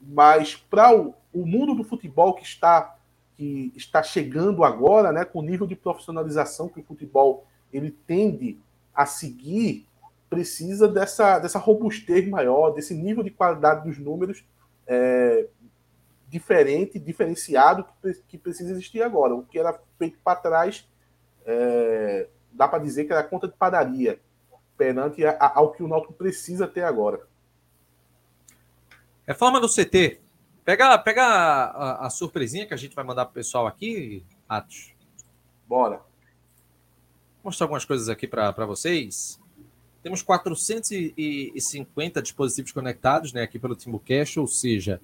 mas 0.00 0.54
para 0.54 0.94
o, 0.96 1.14
o 1.32 1.44
mundo 1.44 1.74
do 1.74 1.84
futebol 1.84 2.34
que 2.34 2.44
está 2.44 2.96
que 3.36 3.72
está 3.74 4.02
chegando 4.02 4.62
agora, 4.62 5.10
né, 5.12 5.24
com 5.24 5.38
o 5.38 5.42
nível 5.42 5.66
de 5.66 5.74
profissionalização 5.74 6.68
que 6.68 6.80
o 6.80 6.84
futebol 6.84 7.46
ele 7.72 7.90
tende 8.06 8.58
a 8.94 9.06
seguir, 9.06 9.86
precisa 10.28 10.86
dessa, 10.86 11.38
dessa 11.38 11.58
robustez 11.58 12.28
maior, 12.28 12.72
desse 12.72 12.92
nível 12.94 13.24
de 13.24 13.30
qualidade 13.30 13.88
dos 13.88 13.98
números 13.98 14.44
é, 14.92 15.46
diferente, 16.28 16.98
diferenciado 16.98 17.86
que, 18.26 18.36
precisa 18.36 18.72
existir 18.72 19.00
agora. 19.02 19.36
O 19.36 19.44
que 19.44 19.56
era 19.56 19.80
feito 19.96 20.18
para 20.24 20.40
trás, 20.40 20.88
é, 21.46 22.28
dá 22.50 22.66
para 22.66 22.80
dizer 22.80 23.04
que 23.04 23.12
era 23.12 23.22
conta 23.22 23.46
de 23.46 23.54
padaria 23.54 24.20
perante 24.76 25.24
a, 25.24 25.30
a, 25.32 25.58
ao 25.58 25.70
que 25.70 25.82
o 25.82 25.88
Náutico 25.88 26.12
precisa 26.12 26.66
ter 26.66 26.82
agora. 26.82 27.20
Reforma 29.24 29.60
do 29.60 29.68
CT. 29.68 30.20
Pega, 30.64 30.98
pega 30.98 31.22
a, 31.22 32.06
a, 32.06 32.10
surpresinha 32.10 32.66
que 32.66 32.74
a 32.74 32.76
gente 32.76 32.94
vai 32.94 33.04
mandar 33.04 33.26
pro 33.26 33.34
pessoal 33.34 33.66
aqui, 33.66 34.24
Atos. 34.48 34.92
Bora. 35.68 35.98
Vou 35.98 37.44
mostrar 37.44 37.64
algumas 37.64 37.84
coisas 37.84 38.08
aqui 38.08 38.26
para 38.26 38.66
vocês. 38.66 39.39
Temos 40.02 40.22
450 40.22 42.22
dispositivos 42.22 42.72
conectados 42.72 43.32
né, 43.32 43.42
aqui 43.42 43.58
pelo 43.58 43.76
Timbucast, 43.76 44.40
ou 44.40 44.46
seja, 44.46 45.00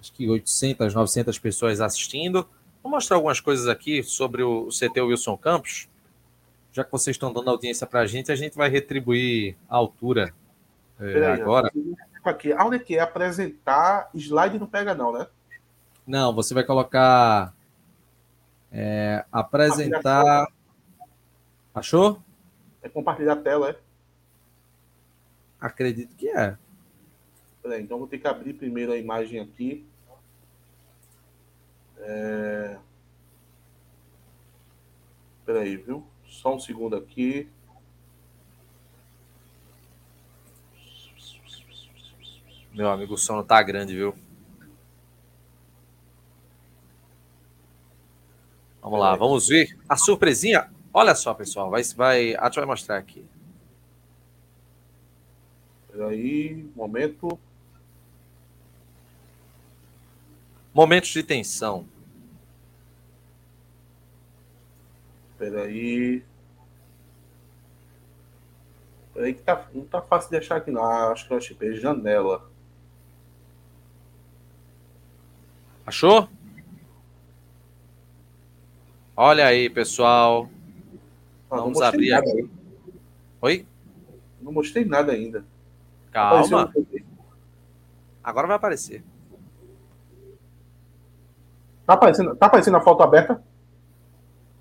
acho 0.00 0.12
que 0.12 0.28
800, 0.28 0.94
900 0.94 1.38
pessoas 1.38 1.80
assistindo. 1.80 2.48
Vou 2.82 2.90
mostrar 2.90 3.16
algumas 3.16 3.40
coisas 3.40 3.66
aqui 3.66 4.02
sobre 4.02 4.42
o 4.42 4.68
CT 4.68 5.00
Wilson 5.00 5.36
Campos. 5.36 5.88
Já 6.72 6.84
que 6.84 6.92
vocês 6.92 7.14
estão 7.14 7.32
dando 7.32 7.50
audiência 7.50 7.86
para 7.86 8.00
a 8.00 8.06
gente, 8.06 8.30
a 8.30 8.36
gente 8.36 8.56
vai 8.56 8.68
retribuir 8.68 9.56
a 9.68 9.76
altura 9.76 10.34
é, 11.00 11.32
agora. 11.32 11.70
Aqui, 12.24 12.52
aonde 12.52 12.76
é 12.76 12.78
que 12.78 12.96
é 12.96 13.00
apresentar 13.00 14.10
slide 14.14 14.58
não 14.58 14.66
pega 14.66 14.94
não, 14.94 15.12
né? 15.12 15.26
Não, 16.06 16.34
você 16.34 16.54
vai 16.54 16.64
colocar 16.64 17.54
é, 18.70 19.24
apresentar. 19.30 20.46
Achou? 21.74 22.20
É 22.82 22.88
compartilhar 22.88 23.34
a 23.34 23.36
tela, 23.36 23.70
é? 23.70 23.83
Acredito 25.64 26.14
que 26.14 26.28
é. 26.28 26.58
Peraí, 27.62 27.82
então 27.82 27.96
vou 27.96 28.06
ter 28.06 28.18
que 28.18 28.28
abrir 28.28 28.52
primeiro 28.52 28.92
a 28.92 28.98
imagem 28.98 29.40
aqui. 29.40 29.82
É... 32.00 32.76
Peraí, 35.46 35.78
viu? 35.78 36.06
Só 36.26 36.54
um 36.54 36.60
segundo 36.60 36.94
aqui. 36.94 37.48
Meu 42.74 42.90
amigo, 42.90 43.14
o 43.14 43.18
sono 43.18 43.42
tá 43.42 43.62
grande, 43.62 43.94
viu? 43.94 44.14
Vamos 48.82 49.00
lá, 49.00 49.16
vamos 49.16 49.48
ver 49.48 49.74
a 49.88 49.96
surpresinha. 49.96 50.70
Olha 50.92 51.14
só, 51.14 51.32
pessoal, 51.32 51.70
vai, 51.70 51.82
vai, 51.96 52.34
a 52.34 52.44
gente 52.44 52.56
vai 52.56 52.66
mostrar 52.66 52.98
aqui. 52.98 53.24
Peraí, 55.94 56.68
momento. 56.74 57.38
Momentos 60.74 61.10
de 61.10 61.22
tensão. 61.22 61.86
Peraí. 65.38 66.24
Peraí 69.12 69.34
que 69.34 69.42
tá, 69.42 69.68
não 69.72 69.84
tá 69.84 70.02
fácil 70.02 70.30
de 70.30 70.38
achar 70.38 70.56
aqui 70.56 70.72
não. 70.72 70.82
Ah, 70.82 71.12
acho 71.12 71.28
que 71.28 71.32
eu 71.32 71.36
achei. 71.36 71.76
Janela. 71.76 72.50
Achou? 75.86 76.28
Olha 79.16 79.46
aí, 79.46 79.70
pessoal. 79.70 80.50
Ah, 81.48 81.58
Vamos 81.58 81.80
abrir 81.80 82.12
aqui. 82.14 82.50
Oi? 83.40 83.64
Não 84.42 84.50
mostrei 84.50 84.84
nada 84.84 85.12
ainda. 85.12 85.53
Calma. 86.14 86.72
Agora 88.22 88.46
vai 88.46 88.54
aparecer. 88.54 89.04
Tá 91.84 91.94
aparecendo, 91.94 92.36
tá 92.36 92.46
aparecendo 92.46 92.76
a 92.76 92.80
foto 92.80 93.02
aberta? 93.02 93.42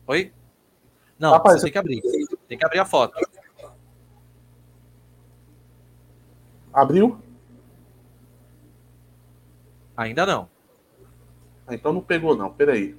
Oi? 0.07 0.33
Não, 1.19 1.39
tá 1.39 1.55
tem 1.55 1.71
que 1.71 1.77
abrir. 1.77 2.01
Tem 2.47 2.57
que 2.57 2.65
abrir 2.65 2.79
a 2.79 2.85
foto. 2.85 3.13
Abriu? 6.73 7.21
Ainda 9.95 10.25
não. 10.25 10.49
Ah, 11.67 11.75
então 11.75 11.93
não 11.93 12.01
pegou, 12.01 12.35
não. 12.35 12.51
Peraí. 12.51 12.97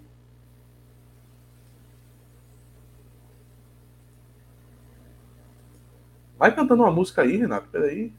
Vai 6.38 6.54
cantando 6.54 6.84
uma 6.84 6.92
música 6.92 7.22
aí, 7.22 7.36
Renato. 7.36 7.68
Peraí. 7.68 8.14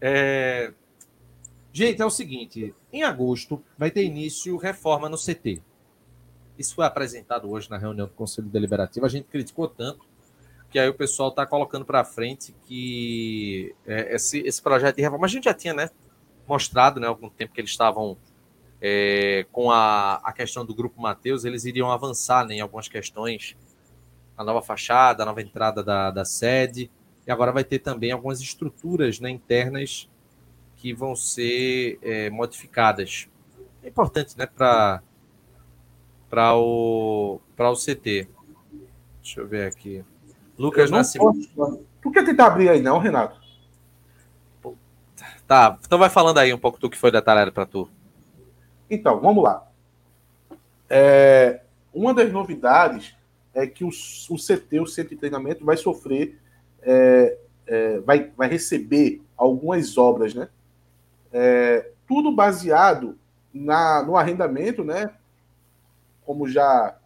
É... 0.00 0.72
Gente, 1.72 2.00
é 2.00 2.06
o 2.06 2.10
seguinte: 2.10 2.74
em 2.92 3.02
agosto 3.02 3.62
vai 3.76 3.90
ter 3.90 4.04
início 4.04 4.56
reforma 4.56 5.08
no 5.08 5.16
CT. 5.16 5.62
Isso 6.58 6.74
foi 6.74 6.86
apresentado 6.86 7.50
hoje 7.50 7.70
na 7.70 7.76
reunião 7.76 8.06
do 8.06 8.14
Conselho 8.14 8.48
Deliberativo. 8.48 9.04
A 9.04 9.08
gente 9.08 9.26
criticou 9.26 9.68
tanto 9.68 10.06
que 10.70 10.78
aí 10.78 10.88
o 10.88 10.94
pessoal 10.94 11.28
está 11.28 11.46
colocando 11.46 11.84
para 11.84 12.04
frente 12.04 12.54
que 12.66 13.74
é, 13.86 14.14
esse, 14.14 14.40
esse 14.40 14.60
projeto 14.60 14.96
de 14.96 15.02
reforma 15.02 15.26
a 15.26 15.28
gente 15.28 15.44
já 15.44 15.54
tinha 15.54 15.72
né, 15.72 15.90
mostrado 16.46 16.98
né, 16.98 17.06
algum 17.06 17.28
tempo 17.28 17.52
que 17.52 17.60
eles 17.60 17.70
estavam 17.70 18.16
é, 18.80 19.46
com 19.52 19.70
a, 19.70 20.14
a 20.16 20.32
questão 20.32 20.64
do 20.64 20.74
Grupo 20.74 21.00
Mateus, 21.00 21.44
eles 21.44 21.64
iriam 21.64 21.90
avançar 21.90 22.46
né, 22.46 22.56
em 22.56 22.60
algumas 22.60 22.88
questões, 22.88 23.56
a 24.36 24.44
nova 24.44 24.60
fachada, 24.60 25.22
a 25.22 25.26
nova 25.26 25.40
entrada 25.40 25.82
da, 25.82 26.10
da 26.10 26.24
sede, 26.24 26.90
e 27.26 27.32
agora 27.32 27.52
vai 27.52 27.64
ter 27.64 27.80
também 27.80 28.12
algumas 28.12 28.40
estruturas 28.40 29.18
né, 29.18 29.28
internas 29.30 30.08
que 30.76 30.92
vão 30.92 31.16
ser 31.16 31.98
é, 32.02 32.30
modificadas. 32.30 33.28
É 33.82 33.88
importante 33.88 34.38
né, 34.38 34.46
para 34.46 35.02
o, 36.56 37.40
o 37.58 37.74
CT. 37.74 38.28
Deixa 39.22 39.40
eu 39.40 39.46
ver 39.48 39.66
aqui. 39.66 40.04
Lucas 40.56 40.90
Nascimento. 40.90 41.84
Tu 42.00 42.10
quer 42.10 42.24
tentar 42.24 42.46
abrir 42.46 42.68
aí, 42.68 42.80
não, 42.80 42.98
Renato? 42.98 43.44
Tá, 45.46 45.78
então 45.84 45.98
vai 45.98 46.10
falando 46.10 46.38
aí 46.38 46.52
um 46.52 46.58
pouco 46.58 46.78
do 46.78 46.90
que 46.90 46.96
foi 46.96 47.10
detalhado 47.10 47.52
para 47.52 47.66
tu. 47.66 47.88
Então, 48.90 49.20
vamos 49.20 49.42
lá. 49.42 49.66
É, 50.88 51.62
uma 51.92 52.12
das 52.14 52.32
novidades 52.32 53.16
é 53.54 53.66
que 53.66 53.84
o, 53.84 53.88
o 53.88 54.36
CT, 54.36 54.80
o 54.80 54.86
Centro 54.86 55.10
de 55.10 55.16
Treinamento, 55.16 55.64
vai 55.64 55.76
sofrer, 55.76 56.38
é, 56.86 57.36
é, 57.66 57.98
vai, 57.98 58.30
vai 58.36 58.48
receber 58.48 59.20
algumas 59.36 59.98
obras, 59.98 60.34
né? 60.34 60.48
É, 61.32 61.90
tudo 62.06 62.30
baseado 62.30 63.18
na, 63.52 64.02
no 64.02 64.16
arrendamento, 64.16 64.84
né? 64.84 65.12
Como 66.24 66.48
já, 66.48 66.96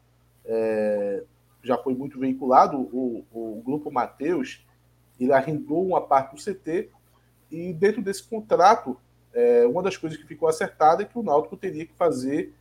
é, 0.44 1.24
já 1.62 1.78
foi 1.78 1.94
muito 1.94 2.20
veiculado, 2.20 2.76
o, 2.78 3.24
o 3.32 3.62
grupo 3.64 3.90
Mateus 3.90 4.64
ele 5.18 5.32
arrendou 5.32 5.86
uma 5.86 6.00
parte 6.00 6.34
do 6.34 6.42
CT 6.42 6.90
e 7.50 7.72
dentro 7.72 8.00
desse 8.00 8.22
contrato, 8.22 8.96
é, 9.32 9.66
uma 9.66 9.82
das 9.82 9.96
coisas 9.96 10.18
que 10.18 10.26
ficou 10.26 10.48
acertada 10.48 11.02
é 11.02 11.06
que 11.06 11.18
o 11.18 11.22
Náutico 11.22 11.56
teria 11.56 11.86
que 11.86 11.94
fazer 11.94 12.54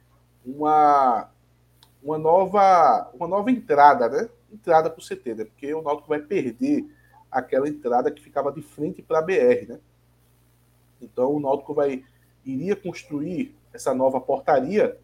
uma, 0.46 1.30
uma, 2.02 2.18
nova, 2.18 3.10
uma 3.14 3.28
nova 3.28 3.52
entrada, 3.52 4.10
né? 4.10 4.30
Entrada 4.52 4.90
para 4.90 5.00
o 5.00 5.06
CT, 5.06 5.36
né? 5.36 5.46
Porque 5.46 5.74
o 5.74 5.82
Náutico 5.82 6.10
vai 6.10 6.20
perder 6.20 6.86
aquela 7.32 7.68
entrada 7.68 8.12
que 8.12 8.22
ficava 8.22 8.52
de 8.52 8.62
frente 8.62 9.02
para 9.02 9.20
a 9.20 9.22
BR, 9.22 9.68
né? 9.68 9.80
Então 11.02 11.34
o 11.34 11.40
Náutico 11.40 11.74
vai 11.74 12.04
iria 12.46 12.76
construir 12.76 13.56
essa 13.74 13.94
nova 13.94 14.20
portaria 14.20 14.98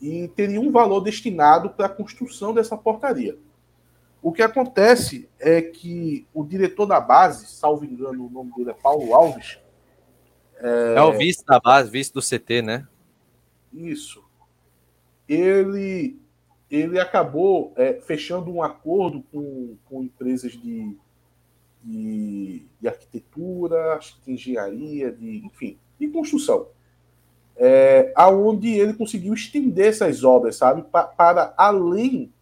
e 0.00 0.28
teria 0.28 0.60
um 0.60 0.70
valor 0.70 1.00
destinado 1.00 1.70
para 1.70 1.86
a 1.86 1.90
construção 1.90 2.52
dessa 2.52 2.76
portaria. 2.76 3.38
O 4.20 4.32
que 4.32 4.42
acontece 4.42 5.28
é 5.38 5.60
que 5.60 6.26
o 6.32 6.44
diretor 6.44 6.86
da 6.86 7.00
base, 7.00 7.46
salvo 7.46 7.84
engano, 7.84 8.26
o 8.26 8.30
nome 8.30 8.52
dele 8.56 8.70
é 8.70 8.74
Paulo 8.74 9.14
Alves. 9.14 9.58
É, 10.56 10.94
é 10.96 11.02
o 11.02 11.12
vice 11.12 11.44
da 11.44 11.60
base, 11.60 11.90
vice 11.90 12.12
do 12.12 12.22
CT, 12.22 12.62
né? 12.62 12.88
Isso. 13.72 14.24
Ele, 15.28 16.18
ele 16.70 16.98
acabou 16.98 17.72
é, 17.76 18.00
fechando 18.00 18.50
um 18.50 18.62
acordo 18.62 19.22
com, 19.30 19.76
com 19.84 20.02
empresas 20.02 20.52
de, 20.52 20.96
de, 21.84 22.66
de 22.80 22.88
arquitetura, 22.88 24.00
de 24.24 24.32
engenharia, 24.32 25.12
de, 25.12 25.44
enfim, 25.44 25.78
de 26.00 26.08
construção. 26.08 26.68
É, 27.56 28.12
aonde 28.16 28.68
ele 28.68 28.94
conseguiu 28.94 29.34
estender 29.34 29.88
essas 29.88 30.24
obras, 30.24 30.56
sabe, 30.56 30.82
pa, 30.82 31.04
para 31.04 31.54
além 31.56 32.32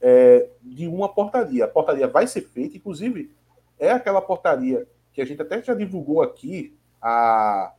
é, 0.00 0.48
de 0.62 0.86
uma 0.86 1.08
portaria. 1.08 1.64
A 1.64 1.68
portaria 1.68 2.06
vai 2.06 2.26
ser 2.26 2.42
feita, 2.42 2.76
inclusive, 2.76 3.30
é 3.78 3.90
aquela 3.90 4.22
portaria 4.22 4.86
que 5.12 5.20
a 5.20 5.24
gente 5.24 5.42
até 5.42 5.62
já 5.62 5.74
divulgou 5.74 6.22
aqui, 6.22 6.74
a, 7.02 7.72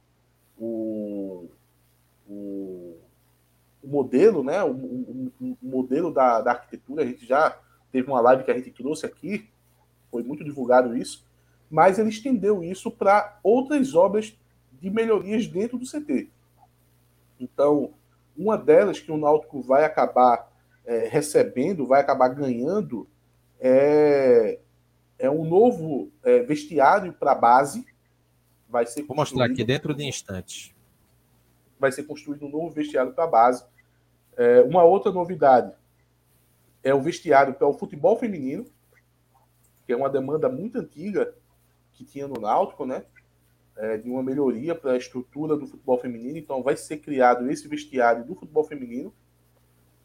o, 0.60 1.50
o, 2.28 2.98
o 3.82 3.88
modelo, 3.88 4.44
né, 4.44 4.64
o, 4.64 4.72
o, 4.72 5.32
o 5.40 5.58
modelo 5.62 6.12
da, 6.12 6.42
da 6.42 6.52
arquitetura, 6.52 7.04
a 7.04 7.06
gente 7.06 7.26
já 7.26 7.58
teve 7.92 8.08
uma 8.08 8.22
live 8.22 8.44
que 8.44 8.52
a 8.52 8.56
gente 8.56 8.72
trouxe 8.72 9.06
aqui, 9.06 9.50
foi 10.12 10.24
muito 10.24 10.44
divulgado 10.44 10.96
isso, 10.96 11.26
mas 11.70 12.00
ele 12.00 12.10
estendeu 12.10 12.64
isso 12.64 12.90
para 12.90 13.40
outras 13.44 13.94
obras 13.94 14.38
de 14.82 14.90
melhorias 14.90 15.48
dentro 15.48 15.78
do 15.78 15.86
CT. 15.86 16.30
Então, 17.40 17.94
uma 18.38 18.58
delas 18.58 19.00
que 19.00 19.12
o 19.12 19.18
Náutico 19.18 19.62
vai 19.62 19.84
acabar 19.84 20.52
é, 20.86 21.08
recebendo, 21.08 21.86
vai 21.86 22.02
acabar 22.02 22.30
ganhando, 22.30 23.08
é, 23.60 24.60
é 25.20 25.30
um 25.30 25.44
novo 25.44 26.12
é, 26.24 26.40
vestiário 26.40 27.12
para 27.14 27.32
a 27.32 27.36
base. 27.36 27.86
Vai 28.70 28.86
ser 28.86 29.04
Vou 29.04 29.16
mostrar 29.16 29.46
aqui 29.46 29.64
dentro 29.64 29.94
de 29.94 30.06
instantes. 30.06 30.74
Vai 31.80 31.92
ser 31.92 32.04
construído 32.04 32.46
um 32.46 32.50
novo 32.50 32.70
vestiário 32.70 33.14
para 33.14 33.24
a 33.24 33.28
base. 33.28 33.66
É, 34.36 34.62
uma 34.62 34.84
outra 34.84 35.12
novidade 35.12 35.74
é 36.84 36.94
o 36.94 37.02
vestiário 37.02 37.54
para 37.54 37.68
o 37.68 37.74
futebol 37.74 38.18
feminino, 38.18 38.66
que 39.88 39.94
é 39.94 39.98
uma 39.98 40.10
demanda 40.10 40.48
muito 40.48 40.78
antiga 40.78 41.34
que 41.94 42.06
tinha 42.06 42.28
no 42.28 42.40
Náutico, 42.40 42.86
né? 42.86 43.04
é, 43.78 43.98
de 43.98 44.10
uma 44.10 44.24
melhoria 44.24 44.74
para 44.74 44.94
a 44.94 44.98
estrutura 44.98 45.56
do 45.56 45.68
futebol 45.68 46.00
feminino. 46.00 46.38
Então, 46.38 46.64
vai 46.64 46.76
ser 46.76 46.98
criado 46.98 47.50
esse 47.50 47.68
vestiário 47.68 48.26
do 48.26 48.36
futebol 48.36 48.64
feminino. 48.64 49.14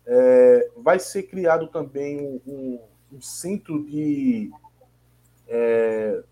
É, 0.05 0.71
vai 0.77 0.99
ser 0.99 1.25
criado 1.25 1.69
também 1.69 2.21
um, 2.21 2.41
um, 2.47 2.81
um 3.13 3.21
centro 3.21 3.85
de. 3.85 4.51
É, 5.49 6.23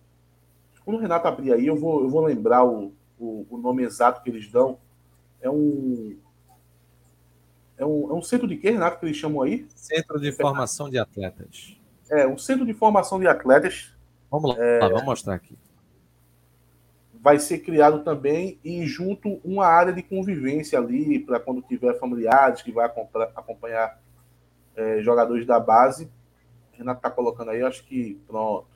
quando 0.84 0.96
o 0.96 1.00
Renato 1.00 1.28
abrir 1.28 1.52
aí, 1.52 1.66
eu 1.66 1.76
vou, 1.76 2.02
eu 2.02 2.08
vou 2.08 2.22
lembrar 2.22 2.64
o, 2.64 2.92
o, 3.18 3.46
o 3.48 3.58
nome 3.58 3.82
exato 3.84 4.22
que 4.22 4.30
eles 4.30 4.50
dão. 4.50 4.78
É 5.40 5.48
um, 5.48 6.16
é 7.78 7.86
um, 7.86 8.10
é 8.10 8.14
um 8.14 8.22
centro 8.22 8.46
de 8.46 8.56
quê, 8.56 8.70
Renato, 8.70 8.98
que 8.98 9.06
eles 9.06 9.16
chamam 9.16 9.42
aí? 9.42 9.66
Centro 9.74 10.20
de 10.20 10.32
Formação 10.32 10.90
de 10.90 10.98
Atletas. 10.98 11.79
É, 12.10 12.26
um 12.26 12.36
centro 12.36 12.66
de 12.66 12.74
formação 12.74 13.18
de 13.20 13.26
atletas. 13.26 13.94
Vamos 14.30 14.56
lá, 14.56 14.64
é, 14.64 14.80
vamos 14.80 15.04
mostrar 15.04 15.34
aqui 15.34 15.56
vai 17.22 17.38
ser 17.38 17.58
criado 17.58 18.02
também 18.02 18.58
e 18.64 18.86
junto 18.86 19.40
uma 19.44 19.66
área 19.66 19.92
de 19.92 20.02
convivência 20.02 20.78
ali 20.78 21.18
para 21.18 21.38
quando 21.38 21.60
tiver 21.60 21.98
familiares 21.98 22.62
que 22.62 22.72
vai 22.72 22.86
acompanhar 22.86 24.00
é, 24.74 25.02
jogadores 25.02 25.46
da 25.46 25.60
base. 25.60 26.10
O 26.72 26.78
Renato 26.78 26.98
está 26.98 27.10
colocando 27.10 27.50
aí, 27.50 27.62
acho 27.62 27.84
que 27.84 28.18
pronto. 28.26 28.66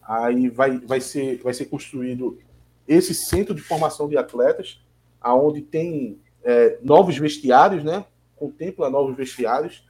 Aí 0.00 0.48
vai, 0.48 0.78
vai, 0.78 1.00
ser, 1.00 1.42
vai 1.42 1.52
ser 1.52 1.64
construído 1.64 2.38
esse 2.86 3.12
centro 3.12 3.52
de 3.52 3.62
formação 3.62 4.08
de 4.08 4.16
atletas, 4.16 4.80
aonde 5.20 5.62
tem 5.62 6.20
é, 6.44 6.78
novos 6.80 7.18
vestiários, 7.18 7.82
né? 7.82 8.04
Contempla 8.36 8.88
novos 8.88 9.16
vestiários. 9.16 9.84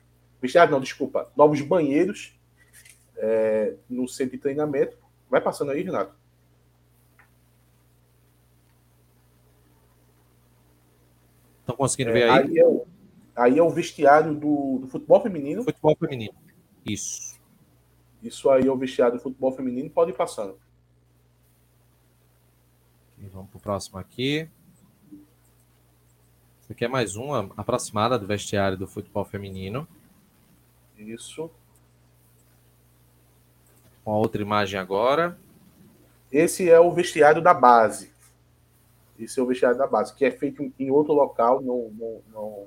Vestiários 0.46 0.72
não, 0.72 0.80
desculpa, 0.80 1.28
novos 1.36 1.60
banheiros 1.60 2.38
é, 3.16 3.74
no 3.90 4.06
centro 4.06 4.36
de 4.36 4.42
treinamento. 4.42 4.96
Vai 5.28 5.40
passando 5.40 5.72
aí, 5.72 5.82
Renato. 5.82 6.14
Estão 11.60 11.74
conseguindo 11.74 12.10
é, 12.10 12.12
ver 12.12 12.30
aí? 12.30 12.38
Aí 12.38 12.58
é, 12.58 12.66
o, 12.66 12.86
aí 13.34 13.58
é 13.58 13.62
o 13.62 13.70
vestiário 13.70 14.34
do, 14.34 14.78
do, 14.78 14.86
futebol 14.86 15.20
feminino. 15.20 15.64
Futebol 15.64 15.96
feminino. 15.96 16.34
Isso. 16.84 17.40
Isso 18.22 18.48
aí 18.48 18.68
é 18.68 18.70
o 18.70 18.76
vestiário 18.76 19.16
do 19.16 19.22
futebol 19.22 19.50
feminino. 19.50 19.90
Pode 19.90 20.12
ir 20.12 20.14
passando. 20.14 20.56
Okay, 23.16 23.28
vamos 23.30 23.50
para 23.50 23.58
o 23.58 23.60
próximo 23.60 23.98
aqui. 23.98 24.48
Isso 26.60 26.72
aqui 26.72 26.84
é 26.84 26.88
mais 26.88 27.16
uma 27.16 27.50
aproximada 27.56 28.16
do 28.16 28.26
vestiário 28.26 28.78
do 28.78 28.86
futebol 28.86 29.24
feminino. 29.24 29.88
Isso. 30.98 31.50
Uma 34.04 34.16
outra 34.16 34.40
imagem 34.40 34.78
agora. 34.78 35.38
Esse 36.30 36.70
é 36.70 36.78
o 36.78 36.92
vestiário 36.92 37.42
da 37.42 37.52
base. 37.52 38.12
Esse 39.18 39.40
é 39.40 39.42
o 39.42 39.46
vestiário 39.46 39.78
da 39.78 39.86
base, 39.86 40.14
que 40.14 40.24
é 40.24 40.30
feito 40.30 40.72
em 40.78 40.90
outro 40.90 41.14
local, 41.14 41.62
não, 41.62 41.90
não, 41.98 42.20
não, 42.32 42.66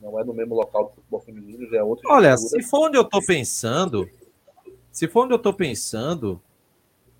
não 0.00 0.20
é 0.20 0.24
no 0.24 0.34
mesmo 0.34 0.54
local 0.54 0.84
do 0.84 0.90
futebol 0.90 1.20
feminino, 1.20 1.68
já 1.68 1.78
é 1.78 1.82
outra 1.82 2.08
Olha, 2.10 2.36
se 2.36 2.62
for 2.62 2.88
onde 2.88 2.98
eu 2.98 3.02
estou 3.02 3.24
pensando, 3.24 4.08
se 4.92 5.08
for 5.08 5.24
onde 5.24 5.32
eu 5.32 5.38
estou 5.38 5.54
pensando, 5.54 6.40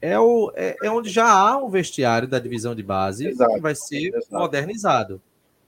é, 0.01 0.19
o, 0.19 0.53
é, 0.55 0.77
é, 0.83 0.91
onde 0.91 1.09
já 1.09 1.31
há 1.31 1.57
um 1.57 1.69
vestiário 1.69 2.29
da 2.29 2.39
divisão 2.39 2.75
de 2.75 2.83
base 2.83 3.29
exato, 3.29 3.55
que 3.55 3.61
vai 3.61 3.75
ser 3.75 4.15
exato. 4.15 4.35
modernizado. 4.35 5.23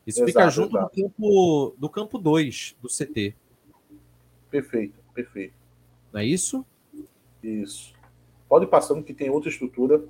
Isso 0.06 0.18
exato, 0.18 0.32
fica 0.32 0.50
junto 0.50 0.78
do 0.78 0.88
campo 0.88 1.74
do 1.78 1.88
campo 1.88 2.18
2 2.18 2.76
do 2.80 2.88
CT. 2.88 3.34
Perfeito, 4.50 4.98
perfeito. 5.14 5.54
Não 6.12 6.20
é 6.20 6.24
isso? 6.24 6.64
Isso. 7.42 7.94
Pode 8.48 8.64
ir 8.64 8.68
passando 8.68 9.02
que 9.02 9.14
tem 9.14 9.30
outra 9.30 9.48
estrutura 9.48 10.02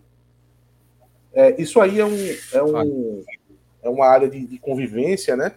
é, 1.33 1.61
isso 1.61 1.81
aí 1.81 2.01
é, 2.01 2.05
um, 2.05 2.17
é, 2.53 2.63
um, 2.63 3.25
é 3.83 3.89
uma 3.89 4.07
área 4.07 4.29
de, 4.29 4.47
de 4.47 4.59
convivência, 4.59 5.37
né? 5.37 5.55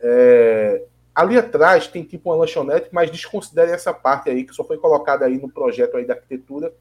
É, 0.00 0.84
ali 1.14 1.36
atrás 1.36 1.88
tem 1.88 2.04
tipo 2.04 2.30
uma 2.30 2.36
lanchonete, 2.36 2.88
mas 2.92 3.10
desconsidere 3.10 3.72
essa 3.72 3.92
parte 3.92 4.30
aí 4.30 4.44
que 4.44 4.54
só 4.54 4.62
foi 4.62 4.78
colocada 4.78 5.26
aí 5.26 5.36
no 5.36 5.50
projeto 5.50 5.96
aí 5.96 6.06
da 6.06 6.14
arquitetura, 6.14 6.72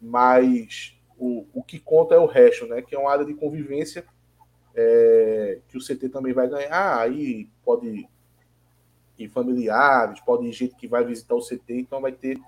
mas 0.00 0.96
o, 1.18 1.44
o 1.52 1.62
que 1.62 1.78
conta 1.80 2.14
é 2.14 2.18
o 2.18 2.26
resto, 2.26 2.66
né? 2.66 2.82
Que 2.82 2.94
é 2.94 2.98
uma 2.98 3.10
área 3.10 3.24
de 3.24 3.34
convivência 3.34 4.04
é, 4.74 5.58
que 5.68 5.76
o 5.76 5.80
CT 5.80 6.08
também 6.10 6.32
vai 6.32 6.48
ganhar, 6.48 7.00
aí 7.00 7.48
pode 7.64 8.08
ir 9.24 9.28
familiares, 9.28 10.20
pode 10.20 10.46
ir 10.46 10.52
gente 10.52 10.74
que 10.74 10.86
vai 10.88 11.04
visitar 11.04 11.34
o 11.34 11.44
CT, 11.44 11.80
então 11.80 12.00
vai 12.00 12.12
ter 12.12 12.40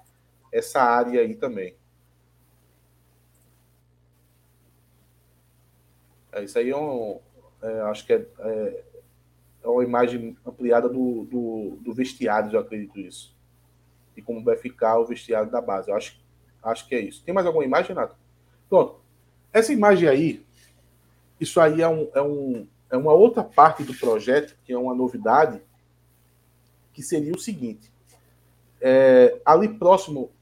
essa 0.53 0.81
área 0.81 1.21
aí 1.21 1.35
também. 1.35 1.75
É, 6.33 6.45
isso 6.45 6.59
aí 6.59 6.71
é 6.71 6.77
um. 6.77 7.21
É, 7.63 7.81
acho 7.83 8.07
que 8.07 8.13
é, 8.13 8.27
é, 8.39 8.85
é, 9.65 9.69
uma 9.69 9.83
imagem 9.83 10.37
ampliada 10.47 10.89
do, 10.89 11.25
do, 11.25 11.79
do, 11.81 11.93
vestiário, 11.93 12.53
eu 12.53 12.61
acredito 12.61 13.01
isso. 13.01 13.37
E 14.17 14.23
como 14.23 14.45
vai 14.45 14.57
ficar 14.57 14.99
o 14.99 15.07
vestiário 15.07 15.51
da 15.51 15.61
base. 15.61 15.91
Eu 15.91 15.97
acho, 15.97 16.21
acho 16.63 16.87
que 16.87 16.95
é 16.95 17.01
isso. 17.01 17.23
Tem 17.25 17.35
mais 17.35 17.47
alguma 17.47 17.65
imagem, 17.65 17.89
Renato? 17.89 18.17
Pronto. 18.69 19.01
Essa 19.53 19.73
imagem 19.73 20.09
aí, 20.09 20.47
isso 21.41 21.61
aí 21.61 21.83
é, 21.83 21.89
um, 21.89 22.09
é, 22.15 22.23
um, 22.23 22.69
é 22.91 22.97
uma 22.97 23.13
outra 23.13 23.43
parte 23.43 23.83
do 23.83 23.95
projeto, 23.95 24.57
que 24.65 24.73
é 24.73 24.79
uma 24.79 24.95
novidade, 24.95 25.61
que 26.99 27.03
seria 27.05 27.33
o 27.33 27.39
seguinte. 27.39 27.93
É, 28.81 29.41
ali 29.45 29.69
próximo, 29.69 30.33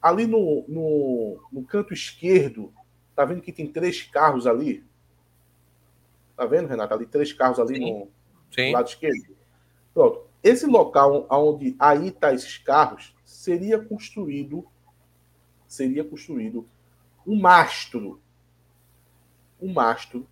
ali 0.00 0.26
no, 0.26 0.64
no, 0.66 1.38
no 1.52 1.62
canto 1.64 1.92
esquerdo, 1.92 2.72
tá 3.14 3.26
vendo 3.26 3.42
que 3.42 3.52
tem 3.52 3.70
três 3.70 4.00
carros 4.00 4.46
ali? 4.46 4.82
Tá 6.34 6.46
vendo, 6.46 6.66
Renato? 6.66 6.94
Ali 6.94 7.04
três 7.04 7.30
carros 7.30 7.60
ali 7.60 7.76
Sim. 7.76 7.92
no 7.92 8.08
Sim. 8.50 8.72
lado 8.72 8.88
esquerdo. 8.88 9.36
Pronto. 9.92 10.22
Esse 10.42 10.64
local 10.64 11.26
onde 11.30 11.76
aí 11.78 12.10
tá 12.10 12.32
esses 12.32 12.56
carros 12.56 13.14
seria 13.22 13.78
construído 13.78 14.66
seria 15.68 16.02
construído 16.02 16.66
um 17.26 17.38
mastro 17.38 18.18
um 19.60 19.72
mastro 19.72 20.26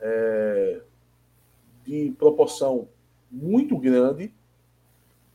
é, 0.00 0.80
de 1.84 2.14
proporção 2.18 2.88
muito 3.30 3.76
grande 3.78 4.32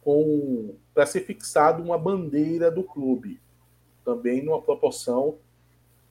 com 0.10 0.74
para 0.92 1.06
ser 1.06 1.22
fixado 1.22 1.84
uma 1.84 1.96
bandeira 1.96 2.72
do 2.72 2.82
clube. 2.82 3.40
Também 4.04 4.44
numa 4.44 4.60
proporção 4.60 5.38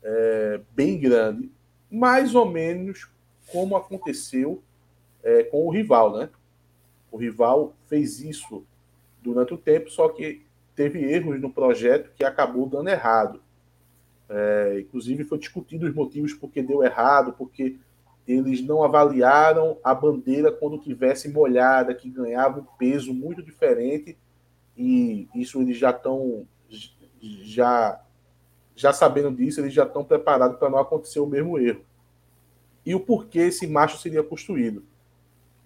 é, 0.01 0.61
bem 0.71 1.01
grande. 1.01 1.51
Mais 1.91 2.33
ou 2.33 2.47
menos 2.49 3.11
como 3.51 3.77
aconteceu 3.77 4.63
é, 5.21 5.43
com 5.43 5.67
o 5.67 5.71
rival 5.71 6.17
né? 6.17 6.31
O 7.11 7.17
rival 7.17 7.75
fez 7.89 8.21
isso 8.21 8.65
durante 9.21 9.53
o 9.53 9.59
tempo 9.59 9.91
só 9.91 10.09
que 10.11 10.43
teve 10.77 11.03
erros 11.03 11.41
no 11.41 11.51
projeto 11.51 12.13
que 12.15 12.23
acabou 12.23 12.69
dando 12.69 12.91
errado. 12.91 13.43
É, 14.29 14.79
inclusive 14.79 15.25
foi 15.25 15.39
discutido 15.39 15.87
os 15.89 15.95
motivos 15.95 16.33
porque 16.33 16.63
deu 16.63 16.85
errado 16.85 17.35
porque 17.37 17.77
eles 18.29 18.63
não 18.63 18.85
avaliaram 18.85 19.79
a 19.83 19.95
bandeira 19.95 20.53
quando 20.53 20.79
tivesse 20.79 21.31
molhada, 21.31 21.95
que 21.95 22.11
ganhava 22.11 22.61
um 22.61 22.65
peso 22.79 23.15
muito 23.15 23.43
diferente, 23.43 24.19
e 24.77 25.27
isso 25.35 25.63
eles 25.63 25.79
já 25.79 25.91
estão 25.91 26.47
já 27.43 28.05
já 28.77 28.93
sabendo 28.93 29.35
disso, 29.35 29.61
eles 29.61 29.73
já 29.73 29.85
estão 29.85 30.05
preparados 30.05 30.57
para 30.59 30.71
não 30.71 30.79
acontecer 30.79 31.19
o 31.19 31.27
mesmo 31.27 31.59
erro. 31.59 31.81
E 32.87 32.95
o 32.95 33.01
porquê 33.01 33.41
esse 33.41 33.67
macho 33.67 33.99
seria 33.99 34.23
construído? 34.23 34.85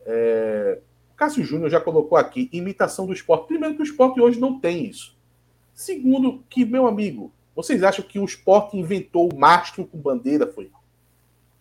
É... 0.06 0.80
Cássio 1.14 1.44
Júnior 1.44 1.68
já 1.68 1.80
colocou 1.80 2.16
aqui 2.16 2.48
imitação 2.52 3.06
do 3.06 3.12
esporte. 3.12 3.48
Primeiro 3.48 3.74
que 3.74 3.82
o 3.82 3.84
esporte 3.84 4.20
hoje 4.20 4.40
não 4.40 4.58
tem 4.58 4.86
isso. 4.86 5.14
Segundo 5.74 6.42
que, 6.48 6.64
meu 6.64 6.86
amigo, 6.86 7.30
vocês 7.54 7.82
acham 7.82 8.04
que 8.04 8.18
o 8.18 8.24
esporte 8.24 8.78
inventou 8.78 9.30
o 9.30 9.38
mastro 9.38 9.86
com 9.86 9.98
bandeira? 9.98 10.46
Foi? 10.46 10.70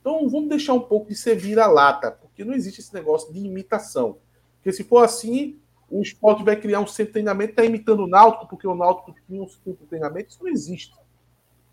Então 0.01 0.27
vamos 0.27 0.49
deixar 0.49 0.73
um 0.73 0.81
pouco 0.81 1.07
de 1.07 1.15
ser 1.15 1.35
vira-lata, 1.35 2.11
porque 2.11 2.43
não 2.43 2.53
existe 2.53 2.81
esse 2.81 2.93
negócio 2.93 3.31
de 3.31 3.39
imitação. 3.39 4.17
Porque 4.55 4.73
se 4.73 4.83
for 4.83 5.03
assim, 5.03 5.59
o 5.89 6.01
esporte 6.01 6.43
vai 6.43 6.55
criar 6.55 6.79
um 6.79 6.87
centro 6.87 7.07
de 7.07 7.13
treinamento, 7.13 7.51
está 7.51 7.63
imitando 7.63 8.03
o 8.03 8.07
Náutico, 8.07 8.47
porque 8.47 8.67
o 8.67 8.75
Náutico 8.75 9.13
tinha 9.27 9.41
um 9.41 9.47
centro 9.47 9.77
de 9.81 9.87
treinamento, 9.87 10.29
isso 10.29 10.43
não 10.43 10.49
existe. 10.49 10.93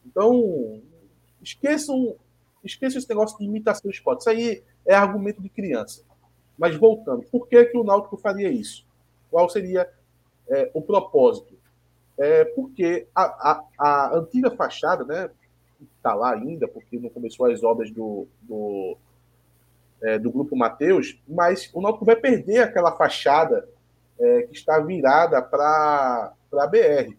Então, 0.04 0.82
esqueçam, 1.42 2.16
esqueçam 2.62 2.98
esse 2.98 3.08
negócio 3.08 3.38
de 3.38 3.44
imitação 3.44 3.90
do 3.90 3.94
esporte. 3.94 4.20
Isso 4.20 4.30
aí 4.30 4.62
é 4.86 4.94
argumento 4.94 5.40
de 5.40 5.48
criança. 5.48 6.02
Mas 6.56 6.76
voltando, 6.76 7.22
por 7.30 7.46
que, 7.46 7.64
que 7.66 7.78
o 7.78 7.84
Náutico 7.84 8.16
faria 8.16 8.50
isso? 8.50 8.84
Qual 9.30 9.48
seria 9.48 9.88
é, 10.48 10.70
o 10.74 10.82
propósito? 10.82 11.56
É 12.18 12.44
porque 12.44 13.06
a, 13.14 13.22
a, 13.22 13.64
a 13.78 14.16
antiga 14.16 14.50
fachada, 14.50 15.04
né, 15.04 15.30
está 15.96 16.14
lá 16.14 16.34
ainda, 16.34 16.66
porque 16.66 16.98
não 16.98 17.08
começou 17.08 17.46
as 17.46 17.62
obras 17.62 17.90
do, 17.90 18.26
do, 18.42 18.96
é, 20.02 20.18
do 20.18 20.30
Grupo 20.30 20.56
Mateus, 20.56 21.20
mas 21.26 21.70
o 21.72 21.80
Náutico 21.80 22.04
vai 22.04 22.16
perder 22.16 22.62
aquela 22.62 22.92
fachada 22.96 23.68
é, 24.18 24.42
que 24.42 24.54
está 24.54 24.78
virada 24.80 25.40
para 25.42 26.32
a 26.52 26.66
BR. 26.66 27.16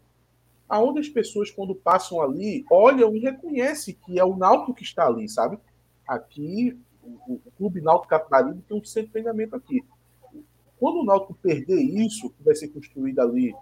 Aonde 0.68 0.99
as 0.99 1.10
pessoas, 1.10 1.49
quando 1.49 1.74
passam 1.74 2.22
ali, 2.22 2.66
olham 2.70 3.16
e 3.16 3.20
reconhecem 3.20 3.97
que 4.05 4.20
é 4.20 4.24
o 4.24 4.36
Náutico 4.36 4.74
que 4.74 4.84
está 4.84 5.07
ali, 5.07 5.28
sabe? 5.28 5.57
Aqui, 6.07 6.80
o, 7.03 7.34
o 7.34 7.51
Clube 7.57 7.82
Náutico 7.82 8.10
Capibaribe 8.10 8.64
tem 8.68 8.78
um 8.78 8.84
centro 8.84 9.07
de 9.07 9.14
treinamento 9.14 9.55
aqui. 9.55 9.84
Quando 10.80 10.99
o 10.99 11.05
Náutico 11.05 11.34
perder 11.34 11.82
isso, 11.82 12.30
que 12.30 12.43
vai 12.43 12.55
ser 12.55 12.70
construído 12.70 13.20
ali 13.20 13.53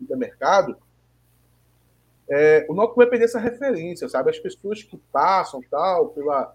no 0.00 0.16
mercado, 0.16 0.76
é, 2.28 2.66
o 2.68 2.74
Náutico 2.74 2.96
vai 2.96 3.06
perder 3.06 3.26
essa 3.26 3.38
referência, 3.38 4.08
sabe? 4.08 4.30
As 4.30 4.38
pessoas 4.38 4.82
que 4.82 4.96
passam 5.12 5.60
tal 5.70 6.08
pela, 6.08 6.54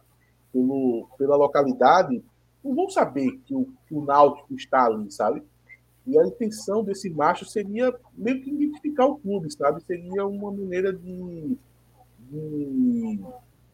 pelo, 0.52 1.08
pela 1.18 1.36
localidade 1.36 2.24
não 2.64 2.76
vão 2.76 2.90
saber 2.90 3.40
que 3.46 3.56
o, 3.56 3.68
que 3.88 3.94
o 3.94 4.04
Náutico 4.04 4.54
está 4.56 4.86
ali, 4.86 5.12
sabe? 5.12 5.44
E 6.06 6.18
a 6.18 6.26
intenção 6.26 6.84
desse 6.84 7.10
macho 7.10 7.46
seria 7.46 7.94
meio 8.14 8.42
que 8.42 8.50
identificar 8.50 9.06
o 9.06 9.18
clube, 9.18 9.52
sabe? 9.54 9.82
Seria 9.84 10.26
uma 10.26 10.52
maneira 10.52 10.92
de, 10.92 11.58
de, 12.20 13.20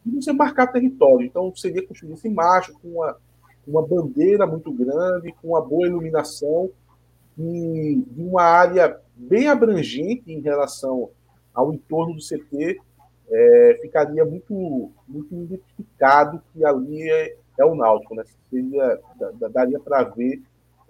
de 0.05 0.15
você 0.15 0.33
marcar 0.33 0.67
território. 0.67 1.25
Então, 1.25 1.55
seria 1.55 1.85
construir 1.87 2.13
esse 2.13 2.29
macho 2.29 2.73
com 2.79 2.89
uma, 2.89 3.17
uma 3.65 3.87
bandeira 3.87 4.45
muito 4.45 4.71
grande, 4.71 5.33
com 5.41 5.49
uma 5.49 5.61
boa 5.61 5.87
iluminação 5.87 6.69
e 7.37 8.03
de 8.05 8.21
uma 8.21 8.43
área 8.43 8.99
bem 9.15 9.47
abrangente 9.47 10.31
em 10.31 10.41
relação 10.41 11.09
ao 11.55 11.73
entorno 11.73 12.13
do 12.13 12.21
CT, 12.21 12.79
é, 13.31 13.79
ficaria 13.81 14.23
muito, 14.23 14.91
muito 15.07 15.33
identificado 15.33 16.41
que 16.53 16.63
ali 16.63 17.09
é, 17.09 17.37
é 17.57 17.65
o 17.65 17.73
Náutico, 17.73 18.13
né? 18.13 18.23
Seria, 18.49 18.99
daria 19.51 19.79
para 19.79 20.03
ver 20.03 20.43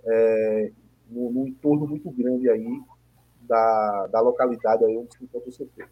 é, 0.03 0.71
num, 1.09 1.31
num 1.31 1.47
entorno 1.47 1.87
muito 1.87 2.09
grande 2.11 2.49
aí 2.49 2.81
da, 3.41 4.07
da 4.07 4.19
localidade 4.19 4.83
aí 4.83 4.97
onde 4.97 5.15
se 5.15 5.23
encontra 5.23 5.49
o 5.49 5.53
CT. 5.53 5.87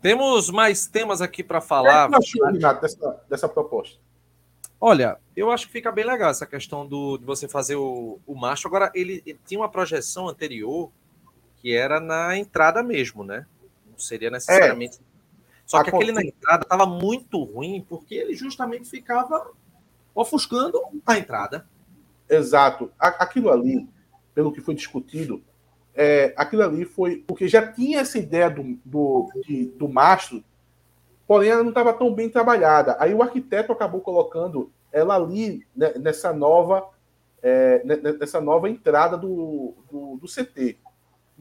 Temos 0.00 0.50
mais 0.50 0.86
temas 0.86 1.20
aqui 1.20 1.44
para 1.44 1.60
falar. 1.60 2.08
O 2.08 2.10
que 2.10 2.16
achou, 2.16 2.46
Renato, 2.46 2.80
dessa, 2.80 3.24
dessa 3.28 3.48
proposta? 3.48 4.00
Olha, 4.80 5.16
eu 5.36 5.48
acho 5.48 5.66
que 5.66 5.72
fica 5.72 5.92
bem 5.92 6.04
legal 6.04 6.30
essa 6.30 6.44
questão 6.44 6.84
do, 6.84 7.16
de 7.16 7.24
você 7.24 7.46
fazer 7.46 7.76
o, 7.76 8.18
o 8.26 8.34
macho. 8.34 8.66
Agora, 8.66 8.90
ele, 8.94 9.22
ele 9.24 9.38
tinha 9.46 9.60
uma 9.60 9.68
projeção 9.68 10.28
anterior 10.28 10.90
que 11.62 11.72
era 11.72 12.00
na 12.00 12.36
entrada 12.36 12.82
mesmo, 12.82 13.22
né? 13.22 13.46
Não 13.88 13.96
seria 13.96 14.30
necessariamente. 14.30 14.98
É. 14.98 15.12
Só 15.64 15.82
que 15.82 15.90
aquele 15.90 16.10
na 16.10 16.22
entrada 16.22 16.64
estava 16.64 16.84
muito 16.84 17.42
ruim, 17.44 17.86
porque 17.88 18.16
ele 18.16 18.34
justamente 18.34 18.90
ficava 18.90 19.52
ofuscando 20.12 20.82
a 21.06 21.16
entrada. 21.16 21.66
Exato. 22.28 22.90
Aquilo 22.98 23.50
ali, 23.50 23.88
pelo 24.34 24.52
que 24.52 24.60
foi 24.60 24.74
discutido, 24.74 25.40
é, 25.94 26.34
aquilo 26.36 26.64
ali 26.64 26.84
foi. 26.84 27.18
Porque 27.26 27.46
já 27.46 27.70
tinha 27.70 28.00
essa 28.00 28.18
ideia 28.18 28.50
do, 28.50 28.76
do, 28.84 29.30
de, 29.46 29.66
do 29.66 29.88
mastro, 29.88 30.42
porém 31.28 31.50
ela 31.50 31.62
não 31.62 31.70
estava 31.70 31.94
tão 31.94 32.12
bem 32.12 32.28
trabalhada. 32.28 32.96
Aí 32.98 33.14
o 33.14 33.22
arquiteto 33.22 33.72
acabou 33.72 34.00
colocando 34.00 34.70
ela 34.90 35.14
ali 35.14 35.64
né, 35.76 35.92
nessa 35.96 36.32
nova. 36.32 36.90
É, 37.44 37.82
nessa 38.20 38.40
nova 38.40 38.70
entrada 38.70 39.16
do, 39.16 39.74
do, 39.90 40.16
do 40.16 40.28
CT 40.28 40.78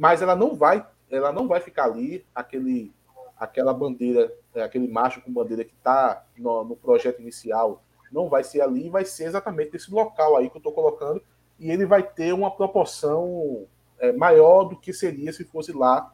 mas 0.02 0.20
ela 0.20 0.36
não 0.36 0.56
vai, 0.56 0.84
ela 1.12 1.32
não 1.32 1.48
vai 1.48 1.60
ficar 1.60 1.84
ali 1.84 2.26
aquele, 2.34 2.92
aquela 3.38 3.72
bandeira, 3.72 4.34
é, 4.56 4.64
aquele 4.64 4.88
macho 4.88 5.22
com 5.22 5.32
bandeira 5.32 5.64
que 5.64 5.76
está 5.76 6.26
no, 6.36 6.64
no, 6.64 6.76
projeto 6.76 7.22
inicial, 7.22 7.84
não 8.12 8.28
vai 8.28 8.44
ser 8.44 8.62
ali, 8.62 8.90
vai 8.90 9.06
ser 9.06 9.26
exatamente 9.26 9.74
nesse 9.74 9.92
local 9.92 10.36
aí 10.36 10.50
que 10.50 10.58
eu 10.58 10.60
estou 10.60 10.74
colocando 10.74 11.22
e 11.60 11.70
ele 11.70 11.86
vai 11.86 12.02
ter 12.02 12.34
uma 12.34 12.50
proporção 12.50 13.68
é, 14.00 14.12
maior 14.12 14.64
do 14.64 14.76
que 14.76 14.92
seria 14.92 15.32
se 15.32 15.46
fosse 15.46 15.72
lá 15.72 16.12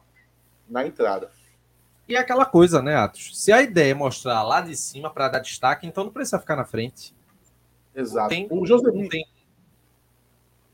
na 0.68 0.86
entrada. 0.86 1.30
E 2.06 2.14
é 2.14 2.18
aquela 2.18 2.44
coisa, 2.44 2.82
né, 2.82 2.94
Atos? 2.94 3.42
Se 3.42 3.50
a 3.50 3.62
ideia 3.62 3.92
é 3.92 3.94
mostrar 3.94 4.42
lá 4.42 4.60
de 4.60 4.76
cima 4.76 5.08
para 5.08 5.30
dar 5.30 5.38
destaque, 5.38 5.86
então 5.86 6.04
não 6.04 6.12
precisa 6.12 6.38
ficar 6.38 6.56
na 6.56 6.64
frente. 6.66 7.16
Exato. 7.94 8.28
Tem, 8.28 8.46
o 8.50 8.66
José 8.66 8.90
tem 9.08 9.26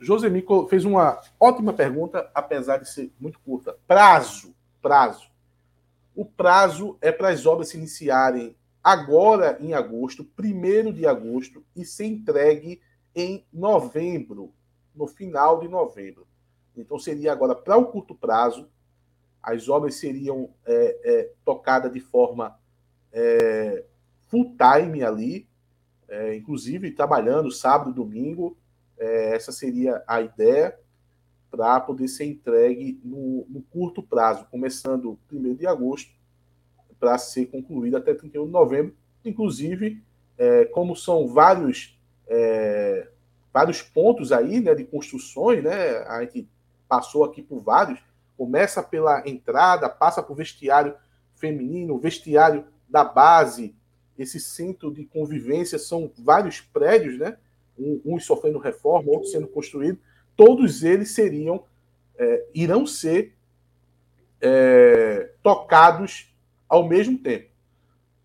Josemico 0.00 0.66
fez 0.68 0.84
uma 0.84 1.20
ótima 1.38 1.72
pergunta, 1.72 2.30
apesar 2.34 2.78
de 2.78 2.88
ser 2.88 3.12
muito 3.18 3.38
curta. 3.40 3.76
Prazo. 3.86 4.54
Prazo. 4.82 5.30
O 6.14 6.24
prazo 6.24 6.96
é 7.00 7.10
para 7.10 7.28
as 7.28 7.46
obras 7.46 7.68
se 7.68 7.76
iniciarem 7.76 8.54
agora 8.82 9.56
em 9.60 9.72
agosto, 9.72 10.28
1 10.38 10.92
de 10.92 11.06
agosto, 11.06 11.64
e 11.74 11.84
ser 11.84 12.04
entregue 12.04 12.80
em 13.14 13.44
novembro, 13.52 14.52
no 14.94 15.06
final 15.06 15.58
de 15.60 15.68
novembro. 15.68 16.26
Então 16.76 16.98
seria 16.98 17.32
agora 17.32 17.54
para 17.54 17.76
o 17.76 17.86
curto 17.86 18.14
prazo, 18.14 18.68
as 19.42 19.68
obras 19.68 19.96
seriam 19.96 20.50
é, 20.64 21.00
é, 21.04 21.32
tocadas 21.44 21.92
de 21.92 22.00
forma 22.00 22.58
é, 23.12 23.84
full 24.28 24.56
time 24.56 25.02
ali, 25.02 25.48
é, 26.08 26.34
inclusive 26.36 26.90
trabalhando 26.90 27.50
sábado 27.50 27.92
domingo, 27.92 28.56
é, 28.98 29.34
essa 29.34 29.52
seria 29.52 30.02
a 30.06 30.20
ideia 30.20 30.78
para 31.50 31.78
poder 31.80 32.08
ser 32.08 32.24
entregue 32.24 33.00
no, 33.04 33.46
no, 33.48 33.62
curto 33.62 34.02
prazo, 34.02 34.46
começando 34.50 35.18
1 35.32 35.54
de 35.54 35.66
agosto, 35.66 36.10
para 36.98 37.16
ser 37.18 37.46
concluído 37.46 37.96
até 37.96 38.12
31 38.12 38.46
de 38.46 38.50
novembro. 38.50 38.94
Inclusive, 39.24 40.02
é, 40.36 40.64
como 40.66 40.96
são 40.96 41.28
vários, 41.28 41.96
é, 42.26 43.08
vários 43.52 43.82
pontos 43.82 44.32
aí 44.32 44.60
né, 44.60 44.74
de 44.74 44.84
construções, 44.84 45.62
né, 45.62 45.98
a 46.08 46.22
gente 46.22 46.48
passou 46.88 47.22
aqui 47.24 47.42
por 47.42 47.60
vários, 47.60 48.00
começa 48.36 48.82
pela 48.82 49.22
entrada, 49.28 49.88
passa 49.88 50.22
por 50.22 50.34
vestiário 50.36 50.94
feminino, 51.36 51.98
vestiário 51.98 52.66
da 52.88 53.04
base, 53.04 53.74
esse 54.18 54.40
centro 54.40 54.92
de 54.92 55.04
convivência 55.04 55.78
são 55.78 56.10
vários 56.18 56.60
prédios, 56.60 57.18
né? 57.18 57.36
Uns 57.78 58.24
sofrendo 58.24 58.58
reforma, 58.58 59.10
outros 59.10 59.32
sendo 59.32 59.48
construídos, 59.48 60.00
todos 60.36 60.82
eles 60.82 61.10
seriam, 61.10 61.64
é, 62.16 62.46
irão 62.54 62.86
ser 62.86 63.34
é, 64.40 65.32
tocados 65.42 66.32
ao 66.68 66.86
mesmo 66.86 67.18
tempo. 67.18 67.50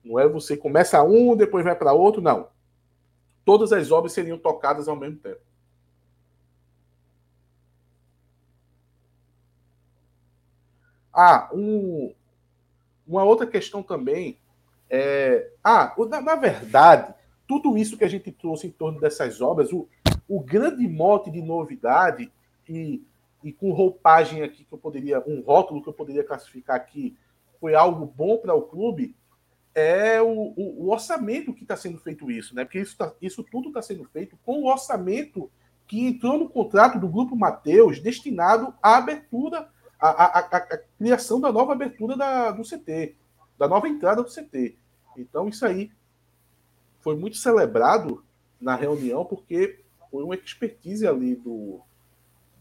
Não 0.04 0.20
é 0.20 0.28
você 0.28 0.56
começa 0.56 1.04
um, 1.04 1.36
depois 1.36 1.64
vai 1.64 1.76
para 1.76 1.94
outro, 1.94 2.22
não. 2.22 2.50
Todas 3.46 3.72
as 3.72 3.92
obras 3.92 4.14
seriam 4.14 4.38
tocadas 4.38 4.88
ao 4.88 4.96
mesmo 4.96 5.18
tempo. 5.18 5.42
Ah, 11.14 11.50
um, 11.54 12.14
uma 13.08 13.24
outra 13.24 13.46
questão 13.46 13.82
também 13.82 14.40
é. 14.90 15.52
Ah, 15.64 15.94
na, 16.08 16.22
na, 16.22 16.36
verdade, 16.36 17.14
tudo 17.50 17.76
isso 17.76 17.98
que 17.98 18.04
a 18.04 18.08
gente 18.08 18.32
trouxe 18.32 18.68
em 18.68 18.70
torno 18.70 19.00
dessas 19.00 19.42
obras, 19.42 19.74
o, 19.74 19.90
o 20.28 20.40
grande 20.40 20.88
mote 20.88 21.32
de 21.32 21.42
novidade, 21.42 22.32
e, 22.68 23.04
e 23.44 23.52
com 23.52 23.72
roupagem 23.72 24.44
aqui 24.44 24.64
que 24.64 24.72
eu 24.72 24.78
poderia, 24.78 25.20
um 25.26 25.42
rótulo 25.42 25.82
que 25.82 25.90
eu 25.90 25.94
poderia 25.94 26.24
classificar 26.24 26.76
aqui, 26.76 27.18
foi 27.60 27.74
algo 27.74 28.06
bom 28.06 28.38
para 28.38 28.54
o 28.54 28.62
clube, 28.62 29.16
é 29.74 30.22
o, 30.22 30.54
o, 30.56 30.86
o 30.86 30.92
orçamento 30.92 31.52
que 31.52 31.64
está 31.64 31.76
sendo 31.76 31.98
feito 31.98 32.30
isso, 32.30 32.54
né? 32.54 32.64
Porque 32.64 32.80
isso, 32.80 32.96
tá, 32.96 33.12
isso 33.20 33.44
tudo 33.44 33.70
está 33.70 33.82
sendo 33.82 34.06
feito 34.06 34.38
com 34.46 34.62
o 34.62 34.68
orçamento 34.68 35.50
que 35.88 36.06
entrou 36.06 36.38
no 36.38 36.50
contrato 36.50 37.00
do 37.00 37.08
Grupo 37.08 37.36
Mateus 37.36 38.00
destinado 38.00 38.76
à 38.80 38.98
abertura 38.98 39.70
a, 40.00 40.10
a, 40.10 40.40
a, 40.40 40.58
a 40.58 40.78
criação 41.00 41.42
da 41.42 41.52
nova 41.52 41.74
abertura 41.74 42.16
da, 42.16 42.52
do 42.52 42.62
CT, 42.62 43.16
da 43.58 43.68
nova 43.68 43.90
entrada 43.90 44.22
do 44.22 44.30
CT. 44.30 44.78
Então, 45.18 45.50
isso 45.50 45.66
aí 45.66 45.92
foi 47.02 47.16
muito 47.16 47.38
celebrado 47.38 48.24
na 48.60 48.76
reunião, 48.76 49.24
porque 49.26 49.80
foi 50.12 50.24
uma 50.24 50.36
expertise 50.36 51.08
ali 51.08 51.36
do, 51.36 51.80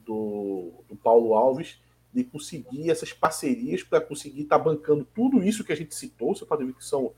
do, 0.05 0.73
do 0.89 0.97
Paulo 0.97 1.35
Alves 1.35 1.81
de 2.13 2.25
conseguir 2.25 2.91
essas 2.91 3.13
parcerias 3.13 3.83
para 3.83 4.01
conseguir 4.01 4.43
estar 4.43 4.59
tá 4.59 4.65
bancando 4.65 5.07
tudo 5.15 5.43
isso 5.43 5.65
que 5.65 5.73
a 5.73 5.77
gente 5.77 5.95
citou. 5.95 6.35
Você 6.35 6.45
pode 6.45 6.65
ver 6.65 6.73
que 6.73 6.85
são, 6.85 7.13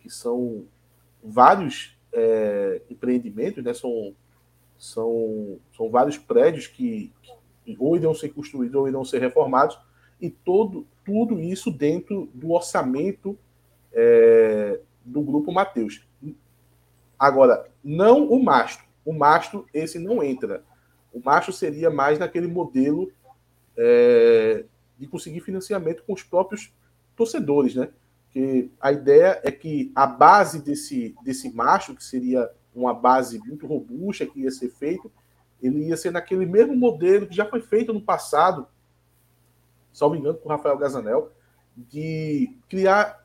que 0.00 0.08
são 0.08 0.64
vários 1.22 1.96
é, 2.12 2.80
empreendimentos, 2.90 3.62
né? 3.62 3.74
são, 3.74 4.14
são, 4.78 5.58
são 5.76 5.90
vários 5.90 6.16
prédios 6.16 6.66
que, 6.66 7.12
que 7.64 7.76
ou 7.78 7.96
irão 7.96 8.14
ser 8.14 8.30
construídos 8.30 8.74
ou 8.74 8.88
irão 8.88 9.04
ser 9.04 9.20
reformados, 9.20 9.78
e 10.20 10.28
todo, 10.28 10.86
tudo 11.04 11.40
isso 11.40 11.70
dentro 11.70 12.28
do 12.34 12.52
orçamento 12.52 13.38
é, 13.92 14.80
do 15.04 15.22
Grupo 15.22 15.52
Mateus. 15.52 16.04
Agora, 17.20 17.70
não 17.84 18.24
o 18.24 18.42
mastro. 18.42 18.86
O 19.04 19.12
mastro, 19.12 19.66
esse 19.74 19.98
não 19.98 20.22
entra. 20.22 20.64
O 21.12 21.20
mastro 21.22 21.52
seria 21.52 21.90
mais 21.90 22.18
naquele 22.18 22.46
modelo 22.46 23.12
é, 23.76 24.64
de 24.98 25.06
conseguir 25.06 25.40
financiamento 25.40 26.02
com 26.04 26.14
os 26.14 26.22
próprios 26.22 26.72
torcedores, 27.14 27.74
né? 27.74 27.90
Que 28.30 28.70
a 28.80 28.90
ideia 28.90 29.38
é 29.44 29.50
que 29.52 29.92
a 29.94 30.06
base 30.06 30.62
desse, 30.62 31.14
desse 31.22 31.52
mastro, 31.52 31.94
que 31.94 32.02
seria 32.02 32.50
uma 32.74 32.94
base 32.94 33.38
muito 33.40 33.66
robusta 33.66 34.24
que 34.24 34.40
ia 34.40 34.50
ser 34.50 34.70
feito, 34.70 35.12
ele 35.60 35.88
ia 35.88 35.96
ser 35.98 36.10
naquele 36.10 36.46
mesmo 36.46 36.74
modelo 36.74 37.26
que 37.26 37.36
já 37.36 37.44
foi 37.44 37.60
feito 37.60 37.92
no 37.92 38.00
passado, 38.00 38.66
salvo 39.92 40.16
engano, 40.16 40.38
com 40.38 40.48
o 40.48 40.52
Rafael 40.52 40.78
Gazanel, 40.78 41.32
de 41.76 42.56
criar 42.68 43.19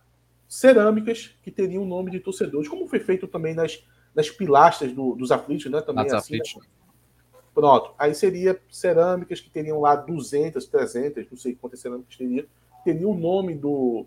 cerâmicas 0.55 1.35
que 1.43 1.51
teriam 1.51 1.83
o 1.83 1.85
nome 1.85 2.09
de 2.09 2.21
torcedores, 2.21 2.69
como 2.69 2.87
foi 2.87 2.99
feito 2.99 3.27
também 3.27 3.53
nas, 3.53 3.85
nas 4.15 4.29
pilastras 4.29 4.93
do, 4.93 5.13
dos 5.13 5.29
aflitos, 5.29 5.69
né? 5.69 5.81
Também 5.81 6.09
assim, 6.13 6.37
né? 6.37 6.43
Pronto. 7.53 7.93
Aí 7.99 8.15
seria 8.15 8.57
cerâmicas 8.69 9.41
que 9.41 9.49
teriam 9.49 9.81
lá 9.81 9.97
200, 9.97 10.65
300, 10.65 11.29
não 11.29 11.37
sei 11.37 11.55
quantas 11.55 11.81
cerâmicas 11.81 12.15
teria, 12.15 12.45
teria 12.85 13.07
o 13.07 13.13
nome 13.13 13.53
do, 13.53 14.05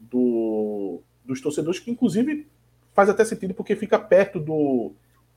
do, 0.00 1.00
dos 1.22 1.42
torcedores, 1.42 1.80
que 1.80 1.90
inclusive 1.90 2.46
faz 2.94 3.10
até 3.10 3.22
sentido 3.22 3.52
porque 3.52 3.76
fica 3.76 3.98
perto 3.98 4.40
do, 4.40 4.92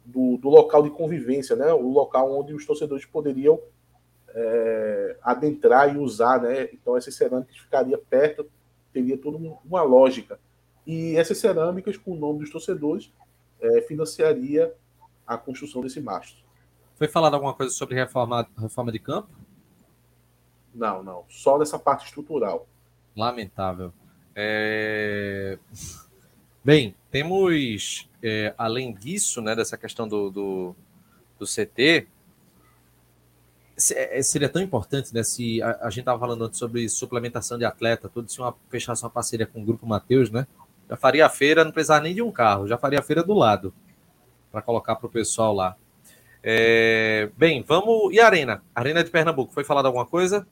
do, 0.05 0.37
do, 0.37 0.47
local 0.47 0.81
de 0.81 0.91
convivência, 0.91 1.57
né? 1.57 1.73
O 1.73 1.89
local 1.89 2.33
onde 2.39 2.53
os 2.53 2.65
torcedores 2.65 3.05
poderiam 3.05 3.59
é, 4.29 5.17
adentrar 5.21 5.93
e 5.93 5.97
usar, 5.97 6.41
né? 6.41 6.69
Então 6.71 6.95
essas 6.95 7.15
cerâmicas 7.15 7.57
ficariam 7.57 7.99
perto, 8.09 8.49
teria 8.97 9.17
toda 9.17 9.37
uma 9.63 9.83
lógica. 9.83 10.39
E 10.85 11.15
essas 11.15 11.37
cerâmicas, 11.37 11.97
com 11.97 12.13
o 12.13 12.15
nome 12.15 12.39
dos 12.39 12.49
torcedores, 12.49 13.11
é, 13.61 13.81
financiaria 13.81 14.73
a 15.25 15.37
construção 15.37 15.81
desse 15.81 16.01
mastro. 16.01 16.43
Foi 16.95 17.07
falado 17.07 17.35
alguma 17.35 17.53
coisa 17.53 17.71
sobre 17.71 17.95
reforma, 17.95 18.47
reforma 18.57 18.91
de 18.91 18.99
campo? 18.99 19.29
Não, 20.73 21.03
não. 21.03 21.25
Só 21.29 21.57
dessa 21.57 21.77
parte 21.77 22.05
estrutural. 22.05 22.67
Lamentável. 23.15 23.93
É... 24.35 25.59
Bem, 26.63 26.95
temos, 27.11 28.09
é, 28.21 28.53
além 28.57 28.93
disso, 28.93 29.41
né, 29.41 29.55
dessa 29.55 29.77
questão 29.77 30.07
do, 30.07 30.29
do, 30.29 30.75
do 31.39 31.45
CT, 31.45 31.79
é, 31.79 32.07
seria 33.77 34.49
tão 34.49 34.61
importante, 34.61 35.13
né? 35.13 35.23
Se 35.23 35.61
a, 35.61 35.79
a 35.81 35.89
gente 35.89 35.99
estava 35.99 36.19
falando 36.19 36.45
antes 36.45 36.57
sobre 36.57 36.89
suplementação 36.89 37.57
de 37.57 37.65
atleta, 37.65 38.09
tudo 38.09 38.29
se 38.29 38.39
uma 38.39 38.55
fechasse 38.69 39.03
uma 39.03 39.09
parceria 39.09 39.45
com 39.45 39.61
o 39.61 39.65
Grupo 39.65 39.85
Mateus, 39.85 40.31
né? 40.31 40.47
Já 40.89 40.97
faria 40.97 41.25
a 41.25 41.29
feira, 41.29 41.63
não 41.63 41.71
precisava 41.71 42.01
nem 42.01 42.15
de 42.15 42.21
um 42.21 42.31
carro, 42.31 42.67
já 42.67 42.77
faria 42.77 42.99
a 42.99 43.03
feira 43.03 43.23
do 43.23 43.33
lado 43.33 43.73
para 44.51 44.61
colocar 44.61 44.95
para 44.95 45.07
o 45.07 45.09
pessoal 45.09 45.53
lá. 45.53 45.75
É, 46.41 47.29
bem, 47.37 47.63
vamos. 47.67 48.13
E 48.13 48.19
a 48.19 48.25
Arena? 48.25 48.63
Arena 48.73 49.03
de 49.03 49.11
Pernambuco, 49.11 49.53
foi 49.53 49.63
falado 49.63 49.85
alguma 49.85 50.05
coisa? 50.05 50.47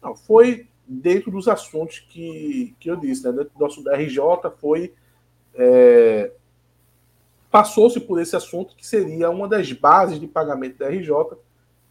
Não, 0.00 0.14
foi 0.14 0.68
dentro 0.86 1.30
dos 1.30 1.48
assuntos 1.48 1.98
que, 1.98 2.74
que 2.80 2.90
eu 2.90 2.96
disse, 2.96 3.24
né? 3.24 3.32
Dentro 3.32 3.52
do 3.54 3.60
nosso 3.60 3.82
RJ 3.86 4.50
foi. 4.58 4.94
É, 5.54 6.32
Passou-se 7.50 7.98
por 8.00 8.20
esse 8.20 8.36
assunto 8.36 8.76
que 8.76 8.86
seria 8.86 9.30
uma 9.30 9.48
das 9.48 9.72
bases 9.72 10.20
de 10.20 10.26
pagamento 10.26 10.78
da 10.78 10.88
RJ, 10.88 11.10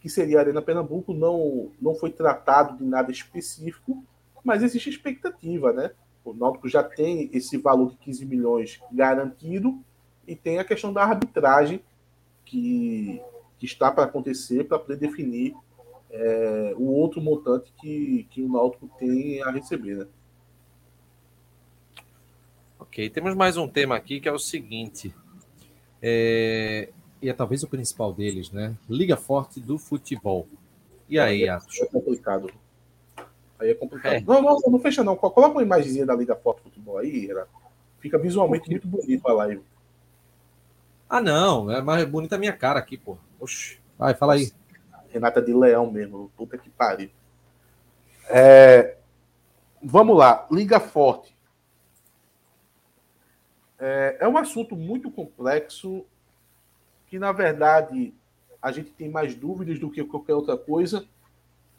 que 0.08 0.14
seria 0.14 0.38
a 0.38 0.40
Arena 0.40 0.62
Pernambuco, 0.62 1.12
não, 1.12 1.70
não 1.78 1.94
foi 1.94 2.10
tratado 2.10 2.78
de 2.78 2.84
nada 2.84 3.12
específico, 3.12 4.02
mas 4.42 4.62
existe 4.62 4.88
expectativa, 4.88 5.70
né? 5.70 5.90
O 6.24 6.32
Náutico 6.32 6.66
já 6.66 6.82
tem 6.82 7.28
esse 7.30 7.58
valor 7.58 7.90
de 7.90 7.96
15 7.98 8.24
milhões 8.24 8.80
garantido 8.90 9.78
e 10.26 10.34
tem 10.34 10.58
a 10.58 10.64
questão 10.64 10.94
da 10.94 11.02
arbitragem 11.02 11.82
que, 12.42 13.20
que 13.58 13.66
está 13.66 13.90
para 13.90 14.04
acontecer 14.04 14.64
para 14.64 14.78
poder 14.78 14.96
definir 14.96 15.54
é, 16.10 16.72
o 16.78 16.84
outro 16.84 17.20
montante 17.20 17.70
que, 17.78 18.26
que 18.30 18.42
o 18.42 18.48
Náutico 18.48 18.90
tem 18.98 19.42
a 19.42 19.50
receber. 19.50 19.94
Né? 19.94 20.06
Ok, 22.78 23.10
temos 23.10 23.34
mais 23.34 23.58
um 23.58 23.68
tema 23.68 23.94
aqui 23.94 24.20
que 24.20 24.28
é 24.28 24.32
o 24.32 24.38
seguinte. 24.38 25.14
É, 26.00 26.88
e 27.20 27.28
é 27.28 27.32
talvez 27.32 27.62
o 27.62 27.68
principal 27.68 28.12
deles, 28.12 28.50
né? 28.50 28.74
Liga 28.88 29.16
Forte 29.16 29.60
do 29.60 29.78
Futebol. 29.78 30.46
E 31.08 31.18
aí, 31.18 31.48
Atos? 31.48 31.80
É 31.80 31.86
complicado. 31.86 32.50
Aí 33.58 33.70
é 33.70 33.74
complicado. 33.74 34.12
É. 34.12 34.20
Não, 34.20 34.40
não, 34.40 34.58
não 34.58 34.78
fecha 34.78 35.02
não. 35.02 35.16
Coloca 35.16 35.52
uma 35.52 35.62
imagenzinha 35.62 36.06
da 36.06 36.14
Liga 36.14 36.36
Forte 36.36 36.58
do 36.58 36.64
Futebol 36.64 36.98
aí, 36.98 37.28
Fica 37.98 38.18
visualmente 38.18 38.70
muito 38.70 38.86
bonito 38.86 39.26
a 39.26 39.32
live. 39.32 39.62
Ah, 41.08 41.20
não. 41.20 41.70
É 41.70 41.80
mais 41.80 42.04
bonita 42.04 42.36
a 42.36 42.38
minha 42.38 42.52
cara 42.52 42.78
aqui, 42.78 42.96
pô. 42.96 43.18
Oxi. 43.40 43.80
Vai, 43.98 44.14
fala 44.14 44.34
aí. 44.34 44.52
Renata 45.08 45.42
de 45.42 45.52
Leão 45.52 45.90
mesmo. 45.90 46.30
Puta 46.36 46.56
que 46.56 46.70
pariu. 46.70 47.10
É, 48.28 48.96
vamos 49.82 50.16
lá. 50.16 50.46
Liga 50.52 50.78
Forte. 50.78 51.36
É, 53.80 54.18
é 54.20 54.28
um 54.28 54.36
assunto 54.36 54.76
muito 54.76 55.10
complexo 55.10 56.04
que, 57.08 57.18
na 57.18 57.32
verdade, 57.32 58.14
a 58.60 58.70
gente 58.72 58.90
tem 58.90 59.08
mais 59.08 59.34
dúvidas 59.34 59.78
do 59.78 59.90
que 59.90 60.04
qualquer 60.04 60.34
outra 60.34 60.56
coisa. 60.56 61.06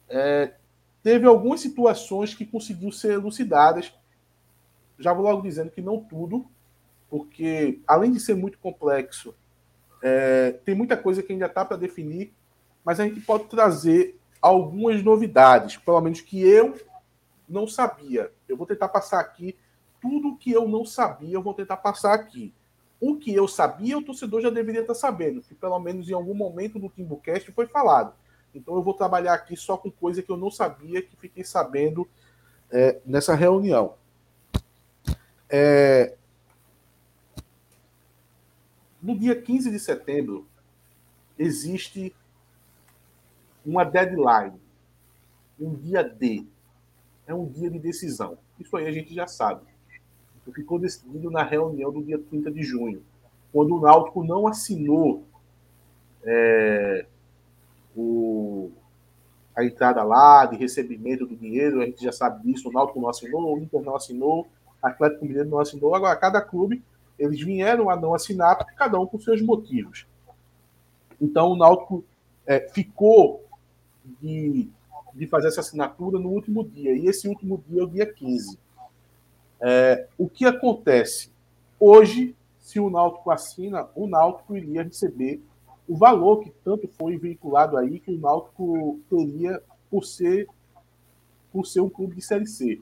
É, 0.08 0.54
teve 1.02 1.26
algumas 1.26 1.60
situações 1.60 2.34
que 2.34 2.44
conseguiu 2.44 2.90
ser 2.90 3.12
elucidadas. 3.12 3.92
Já 4.98 5.12
vou 5.12 5.24
logo 5.24 5.42
dizendo 5.42 5.70
que 5.70 5.80
não 5.80 6.00
tudo, 6.00 6.46
porque 7.08 7.80
além 7.86 8.12
de 8.12 8.20
ser 8.20 8.34
muito 8.34 8.58
complexo, 8.58 9.34
é, 10.02 10.52
tem 10.64 10.74
muita 10.74 10.96
coisa 10.96 11.22
que 11.22 11.32
ainda 11.32 11.46
está 11.46 11.64
para 11.64 11.76
definir, 11.76 12.32
mas 12.84 12.98
a 12.98 13.04
gente 13.04 13.20
pode 13.20 13.44
trazer 13.44 14.18
algumas 14.40 15.02
novidades, 15.02 15.76
pelo 15.76 16.00
menos 16.00 16.20
que 16.20 16.40
eu 16.40 16.78
não 17.48 17.66
sabia. 17.66 18.32
Eu 18.48 18.56
vou 18.56 18.66
tentar 18.66 18.88
passar 18.88 19.20
aqui 19.20 19.56
tudo 20.00 20.36
que 20.36 20.50
eu 20.50 20.66
não 20.66 20.84
sabia, 20.84 21.34
eu 21.34 21.42
vou 21.42 21.52
tentar 21.52 21.76
passar 21.76 22.14
aqui. 22.14 22.54
O 23.00 23.16
que 23.16 23.34
eu 23.34 23.48
sabia, 23.48 23.96
o 23.96 24.02
torcedor 24.02 24.42
já 24.42 24.50
deveria 24.50 24.82
estar 24.82 24.94
sabendo, 24.94 25.40
que 25.40 25.54
pelo 25.54 25.78
menos 25.78 26.08
em 26.08 26.12
algum 26.12 26.34
momento 26.34 26.78
do 26.78 26.90
Timbucast 26.90 27.50
foi 27.52 27.66
falado. 27.66 28.14
Então 28.54 28.74
eu 28.74 28.82
vou 28.82 28.94
trabalhar 28.94 29.34
aqui 29.34 29.56
só 29.56 29.76
com 29.76 29.90
coisa 29.90 30.22
que 30.22 30.30
eu 30.30 30.36
não 30.36 30.50
sabia, 30.50 31.00
que 31.00 31.16
fiquei 31.16 31.44
sabendo 31.44 32.06
é, 32.70 33.00
nessa 33.06 33.34
reunião. 33.34 33.94
É, 35.48 36.14
no 39.02 39.18
dia 39.18 39.40
15 39.40 39.70
de 39.70 39.78
setembro, 39.78 40.46
existe 41.38 42.14
uma 43.64 43.84
deadline, 43.84 44.60
um 45.58 45.74
dia 45.74 46.02
D. 46.02 46.46
É 47.26 47.34
um 47.34 47.46
dia 47.46 47.70
de 47.70 47.78
decisão. 47.78 48.38
Isso 48.58 48.76
aí 48.76 48.86
a 48.86 48.92
gente 48.92 49.14
já 49.14 49.26
sabe. 49.26 49.69
Ficou 50.52 50.78
decidido 50.78 51.30
na 51.30 51.42
reunião 51.42 51.92
do 51.92 52.02
dia 52.02 52.18
30 52.18 52.50
de 52.50 52.62
junho, 52.62 53.02
quando 53.52 53.76
o 53.76 53.80
Náutico 53.80 54.24
não 54.24 54.46
assinou 54.46 55.24
é, 56.22 57.06
o, 57.96 58.70
a 59.56 59.64
entrada 59.64 60.02
lá, 60.02 60.46
de 60.46 60.56
recebimento 60.56 61.26
do 61.26 61.36
dinheiro, 61.36 61.82
a 61.82 61.86
gente 61.86 62.02
já 62.02 62.12
sabe 62.12 62.42
disso, 62.42 62.68
o 62.68 62.72
Náutico 62.72 63.00
não 63.00 63.08
assinou, 63.08 63.54
o 63.54 63.58
Inter 63.58 63.82
não 63.82 63.96
assinou, 63.96 64.48
o 64.82 64.86
Atlético 64.86 65.24
Mineiro 65.24 65.48
não 65.48 65.58
assinou. 65.58 65.94
Agora, 65.94 66.16
cada 66.16 66.40
clube, 66.40 66.82
eles 67.18 67.40
vieram 67.40 67.90
a 67.90 67.96
não 67.96 68.14
assinar, 68.14 68.56
cada 68.76 68.98
um 68.98 69.06
com 69.06 69.18
seus 69.20 69.42
motivos. 69.42 70.06
Então, 71.20 71.52
o 71.52 71.56
Náutico 71.56 72.04
é, 72.46 72.60
ficou 72.60 73.44
de, 74.20 74.70
de 75.14 75.26
fazer 75.26 75.48
essa 75.48 75.60
assinatura 75.60 76.18
no 76.18 76.30
último 76.30 76.64
dia, 76.64 76.96
e 76.96 77.06
esse 77.06 77.28
último 77.28 77.62
dia 77.68 77.82
é 77.82 77.84
o 77.84 77.88
dia 77.88 78.06
15. 78.06 78.58
É, 79.60 80.06
o 80.16 80.28
que 80.28 80.46
acontece? 80.46 81.30
Hoje, 81.78 82.34
se 82.58 82.80
o 82.80 82.88
Náutico 82.88 83.30
assina, 83.30 83.88
o 83.94 84.06
Náutico 84.06 84.56
iria 84.56 84.82
receber 84.82 85.42
o 85.88 85.96
valor 85.96 86.40
que 86.40 86.50
tanto 86.64 86.86
foi 86.88 87.16
vinculado 87.16 87.76
aí 87.76 87.98
que 87.98 88.12
o 88.12 88.18
Náutico 88.18 89.00
teria 89.10 89.60
por 89.90 90.04
ser, 90.04 90.46
por 91.52 91.66
ser 91.66 91.80
um 91.80 91.90
clube 91.90 92.14
de 92.14 92.22
Série 92.22 92.46
C. 92.46 92.80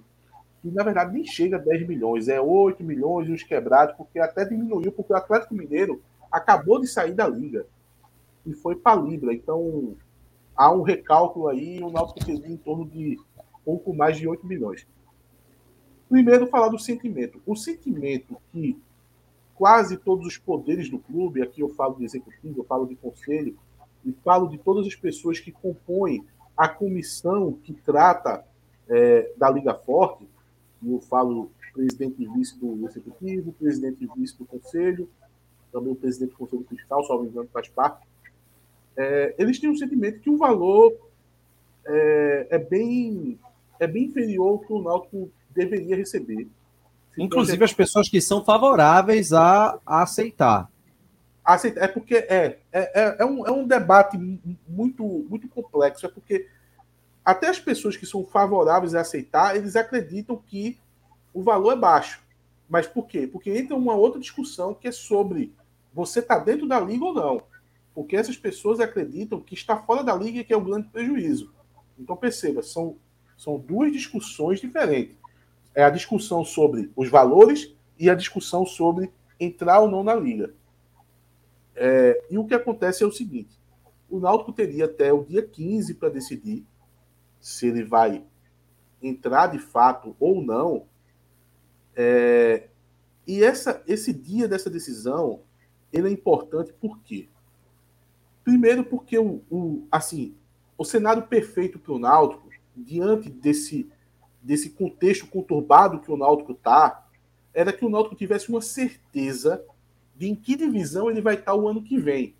E, 0.63 0.71
na 0.71 0.83
verdade, 0.83 1.13
nem 1.13 1.25
chega 1.25 1.57
a 1.57 1.61
10 1.61 1.89
milhões, 1.89 2.29
é 2.29 2.41
8 2.41 2.85
milhões 2.85 3.29
e 3.29 3.33
os 3.33 3.43
quebrados, 3.43 3.97
porque 3.97 4.19
até 4.19 4.45
diminuiu, 4.45 4.93
porque 4.93 5.13
o 5.13 5.17
Atlético 5.17 5.55
Mineiro 5.55 6.03
acabou 6.31 6.81
de 6.81 6.87
sair 6.87 7.15
da 7.15 7.27
Liga 7.27 7.67
e 8.45 8.53
foi 8.53 8.77
para 8.77 9.01
Libra. 9.01 9.33
Então, 9.33 9.95
há 10.55 10.71
um 10.71 10.83
recálculo 10.83 11.49
aí 11.49 11.83
o 11.83 11.91
Náutico 11.91 12.25
teria 12.25 12.49
em 12.49 12.57
torno 12.57 12.85
de 12.85 13.19
pouco 13.65 13.95
mais 13.95 14.19
de 14.19 14.29
8 14.29 14.47
milhões. 14.47 14.87
Primeiro, 16.09 16.47
falar 16.47 16.69
do 16.69 16.79
sentimento. 16.79 17.41
O 17.47 17.55
sentimento 17.55 18.37
que 18.53 18.81
quase 19.55 19.97
todos 19.97 20.27
os 20.27 20.39
poderes 20.39 20.89
do 20.89 20.99
clube, 20.99 21.43
aqui 21.43 21.61
eu 21.61 21.69
falo 21.71 21.97
de 21.97 22.05
executivo, 22.05 22.61
eu 22.61 22.65
falo 22.65 22.87
de 22.87 22.95
conselho, 22.95 23.59
e 24.05 24.13
falo 24.25 24.49
de 24.49 24.57
todas 24.57 24.87
as 24.87 24.95
pessoas 24.95 25.41
que 25.41 25.51
compõem 25.51 26.25
a 26.57 26.69
comissão 26.69 27.53
que 27.53 27.73
trata 27.73 28.45
é, 28.89 29.33
da 29.37 29.51
Liga 29.51 29.75
Forte, 29.75 30.27
e 30.83 30.91
eu 30.91 31.01
falo 31.01 31.51
presidente 31.73 32.23
e 32.23 32.27
vice 32.27 32.59
do 32.59 32.87
executivo, 32.87 33.53
presidente 33.53 34.05
e 34.05 34.21
vice 34.21 34.37
do 34.39 34.45
conselho, 34.45 35.09
também 35.73 35.93
o 35.93 35.97
presidente 35.97 36.31
do 36.31 36.37
conselho 36.37 36.65
fiscal, 36.69 37.05
só 37.05 37.21
me 37.21 37.29
engano, 37.29 37.49
faz 37.53 37.69
parte. 37.69 38.07
É, 38.97 39.35
eles 39.39 39.59
têm 39.61 39.71
um 39.71 39.77
sentimento 39.77 40.21
que 40.21 40.31
o 40.31 40.37
valor 40.37 40.97
é, 41.85 42.47
é, 42.51 42.59
bem, 42.59 43.39
é 43.79 43.87
bem 43.87 44.05
inferior 44.05 44.49
ao 44.49 44.59
que 44.59 44.73
o 44.73 44.83
Náutico 44.83 45.31
deveria 45.59 45.97
receber. 45.97 46.49
Inclusive 47.17 47.65
as 47.65 47.73
pessoas 47.73 48.09
que 48.09 48.21
são 48.21 48.45
favoráveis 48.45 49.33
a, 49.33 49.79
a 49.85 50.03
aceitar. 50.03 50.71
aceitar. 51.45 51.83
É 51.83 51.89
porque 51.89 52.15
é, 52.15 52.59
é, 52.73 53.03
é, 53.03 53.17
é, 53.21 53.25
um, 53.25 53.47
é 53.47 53.51
um 53.51 53.67
debate 53.67 54.17
muito, 54.69 55.05
muito 55.29 55.49
complexo. 55.49 56.07
É 56.07 56.09
porque 56.09 56.47
até 57.25 57.49
as 57.49 57.59
pessoas 57.59 57.97
que 57.97 58.07
são 58.07 58.25
favoráveis 58.25 58.95
a 58.95 59.01
aceitar, 59.01 59.57
eles 59.57 59.75
acreditam 59.75 60.37
que 60.37 60.79
o 61.35 61.43
valor 61.43 61.73
é 61.73 61.77
baixo. 61.77 62.23
Mas 62.69 62.87
por 62.87 63.07
quê? 63.07 63.27
Porque 63.27 63.51
entra 63.51 63.75
uma 63.75 63.95
outra 63.95 64.21
discussão 64.21 64.75
que 64.75 64.87
é 64.87 64.93
sobre 64.93 65.53
você 65.93 66.21
está 66.21 66.39
dentro 66.39 66.69
da 66.69 66.79
liga 66.79 67.05
ou 67.05 67.15
não. 67.15 67.43
Porque 67.95 68.15
essas 68.15 68.37
pessoas 68.37 68.79
acreditam 68.79 69.41
que 69.41 69.55
está 69.55 69.77
fora 69.77 70.05
da 70.05 70.15
liga 70.15 70.45
que 70.45 70.53
é 70.53 70.57
o 70.57 70.61
grande 70.61 70.89
prejuízo. 70.89 71.53
Então 71.99 72.17
perceba, 72.17 72.63
são, 72.63 72.97
são 73.37 73.59
duas 73.59 73.91
discussões 73.91 74.61
diferentes 74.61 75.18
é 75.79 75.85
a 75.85 75.91
discussão 75.91 76.45
sobre 76.45 76.91
os 76.97 77.09
valores 77.09 77.73
e 77.97 78.11
a 78.11 78.15
discussão 78.17 78.67
sobre 78.67 79.13
entrar 79.39 79.79
ou 79.79 79.89
não 79.89 80.03
na 80.03 80.13
liga. 80.13 80.53
É, 81.77 82.21
e 82.29 82.37
o 82.37 82.45
que 82.45 82.53
acontece 82.53 83.05
é 83.05 83.07
o 83.07 83.13
seguinte: 83.13 83.57
o 84.11 84.19
Náutico 84.19 84.53
teria 84.53 84.87
até 84.87 85.13
o 85.13 85.23
dia 85.23 85.41
15 85.41 85.95
para 85.95 86.09
decidir 86.09 86.67
se 87.41 87.69
ele 87.69 87.85
vai 87.85 88.25
entrar 89.01 89.47
de 89.47 89.61
fato 89.61 90.17
ou 90.19 90.43
não. 90.43 90.89
É, 91.95 92.71
e 93.25 93.45
essa, 93.45 93.81
esse 93.87 94.13
dia 94.13 94.49
dessa 94.49 94.69
decisão 94.69 95.43
ele 95.93 96.09
é 96.09 96.11
importante 96.11 96.73
por 96.73 96.99
quê? 97.05 97.29
Primeiro, 98.43 98.83
porque 98.83 99.17
o, 99.17 99.45
o 99.49 99.87
assim, 99.93 100.35
o 100.77 100.85
cenário 100.85 101.29
perfeito 101.29 101.79
para 101.79 101.93
o 101.93 102.01
Náutico, 102.01 102.49
diante 102.77 103.31
desse 103.31 103.89
desse 104.43 104.71
contexto 104.71 105.27
conturbado 105.27 106.01
que 106.01 106.11
o 106.11 106.17
Náutico 106.17 106.53
está, 106.53 107.07
era 107.53 107.73
que 107.73 107.85
o 107.85 107.89
Náutico 107.89 108.15
tivesse 108.15 108.49
uma 108.49 108.61
certeza 108.61 109.65
de 110.17 110.29
em 110.29 110.35
que 110.35 110.57
divisão 110.57 111.11
ele 111.11 111.21
vai 111.21 111.35
estar 111.35 111.55
o 111.55 111.69
ano 111.69 111.83
que 111.83 111.99
vem. 111.99 112.35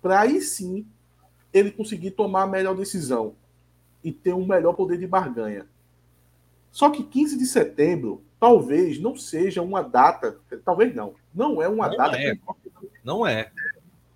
Para 0.00 0.20
aí 0.20 0.40
sim 0.40 0.86
ele 1.52 1.70
conseguir 1.70 2.12
tomar 2.12 2.42
a 2.42 2.46
melhor 2.46 2.74
decisão 2.74 3.34
e 4.02 4.12
ter 4.12 4.34
um 4.34 4.46
melhor 4.46 4.74
poder 4.74 4.98
de 4.98 5.06
barganha. 5.06 5.66
Só 6.70 6.90
que 6.90 7.04
15 7.04 7.38
de 7.38 7.46
setembro 7.46 8.22
talvez 8.38 9.00
não 9.00 9.16
seja 9.16 9.62
uma 9.62 9.82
data, 9.82 10.36
talvez 10.64 10.94
não, 10.94 11.14
não 11.34 11.62
é 11.62 11.68
uma 11.68 11.88
não 11.88 11.96
data 11.96 12.16
é. 12.16 12.34
Que, 12.34 12.40
não 13.02 13.26
é 13.26 13.50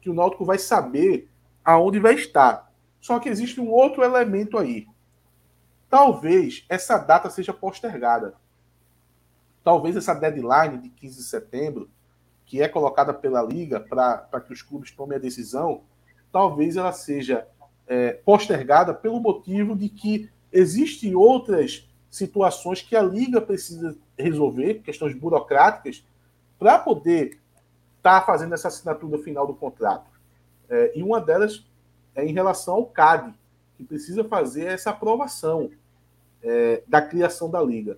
que 0.00 0.10
o 0.10 0.14
Náutico 0.14 0.44
vai 0.44 0.58
saber 0.58 1.28
aonde 1.64 1.98
vai 1.98 2.14
estar. 2.14 2.70
Só 3.00 3.18
que 3.18 3.28
existe 3.28 3.60
um 3.60 3.70
outro 3.70 4.02
elemento 4.02 4.58
aí. 4.58 4.86
Talvez 5.88 6.64
essa 6.68 6.98
data 6.98 7.30
seja 7.30 7.52
postergada. 7.52 8.34
Talvez 9.64 9.96
essa 9.96 10.14
deadline 10.14 10.78
de 10.78 10.88
15 10.90 11.16
de 11.16 11.22
setembro, 11.24 11.90
que 12.44 12.62
é 12.62 12.68
colocada 12.68 13.12
pela 13.12 13.42
Liga 13.42 13.80
para 13.80 14.40
que 14.40 14.52
os 14.52 14.62
clubes 14.62 14.90
tomem 14.90 15.16
a 15.16 15.20
decisão, 15.20 15.82
talvez 16.32 16.76
ela 16.76 16.92
seja 16.92 17.46
é, 17.86 18.12
postergada 18.12 18.94
pelo 18.94 19.20
motivo 19.20 19.76
de 19.76 19.88
que 19.88 20.30
existem 20.52 21.14
outras 21.14 21.88
situações 22.10 22.80
que 22.80 22.96
a 22.96 23.02
Liga 23.02 23.40
precisa 23.40 23.96
resolver, 24.16 24.82
questões 24.82 25.14
burocráticas, 25.14 26.04
para 26.58 26.78
poder 26.78 27.38
estar 27.98 28.20
tá 28.20 28.26
fazendo 28.26 28.54
essa 28.54 28.68
assinatura 28.68 29.18
final 29.18 29.46
do 29.46 29.54
contrato. 29.54 30.10
É, 30.68 30.98
e 30.98 31.02
uma 31.02 31.20
delas 31.20 31.64
é 32.14 32.24
em 32.24 32.32
relação 32.32 32.74
ao 32.74 32.86
CAD, 32.86 33.34
que 33.78 33.84
precisa 33.84 34.24
fazer 34.24 34.64
essa 34.64 34.90
aprovação 34.90 35.70
é, 36.42 36.82
da 36.86 37.00
criação 37.00 37.48
da 37.48 37.62
liga. 37.62 37.96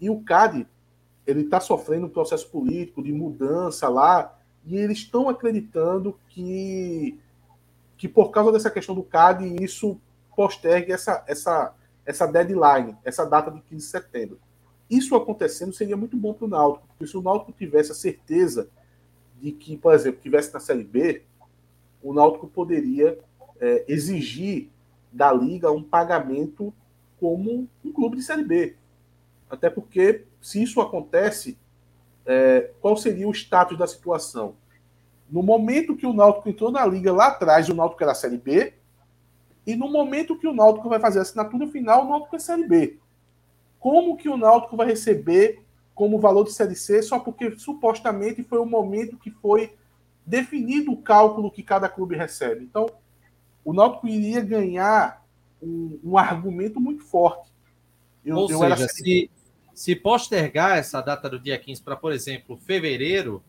E 0.00 0.10
o 0.10 0.20
CAD 0.20 0.66
ele 1.24 1.42
está 1.42 1.60
sofrendo 1.60 2.06
um 2.06 2.10
processo 2.10 2.48
político 2.50 3.02
de 3.02 3.12
mudança 3.12 3.88
lá 3.88 4.36
e 4.64 4.76
eles 4.76 4.98
estão 4.98 5.28
acreditando 5.28 6.18
que 6.28 7.18
que 7.96 8.06
por 8.06 8.30
causa 8.30 8.52
dessa 8.52 8.70
questão 8.70 8.94
do 8.94 9.02
CAD 9.02 9.62
isso 9.62 9.98
postergue 10.34 10.92
essa 10.92 11.24
essa 11.26 11.72
essa 12.04 12.26
deadline, 12.26 12.96
essa 13.04 13.24
data 13.24 13.50
de 13.50 13.60
15 13.60 13.76
de 13.76 13.90
setembro. 13.90 14.38
Isso 14.88 15.16
acontecendo 15.16 15.72
seria 15.72 15.96
muito 15.96 16.16
bom 16.16 16.32
para 16.32 16.44
o 16.44 16.48
Náutico, 16.48 16.86
porque 16.86 17.06
se 17.06 17.16
o 17.16 17.22
Náutico 17.22 17.52
tivesse 17.52 17.90
a 17.90 17.94
certeza 17.94 18.68
de 19.40 19.50
que, 19.50 19.76
por 19.76 19.92
exemplo, 19.92 20.20
tivesse 20.20 20.54
na 20.54 20.60
Série 20.60 20.84
B, 20.84 21.22
o 22.00 22.12
Náutico 22.12 22.46
poderia 22.46 23.18
é, 23.60 23.84
exigir 23.88 24.70
da 25.16 25.32
liga 25.32 25.72
um 25.72 25.82
pagamento 25.82 26.72
como 27.18 27.66
um 27.82 27.92
clube 27.92 28.16
de 28.16 28.22
Série 28.22 28.44
B. 28.44 28.76
Até 29.48 29.70
porque, 29.70 30.24
se 30.40 30.62
isso 30.62 30.80
acontece, 30.80 31.56
é, 32.26 32.70
qual 32.80 32.96
seria 32.96 33.26
o 33.26 33.32
status 33.32 33.78
da 33.78 33.86
situação? 33.86 34.54
No 35.30 35.42
momento 35.42 35.96
que 35.96 36.06
o 36.06 36.12
Náutico 36.12 36.48
entrou 36.48 36.70
na 36.70 36.84
liga 36.84 37.12
lá 37.12 37.28
atrás, 37.28 37.68
o 37.68 37.74
Náutico 37.74 38.02
era 38.02 38.14
Série 38.14 38.36
B, 38.36 38.74
e 39.66 39.74
no 39.74 39.90
momento 39.90 40.38
que 40.38 40.46
o 40.46 40.54
Náutico 40.54 40.88
vai 40.88 41.00
fazer 41.00 41.20
a 41.20 41.22
assinatura 41.22 41.66
final, 41.66 42.04
o 42.04 42.08
Náutico 42.08 42.36
é 42.36 42.38
Série 42.38 42.68
B. 42.68 42.98
Como 43.80 44.16
que 44.16 44.28
o 44.28 44.36
Náutico 44.36 44.76
vai 44.76 44.86
receber 44.86 45.62
como 45.94 46.20
valor 46.20 46.44
de 46.44 46.52
Série 46.52 46.76
C 46.76 47.02
só 47.02 47.18
porque 47.18 47.56
supostamente 47.58 48.44
foi 48.44 48.58
o 48.58 48.66
momento 48.66 49.16
que 49.16 49.30
foi 49.30 49.74
definido 50.26 50.92
o 50.92 51.00
cálculo 51.00 51.50
que 51.50 51.62
cada 51.62 51.88
clube 51.88 52.14
recebe? 52.14 52.62
Então, 52.62 52.86
o 53.66 53.72
Náutico 53.72 54.06
iria 54.06 54.40
ganhar 54.40 55.26
um, 55.60 55.98
um 56.04 56.16
argumento 56.16 56.80
muito 56.80 57.02
forte. 57.02 57.50
Eu, 58.24 58.36
Ou 58.36 58.48
eu 58.48 58.58
seja, 58.60 58.74
era... 58.76 58.88
se, 58.88 59.28
se 59.74 59.96
postergar 59.96 60.78
essa 60.78 61.00
data 61.00 61.28
do 61.28 61.40
dia 61.40 61.58
15 61.58 61.82
para, 61.82 61.96
por 61.96 62.12
exemplo, 62.12 62.56
fevereiro, 62.56 63.42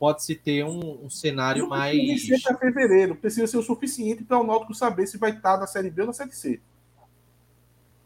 pode-se 0.00 0.34
ter 0.34 0.64
um, 0.64 1.04
um 1.04 1.08
cenário 1.08 1.62
não 1.62 1.68
mais. 1.68 1.96
Não 1.96 2.06
precisa 2.06 2.38
ser 2.38 2.58
para 2.58 2.72
fevereiro, 2.72 3.14
precisa 3.14 3.46
ser 3.46 3.56
o 3.56 3.62
suficiente 3.62 4.24
para 4.24 4.40
o 4.40 4.44
Náutico 4.44 4.74
saber 4.74 5.06
se 5.06 5.16
vai 5.16 5.30
estar 5.30 5.56
na 5.56 5.68
Série 5.68 5.90
B 5.90 6.00
ou 6.02 6.08
na 6.08 6.12
Série 6.12 6.32
C. 6.32 6.60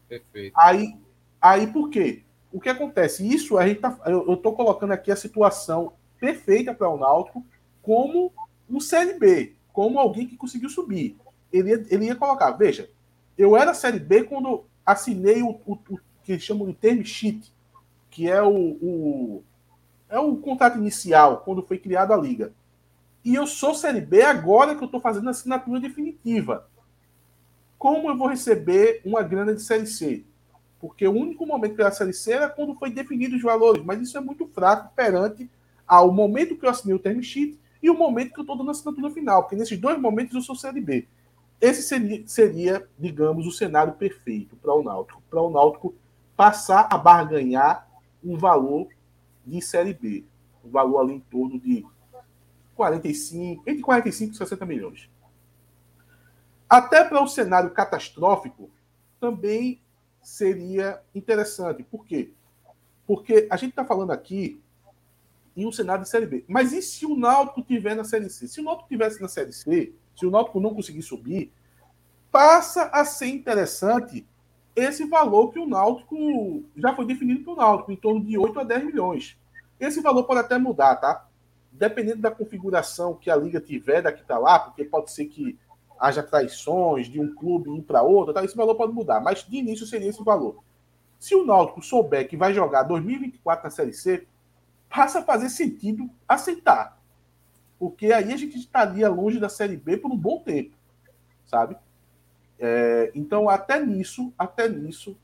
Perfeito. 0.07 0.53
Aí, 0.59 0.95
aí 1.41 1.67
por 1.69 1.89
quê? 1.89 2.23
O 2.53 2.61
que 2.61 2.69
acontece? 2.69 3.27
Isso 3.27 3.57
a 3.57 3.67
gente 3.67 3.81
tá, 3.81 3.99
eu 4.05 4.35
estou 4.35 4.55
colocando 4.55 4.93
aqui 4.93 5.11
a 5.11 5.17
situação 5.17 5.95
perfeita 6.21 6.75
para 6.75 6.91
o 6.91 6.99
Náutico 6.99 7.43
como 7.81 8.31
um 8.69 8.79
Série 8.79 9.19
B, 9.19 9.55
como 9.73 9.99
alguém 9.99 10.27
que 10.27 10.37
conseguiu 10.37 10.69
subir. 10.69 11.17
Ele 11.59 11.71
ia, 11.71 11.87
ele 11.91 12.05
ia 12.07 12.17
colocar, 12.17 12.51
veja, 12.53 12.91
eu 13.37 13.57
era 13.57 13.75
Série 13.75 13.99
B 13.99 14.25
quando 14.25 14.65
assinei 14.85 15.43
o, 15.43 15.61
o, 15.67 15.73
o 15.73 16.01
que 16.23 16.33
eles 16.33 16.43
chamam 16.43 16.67
de 16.67 16.75
term 16.75 17.03
sheet, 17.03 17.53
que 18.11 18.29
é 18.29 18.43
o, 18.43 18.51
o, 18.51 19.45
é 20.09 20.19
o 20.19 20.37
contrato 20.37 20.79
inicial, 20.79 21.39
quando 21.39 21.63
foi 21.63 21.79
criada 21.79 22.15
a 22.15 22.17
liga. 22.17 22.53
E 23.25 23.35
eu 23.35 23.47
sou 23.47 23.75
Série 23.75 24.01
B 24.01 24.23
agora 24.23 24.75
que 24.75 24.83
eu 24.83 24.87
estou 24.87 25.01
fazendo 25.01 25.29
a 25.29 25.31
assinatura 25.31 25.81
definitiva. 25.81 26.69
Como 27.79 28.09
eu 28.09 28.17
vou 28.17 28.29
receber 28.29 29.01
uma 29.05 29.23
grana 29.23 29.55
de 29.55 29.61
Série 29.61 29.87
C? 29.87 30.25
Porque 30.81 31.07
o 31.07 31.13
único 31.13 31.45
momento 31.45 31.75
que 31.75 31.81
eu 31.81 31.87
era 31.87 31.95
Série 31.95 32.13
C 32.13 32.33
era 32.33 32.49
quando 32.49 32.75
foi 32.75 32.91
definido 32.91 33.37
os 33.37 33.43
valores, 33.43 33.85
mas 33.85 34.01
isso 34.01 34.17
é 34.17 34.21
muito 34.21 34.47
fraco 34.47 34.95
perante 34.95 35.51
ao 35.87 36.13
momento 36.13 36.57
que 36.57 36.65
eu 36.65 36.71
assinei 36.71 36.95
o 36.95 36.99
term 36.99 37.21
sheet 37.21 37.59
e 37.83 37.91
o 37.91 37.95
momento 37.95 38.33
que 38.33 38.41
eu 38.41 38.43
estou 38.43 38.57
dando 38.57 38.69
a 38.69 38.73
assinatura 38.73 39.11
final, 39.11 39.43
porque 39.43 39.57
nesses 39.57 39.79
dois 39.79 39.99
momentos 40.01 40.35
eu 40.35 40.41
sou 40.41 40.57
Série 40.57 40.81
B. 40.81 41.07
Esse 41.61 41.83
seria, 41.83 42.23
seria 42.27 42.89
digamos, 42.99 43.47
o 43.47 43.53
cenário 43.53 43.95
perfeito 43.95 44.57
para 44.57 44.75
o 44.75 44.83
Náutico. 44.83 45.23
Para 45.31 45.41
o 45.41 45.51
Náutico 45.51 45.95
passar 46.37 46.89
a 46.91 46.99
barganhar 46.99 47.89
um 48.23 48.37
valor 48.37 48.89
de 49.45 49.61
Série 49.63 49.95
B. 49.95 50.25
Um 50.65 50.71
valor 50.71 51.01
ali 51.01 51.15
em 51.15 51.21
torno 51.21 51.59
de 51.59 51.87
45, 52.75 53.63
entre 53.67 53.83
45 53.83 54.35
e 54.35 54.37
60 54.37 54.67
milhões. 54.67 55.11
Até 56.69 57.05
para 57.05 57.23
o 57.23 57.29
cenário 57.29 57.71
catastrófico, 57.71 58.71
também 59.19 59.81
seria 60.23 61.01
interessante. 61.15 61.83
Por 61.85 62.05
quê? 62.05 62.33
Porque 63.07 63.47
a 63.51 63.57
gente 63.57 63.71
está 63.71 63.85
falando 63.85 64.11
aqui 64.11 64.61
em 65.57 65.65
um 65.65 65.73
cenário 65.73 66.03
de 66.03 66.11
Série 66.11 66.27
B. 66.27 66.45
Mas 66.47 66.73
e 66.73 66.83
se 66.83 67.07
o 67.07 67.17
Náutico 67.17 67.63
tiver 67.63 67.95
na 67.95 68.05
Série 68.05 68.29
C? 68.29 68.47
Se 68.47 68.61
o 68.61 68.65
Náutico 68.65 68.89
tivesse 68.89 69.23
na 69.23 69.29
Série 69.29 69.53
C, 69.53 69.95
se 70.17 70.27
o 70.27 70.31
Náutico 70.31 70.61
não 70.61 70.75
conseguir 70.75 71.03
subir, 71.03 71.53
passa 72.33 72.85
a 72.93 73.05
ser 73.05 73.27
interessante 73.27 74.27
esse 74.75 75.07
valor 75.07 75.51
que 75.53 75.59
o 75.59 75.67
Náutico 75.67 76.65
já 76.77 76.95
foi 76.95 77.07
definido 77.07 77.45
para 77.45 77.53
o 77.53 77.57
Náutico, 77.57 77.93
em 77.93 77.97
torno 77.97 78.25
de 78.25 78.37
8 78.37 78.61
a 78.61 78.65
10 78.65 78.85
milhões. 78.85 79.39
Esse 79.79 80.01
valor 80.01 80.25
pode 80.25 80.41
até 80.41 80.59
mudar, 80.59 80.97
tá? 80.97 81.27
Dependendo 81.71 82.23
da 82.23 82.31
configuração 82.31 83.15
que 83.15 83.31
a 83.31 83.37
liga 83.37 83.61
tiver 83.61 84.03
daqui 84.03 84.25
para 84.25 84.39
lá, 84.39 84.59
porque 84.59 84.85
pode 84.85 85.11
ser 85.13 85.27
que 85.27 85.59
haja 85.99 86.23
traições 86.23 87.09
de 87.09 87.21
um 87.21 87.35
clube 87.35 87.75
ir 87.75 87.83
para 87.83 88.03
outro, 88.03 88.35
tá? 88.35 88.45
esse 88.45 88.57
valor 88.57 88.75
pode 88.75 88.93
mudar, 88.93 89.21
mas 89.21 89.45
de 89.45 89.57
início 89.57 89.87
seria 89.87 90.09
esse 90.09 90.23
valor. 90.23 90.63
Se 91.19 91.35
o 91.35 91.45
Náutico 91.45 91.83
souber 91.83 92.29
que 92.29 92.37
vai 92.37 92.53
jogar 92.53 92.83
2024 92.83 93.65
na 93.65 93.71
Série 93.71 93.93
C, 93.93 94.27
passa 94.89 95.21
a 95.21 95.23
fazer 95.23 95.49
sentido 95.49 96.09
aceitar. 96.29 96.96
Porque 97.79 98.13
aí 98.13 98.33
a 98.33 98.37
gente 98.37 98.57
estaria 98.57 99.09
longe 99.09 99.39
da 99.39 99.49
Série 99.49 99.77
B 99.77 99.97
por 99.97 100.11
um 100.11 100.17
bom 100.17 100.39
tempo, 100.41 100.75
sabe? 101.47 101.77
É, 102.59 103.11
então, 103.15 103.49
até 103.49 103.85
nisso, 103.85 104.33
até 104.39 104.69
nisso, 104.69 105.17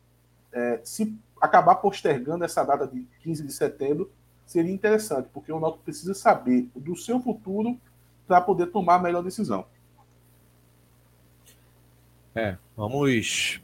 é, 0.52 0.80
se 0.84 1.16
acabar 1.40 1.76
postergando 1.76 2.44
essa 2.44 2.62
data 2.62 2.86
de 2.86 3.06
15 3.22 3.46
de 3.46 3.52
setembro, 3.52 4.10
seria 4.46 4.72
interessante, 4.72 5.28
porque 5.32 5.50
o 5.50 5.58
Náutico 5.58 5.84
precisa 5.84 6.14
saber 6.14 6.68
do 6.76 6.94
seu 6.94 7.20
futuro 7.20 7.78
para 8.26 8.40
poder 8.40 8.66
tomar 8.66 8.96
a 8.96 8.98
melhor 8.98 9.22
decisão. 9.22 9.64
É, 12.34 12.56
vamos 12.76 13.60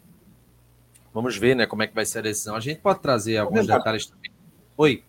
vamos 1.13 1.37
ver, 1.37 1.55
né, 1.55 1.67
como 1.67 1.83
é 1.83 1.87
que 1.87 1.95
vai 1.95 2.05
ser 2.05 2.19
a 2.19 2.23
decisão. 2.23 2.55
A 2.55 2.61
gente 2.61 2.81
pode 2.81 3.01
trazer 3.01 3.39
alguns 3.39 3.67
detalhes 3.67 4.07
também. 4.07 4.31
Oi. 4.77 5.03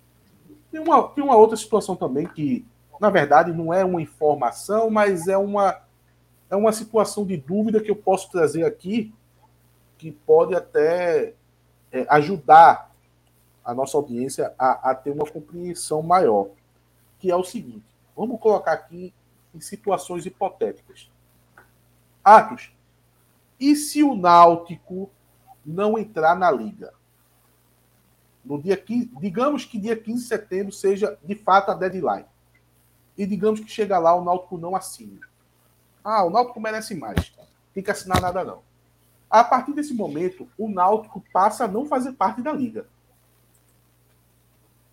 Tem 0.72 0.80
uma, 0.80 1.08
tem 1.10 1.24
uma 1.24 1.36
outra 1.36 1.58
situação 1.58 1.96
também 1.96 2.28
que, 2.28 2.66
na 3.00 3.10
verdade, 3.10 3.52
não 3.52 3.74
é 3.74 3.84
uma 3.84 4.02
informação, 4.02 4.90
mas 4.90 5.28
é 5.28 5.38
uma 5.38 5.82
é 6.50 6.56
uma 6.56 6.72
situação 6.72 7.26
de 7.26 7.38
dúvida 7.38 7.80
que 7.80 7.92
eu 7.92 7.96
posso 7.96 8.32
trazer 8.32 8.66
aqui, 8.66 9.14
que 10.00 10.12
pode 10.12 10.56
até 10.56 11.36
é, 11.92 12.06
ajudar 12.10 12.92
a 13.64 13.74
nossa 13.74 13.96
audiência 13.96 14.54
a, 14.58 14.90
a, 14.90 14.96
ter 14.96 15.12
uma 15.12 15.30
compreensão 15.30 16.02
maior, 16.02 16.50
que 17.20 17.30
é 17.30 17.36
o 17.36 17.44
seguinte: 17.44 17.86
vamos 18.16 18.40
colocar 18.40 18.74
aqui 18.74 19.14
em 19.54 19.62
situações 19.62 20.26
hipotéticas. 20.26 21.10
Atos, 22.24 22.72
e 23.60 23.76
se 23.76 24.04
o 24.04 24.16
Náutico 24.16 25.10
não 25.66 25.98
entrar 25.98 26.36
na 26.36 26.50
liga? 26.50 26.94
No 28.44 28.60
dia 28.60 28.78
15, 28.78 29.12
digamos 29.20 29.66
que 29.66 29.78
dia 29.78 29.96
15 29.96 30.24
de 30.24 30.28
setembro 30.28 30.72
seja 30.72 31.18
de 31.24 31.36
fato 31.36 31.70
a 31.70 31.74
deadline. 31.74 32.26
E 33.20 33.26
digamos 33.26 33.60
que 33.60 33.70
chega 33.70 34.00
lá 34.00 34.16
o 34.16 34.24
Náutico 34.24 34.58
não 34.58 34.78
assine. 34.78 35.20
Ah, 36.02 36.24
o 36.24 36.30
Náutico 36.30 36.62
merece 36.62 36.96
mais. 36.96 37.36
Tem 37.74 37.84
que 37.84 37.92
assinar 37.92 38.22
nada 38.22 38.46
não. 38.46 38.64
A 39.30 39.44
partir 39.44 39.74
desse 39.74 39.94
momento, 39.94 40.48
o 40.58 40.70
Náutico 40.70 41.22
passa 41.34 41.66
a 41.66 41.68
não 41.68 41.86
fazer 41.86 42.14
parte 42.14 42.42
da 42.42 42.54
liga. 42.54 42.88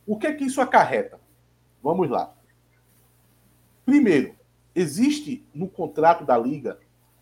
O 0.04 0.18
que 0.18 0.26
é 0.26 0.32
que 0.34 0.42
isso 0.42 0.60
acarreta? 0.60 1.20
Vamos 1.80 2.10
lá. 2.10 2.34
Primeiro, 3.84 4.34
existe 4.74 5.46
no 5.54 5.68
contrato 5.68 6.24
da 6.24 6.36
liga 6.36 6.80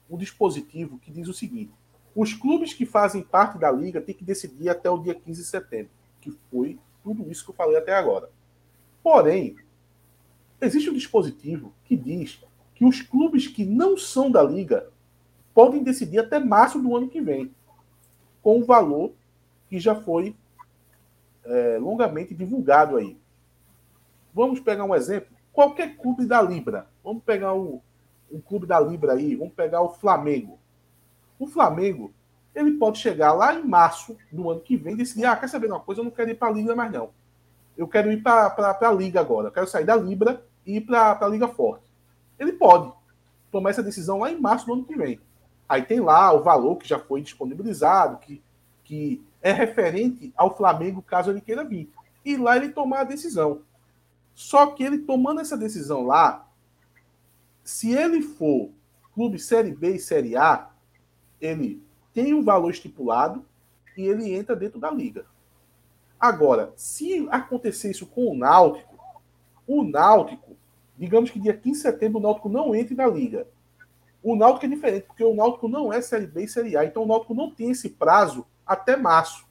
um 0.09 0.17
dispositivo 0.17 0.99
que 0.99 1.11
diz 1.11 1.29
o 1.29 1.35
seguinte: 1.35 1.75
os 2.17 2.33
clubes 2.33 2.73
que 2.73 2.87
fazem 2.87 3.23
parte 3.23 3.59
da 3.59 3.71
liga 3.71 4.01
têm 4.01 4.15
que 4.15 4.25
decidir 4.25 4.71
até 4.71 4.89
o 4.89 5.03
dia 5.03 5.15
15 5.15 5.43
de 5.43 5.47
setembro, 5.47 5.93
que 6.23 6.31
foi 6.51 6.79
tudo 7.03 7.31
isso 7.31 7.45
que 7.45 7.51
eu 7.51 7.55
falei 7.55 7.77
até 7.77 7.95
agora. 7.95 8.31
Porém, 9.03 9.57
existe 10.65 10.91
um 10.91 10.95
dispositivo 10.95 11.73
que 11.85 11.97
diz 11.97 12.43
que 12.75 12.85
os 12.85 13.01
clubes 13.01 13.47
que 13.47 13.65
não 13.65 13.97
são 13.97 14.31
da 14.31 14.43
liga 14.43 14.89
podem 15.55 15.83
decidir 15.83 16.19
até 16.19 16.39
março 16.39 16.81
do 16.81 16.97
ano 16.97 17.09
que 17.09 17.21
vem, 17.21 17.55
com 18.43 18.59
o 18.59 18.65
valor 18.65 19.13
que 19.69 19.79
já 19.79 19.95
foi 19.95 20.35
é, 21.45 21.79
longamente 21.79 22.35
divulgado 22.35 22.97
aí. 22.97 23.17
Vamos 24.35 24.59
pegar 24.61 24.85
um 24.85 24.95
exemplo. 24.95 25.29
Qualquer 25.53 25.97
clube 25.97 26.27
da 26.27 26.43
Libra. 26.43 26.89
Vamos 27.03 27.23
pegar 27.23 27.55
um, 27.55 27.81
um 28.31 28.41
clube 28.41 28.67
da 28.67 28.81
Libra 28.81 29.13
aí. 29.13 29.37
Vamos 29.37 29.55
pegar 29.55 29.81
o 29.81 29.91
Flamengo. 29.91 30.59
O 31.39 31.47
Flamengo, 31.47 32.13
ele 32.55 32.73
pode 32.73 32.99
chegar 32.99 33.33
lá 33.33 33.55
em 33.55 33.65
março 33.65 34.17
do 34.33 34.51
ano 34.51 34.61
que 34.61 34.77
vem 34.77 34.95
e 34.95 34.97
decidir: 34.97 35.25
ah, 35.25 35.37
quer 35.37 35.49
saber 35.49 35.69
uma 35.69 35.79
coisa? 35.79 36.01
Eu 36.01 36.05
não 36.05 36.11
quero 36.11 36.31
ir 36.31 36.35
para 36.35 36.49
a 36.49 36.53
Liga 36.53 36.75
mais 36.75 36.91
não. 36.91 37.11
Eu 37.77 37.87
quero 37.87 38.11
ir 38.11 38.23
para 38.23 38.77
a 38.81 38.93
Liga 38.93 39.21
agora. 39.21 39.49
Eu 39.49 39.53
quero 39.53 39.69
sair 39.69 39.85
da 39.85 39.97
Libra 39.97 40.45
ir 40.67 40.81
para 40.83 41.19
a 41.21 41.29
Liga 41.29 41.49
Forte. 41.49 41.85
Ele 42.39 42.53
pode 42.53 42.93
tomar 43.51 43.71
essa 43.71 43.83
decisão 43.83 44.19
lá 44.19 44.31
em 44.31 44.41
março 44.41 44.67
do 44.67 44.73
ano 44.73 44.85
que 44.85 44.97
vem. 44.97 45.21
Aí 45.69 45.83
tem 45.83 46.01
lá 46.01 46.33
o 46.33 46.43
valor 46.43 46.77
que 46.77 46.89
já 46.89 46.99
foi 46.99 47.23
disponibilizado, 47.23 48.19
que, 48.19 48.43
que 48.83 49.25
é 49.41 49.53
referente 49.53 50.33
ao 50.37 50.57
Flamengo 50.57 51.03
caso 51.03 51.31
ele 51.31 51.41
queira 51.41 51.65
vir. 51.65 51.91
E 52.25 52.37
lá 52.37 52.57
ele 52.57 52.71
tomar 52.71 53.01
a 53.01 53.05
decisão. 53.05 53.63
Só 54.35 54.67
que 54.69 54.83
ele 54.83 54.99
tomando 54.99 55.41
essa 55.41 55.57
decisão 55.57 56.05
lá, 56.05 56.49
se 57.63 57.93
ele 57.93 58.21
for 58.21 58.71
clube 59.15 59.39
Série 59.39 59.73
B 59.73 59.95
e 59.95 60.01
Série 60.01 60.37
A, 60.37 60.71
ele 61.41 61.83
tem 62.13 62.35
um 62.35 62.43
valor 62.43 62.71
estipulado 62.71 63.45
e 63.97 64.03
ele 64.03 64.35
entra 64.35 64.57
dentro 64.57 64.81
da 64.81 64.91
liga. 64.91 65.25
Agora, 66.19 66.73
se 66.77 67.29
acontecer 67.31 67.91
isso 67.91 68.07
com 68.07 68.33
o 68.33 68.37
Náutico, 68.37 68.94
o 69.67 69.85
Náutico 69.85 70.55
digamos 70.97 71.31
que 71.31 71.41
dia 71.41 71.55
15 71.55 71.77
de 71.77 71.83
setembro 71.83 72.19
o 72.19 72.23
Náutico 72.23 72.49
não 72.49 72.75
entre 72.75 72.95
na 72.95 73.07
liga. 73.07 73.47
O 74.23 74.35
Náutico 74.37 74.65
é 74.65 74.69
diferente, 74.69 75.07
porque 75.07 75.25
o 75.25 75.35
Náutico 75.35 75.69
não 75.69 75.93
é 75.93 76.01
Série 76.01 76.27
B 76.27 76.45
e 76.45 76.49
Série 76.49 76.77
A, 76.77 76.85
então 76.85 77.03
o 77.03 77.07
Náutico 77.07 77.35
não 77.35 77.51
tem 77.51 77.71
esse 77.71 77.91
prazo 77.91 78.47
até 78.67 78.97
março. 78.97 79.47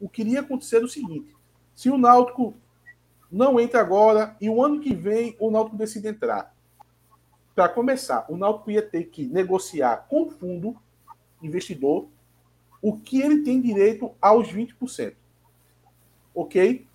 O 0.00 0.08
que 0.08 0.22
iria 0.22 0.40
acontecer 0.40 0.76
é 0.76 0.84
o 0.84 0.88
seguinte: 0.88 1.34
se 1.74 1.90
o 1.90 1.98
Náutico 1.98 2.54
não 3.30 3.58
entra 3.58 3.80
agora 3.80 4.36
e 4.40 4.48
o 4.48 4.62
ano 4.62 4.80
que 4.80 4.94
vem 4.94 5.34
o 5.40 5.50
Náutico 5.50 5.76
decide 5.76 6.08
entrar. 6.08 6.54
Para 7.54 7.68
começar, 7.68 8.26
o 8.28 8.36
Náutico 8.36 8.70
ia 8.70 8.82
ter 8.82 9.04
que 9.04 9.26
negociar 9.26 10.06
com 10.08 10.24
o 10.24 10.30
fundo 10.30 10.76
investidor 11.42 12.06
o 12.82 12.96
que 12.98 13.20
ele 13.20 13.42
tem 13.42 13.60
direito 13.60 14.12
aos 14.20 14.52
20%. 14.52 15.14
Ok? 16.34 16.85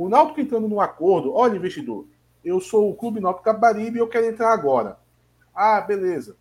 O 0.00 0.08
Náutico 0.08 0.40
entrando 0.40 0.66
num 0.66 0.80
acordo, 0.80 1.34
olha, 1.34 1.58
investidor, 1.58 2.06
eu 2.42 2.58
sou 2.58 2.88
o 2.88 2.94
Clube 2.94 3.20
Náutico 3.20 3.44
Capibaribe 3.44 3.98
e 3.98 4.00
eu 4.00 4.08
quero 4.08 4.24
entrar 4.24 4.50
agora. 4.50 4.98
Ah, 5.54 5.78
beleza. 5.78 6.38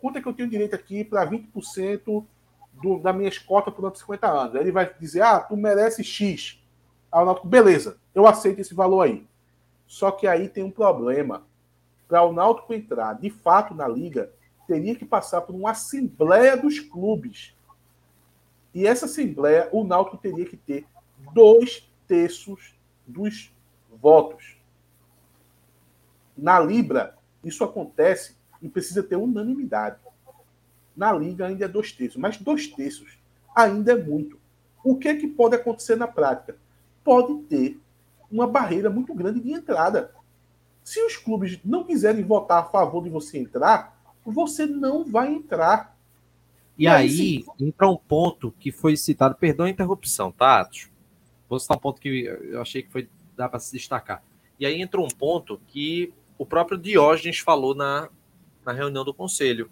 Quanto 0.00 0.18
é 0.18 0.20
que 0.20 0.26
eu 0.26 0.32
tenho 0.32 0.50
direito 0.50 0.74
aqui 0.74 1.04
para 1.04 1.24
20% 1.24 2.24
do, 2.72 2.98
da 2.98 3.12
minha 3.12 3.28
escota 3.28 3.70
por 3.70 3.96
50 3.96 4.26
anos? 4.26 4.56
Aí 4.56 4.60
ele 4.60 4.72
vai 4.72 4.92
dizer, 4.98 5.22
ah, 5.22 5.38
tu 5.38 5.56
merece 5.56 6.02
X. 6.02 6.60
Aí 7.12 7.22
o 7.22 7.24
Náutico, 7.24 7.46
beleza, 7.46 7.96
eu 8.12 8.26
aceito 8.26 8.60
esse 8.60 8.74
valor 8.74 9.02
aí. 9.02 9.24
Só 9.86 10.10
que 10.10 10.26
aí 10.26 10.48
tem 10.48 10.64
um 10.64 10.70
problema. 10.72 11.44
Para 12.08 12.24
o 12.24 12.32
Náutico 12.32 12.74
entrar 12.74 13.12
de 13.12 13.30
fato 13.30 13.72
na 13.72 13.86
liga, 13.86 14.32
teria 14.66 14.96
que 14.96 15.04
passar 15.04 15.42
por 15.42 15.54
uma 15.54 15.70
assembleia 15.70 16.56
dos 16.56 16.80
clubes. 16.80 17.54
E 18.74 18.84
essa 18.84 19.04
assembleia, 19.04 19.68
o 19.70 19.84
Náutico 19.84 20.16
teria 20.16 20.44
que 20.44 20.56
ter 20.56 20.84
dois 21.32 21.88
terços 22.08 22.75
dos 23.06 23.52
votos. 23.90 24.56
Na 26.36 26.60
Libra, 26.60 27.16
isso 27.42 27.64
acontece 27.64 28.36
e 28.60 28.68
precisa 28.68 29.02
ter 29.02 29.16
unanimidade. 29.16 29.98
Na 30.96 31.12
Liga 31.12 31.46
ainda 31.46 31.64
é 31.64 31.68
dois 31.68 31.92
terços, 31.92 32.16
mas 32.16 32.36
dois 32.38 32.66
terços 32.68 33.18
ainda 33.54 33.92
é 33.92 34.02
muito. 34.02 34.38
O 34.82 34.96
que 34.96 35.08
é 35.08 35.16
que 35.16 35.26
pode 35.26 35.54
acontecer 35.54 35.96
na 35.96 36.06
prática? 36.06 36.56
Pode 37.02 37.42
ter 37.44 37.78
uma 38.30 38.46
barreira 38.46 38.90
muito 38.90 39.14
grande 39.14 39.40
de 39.40 39.52
entrada. 39.52 40.12
Se 40.82 41.00
os 41.04 41.16
clubes 41.16 41.58
não 41.64 41.84
quiserem 41.84 42.24
votar 42.24 42.62
a 42.62 42.66
favor 42.66 43.02
de 43.02 43.10
você 43.10 43.38
entrar, 43.38 43.96
você 44.24 44.66
não 44.66 45.04
vai 45.04 45.32
entrar. 45.32 45.96
E, 46.78 46.84
e 46.84 46.88
aí, 46.88 47.44
aí 47.58 47.66
entra 47.66 47.88
um 47.88 47.96
ponto 47.96 48.52
que 48.58 48.70
foi 48.70 48.96
citado, 48.96 49.34
perdão 49.34 49.66
a 49.66 49.70
interrupção, 49.70 50.30
tá, 50.30 50.60
Atos? 50.60 50.90
Vou 51.48 51.58
citar 51.58 51.76
um 51.76 51.80
ponto 51.80 52.00
que 52.00 52.24
eu 52.24 52.60
achei 52.60 52.82
que 52.82 52.90
foi 52.90 53.08
dá 53.36 53.48
para 53.48 53.60
se 53.60 53.72
destacar. 53.72 54.22
E 54.58 54.64
aí 54.64 54.80
entra 54.80 55.00
um 55.00 55.08
ponto 55.08 55.60
que 55.68 56.12
o 56.38 56.46
próprio 56.46 56.78
Diógenes 56.78 57.38
falou 57.38 57.74
na, 57.74 58.08
na 58.64 58.72
reunião 58.72 59.04
do 59.04 59.12
conselho, 59.12 59.70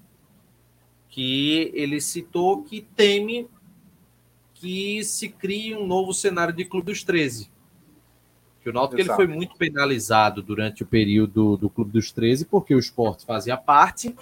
que 1.08 1.70
ele 1.74 2.00
citou 2.00 2.62
que 2.62 2.82
teme 2.94 3.48
que 4.54 5.02
se 5.04 5.28
crie 5.28 5.74
um 5.74 5.86
novo 5.86 6.12
cenário 6.12 6.54
de 6.54 6.64
Clube 6.64 6.86
dos 6.86 7.02
13. 7.02 7.50
Que 8.62 8.70
o 8.70 8.72
Náutico 8.72 9.00
ele 9.00 9.12
foi 9.12 9.26
muito 9.26 9.56
penalizado 9.56 10.42
durante 10.42 10.82
o 10.82 10.86
período 10.86 11.56
do 11.56 11.68
Clube 11.68 11.92
dos 11.92 12.10
13, 12.10 12.46
porque 12.46 12.74
o 12.74 12.78
esporte 12.78 13.26
fazia 13.26 13.56
parte, 13.56 14.14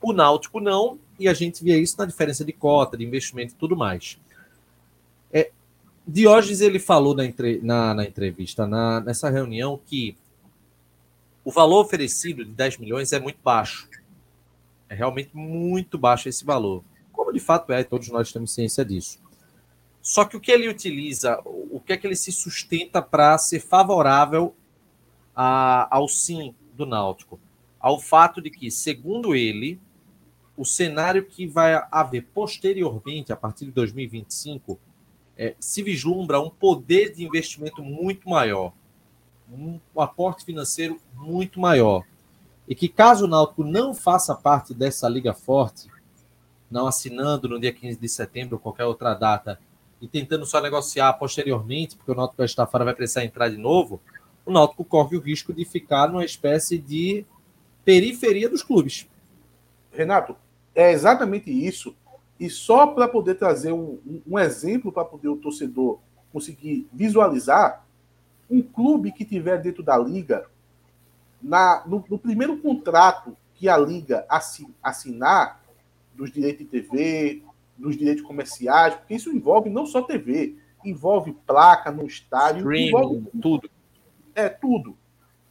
o 0.00 0.12
Náutico 0.12 0.60
não, 0.60 0.98
e 1.18 1.28
a 1.28 1.34
gente 1.34 1.62
via 1.64 1.76
isso 1.76 1.96
na 1.98 2.04
diferença 2.04 2.44
de 2.44 2.52
cota, 2.52 2.96
de 2.96 3.04
investimento 3.04 3.52
e 3.52 3.56
tudo 3.56 3.76
mais. 3.76 4.18
Diógenes 6.06 6.60
ele 6.60 6.78
falou 6.78 7.14
na, 7.14 7.24
entre, 7.24 7.60
na, 7.62 7.94
na 7.94 8.04
entrevista, 8.04 8.66
na, 8.66 9.00
nessa 9.00 9.30
reunião, 9.30 9.80
que 9.86 10.16
o 11.44 11.50
valor 11.50 11.80
oferecido 11.84 12.44
de 12.44 12.52
10 12.52 12.78
milhões 12.78 13.12
é 13.12 13.20
muito 13.20 13.38
baixo. 13.42 13.88
É 14.88 14.94
realmente 14.94 15.30
muito 15.34 15.96
baixo 15.96 16.28
esse 16.28 16.44
valor. 16.44 16.82
Como 17.12 17.32
de 17.32 17.40
fato 17.40 17.72
é, 17.72 17.84
todos 17.84 18.08
nós 18.08 18.32
temos 18.32 18.52
ciência 18.52 18.84
disso. 18.84 19.20
Só 20.02 20.24
que 20.24 20.36
o 20.36 20.40
que 20.40 20.50
ele 20.50 20.68
utiliza, 20.68 21.40
o 21.44 21.80
que 21.80 21.92
é 21.92 21.96
que 21.96 22.06
ele 22.06 22.16
se 22.16 22.32
sustenta 22.32 23.02
para 23.02 23.36
ser 23.38 23.60
favorável 23.60 24.54
a, 25.36 25.94
ao 25.94 26.08
sim 26.08 26.54
do 26.74 26.86
Náutico? 26.86 27.38
Ao 27.78 28.00
fato 28.00 28.40
de 28.40 28.50
que, 28.50 28.70
segundo 28.70 29.34
ele, 29.34 29.78
o 30.56 30.64
cenário 30.64 31.24
que 31.24 31.46
vai 31.46 31.82
haver 31.90 32.26
posteriormente, 32.34 33.32
a 33.32 33.36
partir 33.36 33.66
de 33.66 33.70
2025, 33.72 34.78
é, 35.40 35.54
se 35.58 35.82
vislumbra 35.82 36.38
um 36.38 36.50
poder 36.50 37.14
de 37.14 37.24
investimento 37.24 37.82
muito 37.82 38.28
maior, 38.28 38.74
um 39.50 39.80
aporte 39.96 40.44
financeiro 40.44 41.00
muito 41.14 41.58
maior. 41.58 42.04
E 42.68 42.74
que, 42.74 42.88
caso 42.88 43.24
o 43.24 43.26
Náutico 43.26 43.64
não 43.64 43.94
faça 43.94 44.34
parte 44.34 44.74
dessa 44.74 45.08
liga 45.08 45.32
forte, 45.32 45.88
não 46.70 46.86
assinando 46.86 47.48
no 47.48 47.58
dia 47.58 47.72
15 47.72 47.98
de 47.98 48.06
setembro 48.06 48.56
ou 48.56 48.60
qualquer 48.60 48.84
outra 48.84 49.14
data, 49.14 49.58
e 49.98 50.06
tentando 50.06 50.44
só 50.44 50.60
negociar 50.60 51.14
posteriormente, 51.14 51.96
porque 51.96 52.12
o 52.12 52.14
Náutico 52.14 52.36
vai 52.36 52.46
estar 52.46 52.66
fora, 52.66 52.84
vai 52.84 52.94
precisar 52.94 53.24
entrar 53.24 53.48
de 53.48 53.56
novo, 53.56 53.98
o 54.44 54.52
Náutico 54.52 54.84
corre 54.84 55.16
o 55.16 55.20
risco 55.20 55.54
de 55.54 55.64
ficar 55.64 56.06
numa 56.08 56.24
espécie 56.24 56.76
de 56.76 57.24
periferia 57.82 58.48
dos 58.48 58.62
clubes. 58.62 59.08
Renato, 59.90 60.36
é 60.74 60.92
exatamente 60.92 61.50
isso. 61.50 61.96
E 62.40 62.48
só 62.48 62.86
para 62.86 63.06
poder 63.06 63.34
trazer 63.34 63.70
um, 63.70 63.98
um 64.26 64.38
exemplo 64.38 64.90
para 64.90 65.04
poder 65.04 65.28
o 65.28 65.36
torcedor 65.36 65.98
conseguir 66.32 66.88
visualizar, 66.90 67.84
um 68.50 68.62
clube 68.62 69.12
que 69.12 69.26
tiver 69.26 69.60
dentro 69.60 69.82
da 69.82 69.98
liga, 69.98 70.46
na, 71.42 71.84
no, 71.86 72.02
no 72.08 72.18
primeiro 72.18 72.56
contrato 72.56 73.36
que 73.54 73.68
a 73.68 73.76
liga 73.76 74.26
assinar, 74.82 75.60
dos 76.14 76.30
direitos 76.30 76.64
de 76.64 76.70
TV, 76.70 77.42
dos 77.76 77.96
direitos 77.96 78.24
comerciais, 78.24 78.94
porque 78.94 79.14
isso 79.14 79.30
envolve 79.30 79.68
não 79.68 79.84
só 79.84 80.02
TV, 80.02 80.56
envolve 80.84 81.32
placa 81.46 81.90
no 81.90 82.06
estádio, 82.06 82.60
Streaming, 82.60 82.88
envolve 82.88 83.26
tudo. 83.40 83.70
É 84.34 84.48
tudo. 84.48 84.96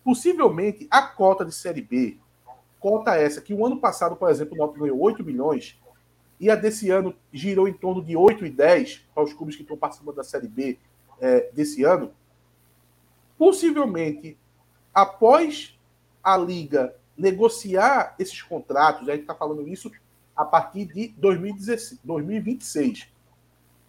Possivelmente 0.03 0.87
a 0.89 1.03
cota 1.03 1.45
de 1.45 1.53
Série 1.53 1.81
B, 1.81 2.17
cota 2.79 3.15
essa 3.15 3.41
que 3.41 3.53
o 3.53 3.66
ano 3.66 3.78
passado, 3.78 4.16
por 4.16 4.29
exemplo, 4.29 4.55
o 4.55 4.57
Náutico 4.57 4.79
ganhou 4.79 4.99
8 4.99 5.24
milhões, 5.24 5.78
e 6.39 6.49
a 6.49 6.55
desse 6.55 6.89
ano 6.89 7.13
girou 7.33 7.67
em 7.67 7.74
torno 7.74 8.03
de 8.03 8.16
8 8.16 8.45
e 8.45 8.49
10 8.49 9.07
para 9.13 9.24
os 9.24 9.33
clubes 9.33 9.55
que 9.55 9.63
estão 9.63 9.78
participando 9.78 10.16
da 10.16 10.24
Série 10.24 10.47
B 10.47 10.79
é, 11.20 11.51
desse 11.51 11.83
ano. 11.83 12.11
Possivelmente, 13.37 14.37
após 14.93 15.78
a 16.24 16.37
Liga 16.37 16.95
negociar 17.17 18.16
esses 18.17 18.41
contratos, 18.41 19.09
a 19.09 19.11
gente 19.11 19.21
está 19.21 19.36
falando 19.36 19.67
isso 19.67 19.91
a 20.36 20.45
partir 20.45 20.86
de 20.86 21.09
2016, 21.17 21.99
2026. 22.03 23.09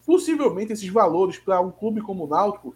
Possivelmente 0.04 0.72
esses 0.72 0.88
valores 0.88 1.38
para 1.38 1.60
um 1.60 1.70
clube 1.70 2.00
como 2.00 2.24
o 2.24 2.26
Náutico 2.26 2.74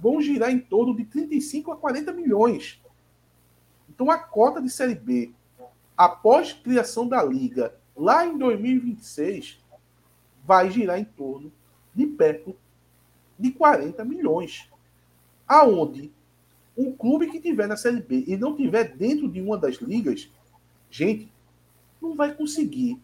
vão 0.00 0.20
girar 0.20 0.50
em 0.50 0.60
torno 0.60 0.94
de 0.94 1.04
35 1.04 1.72
a 1.72 1.76
40 1.76 2.12
milhões. 2.12 2.80
Então 3.88 4.10
a 4.10 4.18
cota 4.18 4.62
de 4.62 4.70
Série 4.70 4.94
B, 4.94 5.32
após 5.96 6.52
criação 6.52 7.08
da 7.08 7.20
liga, 7.20 7.74
lá 7.98 8.24
em 8.24 8.38
2026, 8.38 9.58
vai 10.44 10.70
girar 10.70 10.98
em 10.98 11.04
torno 11.04 11.52
de 11.94 12.06
perto 12.06 12.54
de 13.38 13.50
40 13.50 14.04
milhões. 14.04 14.70
Aonde 15.46 16.12
um 16.76 16.92
clube 16.92 17.28
que 17.28 17.40
tiver 17.40 17.66
na 17.66 17.76
Série 17.76 18.00
B 18.00 18.24
e 18.26 18.36
não 18.36 18.54
tiver 18.54 18.96
dentro 18.96 19.28
de 19.28 19.40
uma 19.40 19.58
das 19.58 19.76
ligas, 19.76 20.30
gente, 20.90 21.28
não 22.00 22.14
vai 22.14 22.32
conseguir 22.32 22.98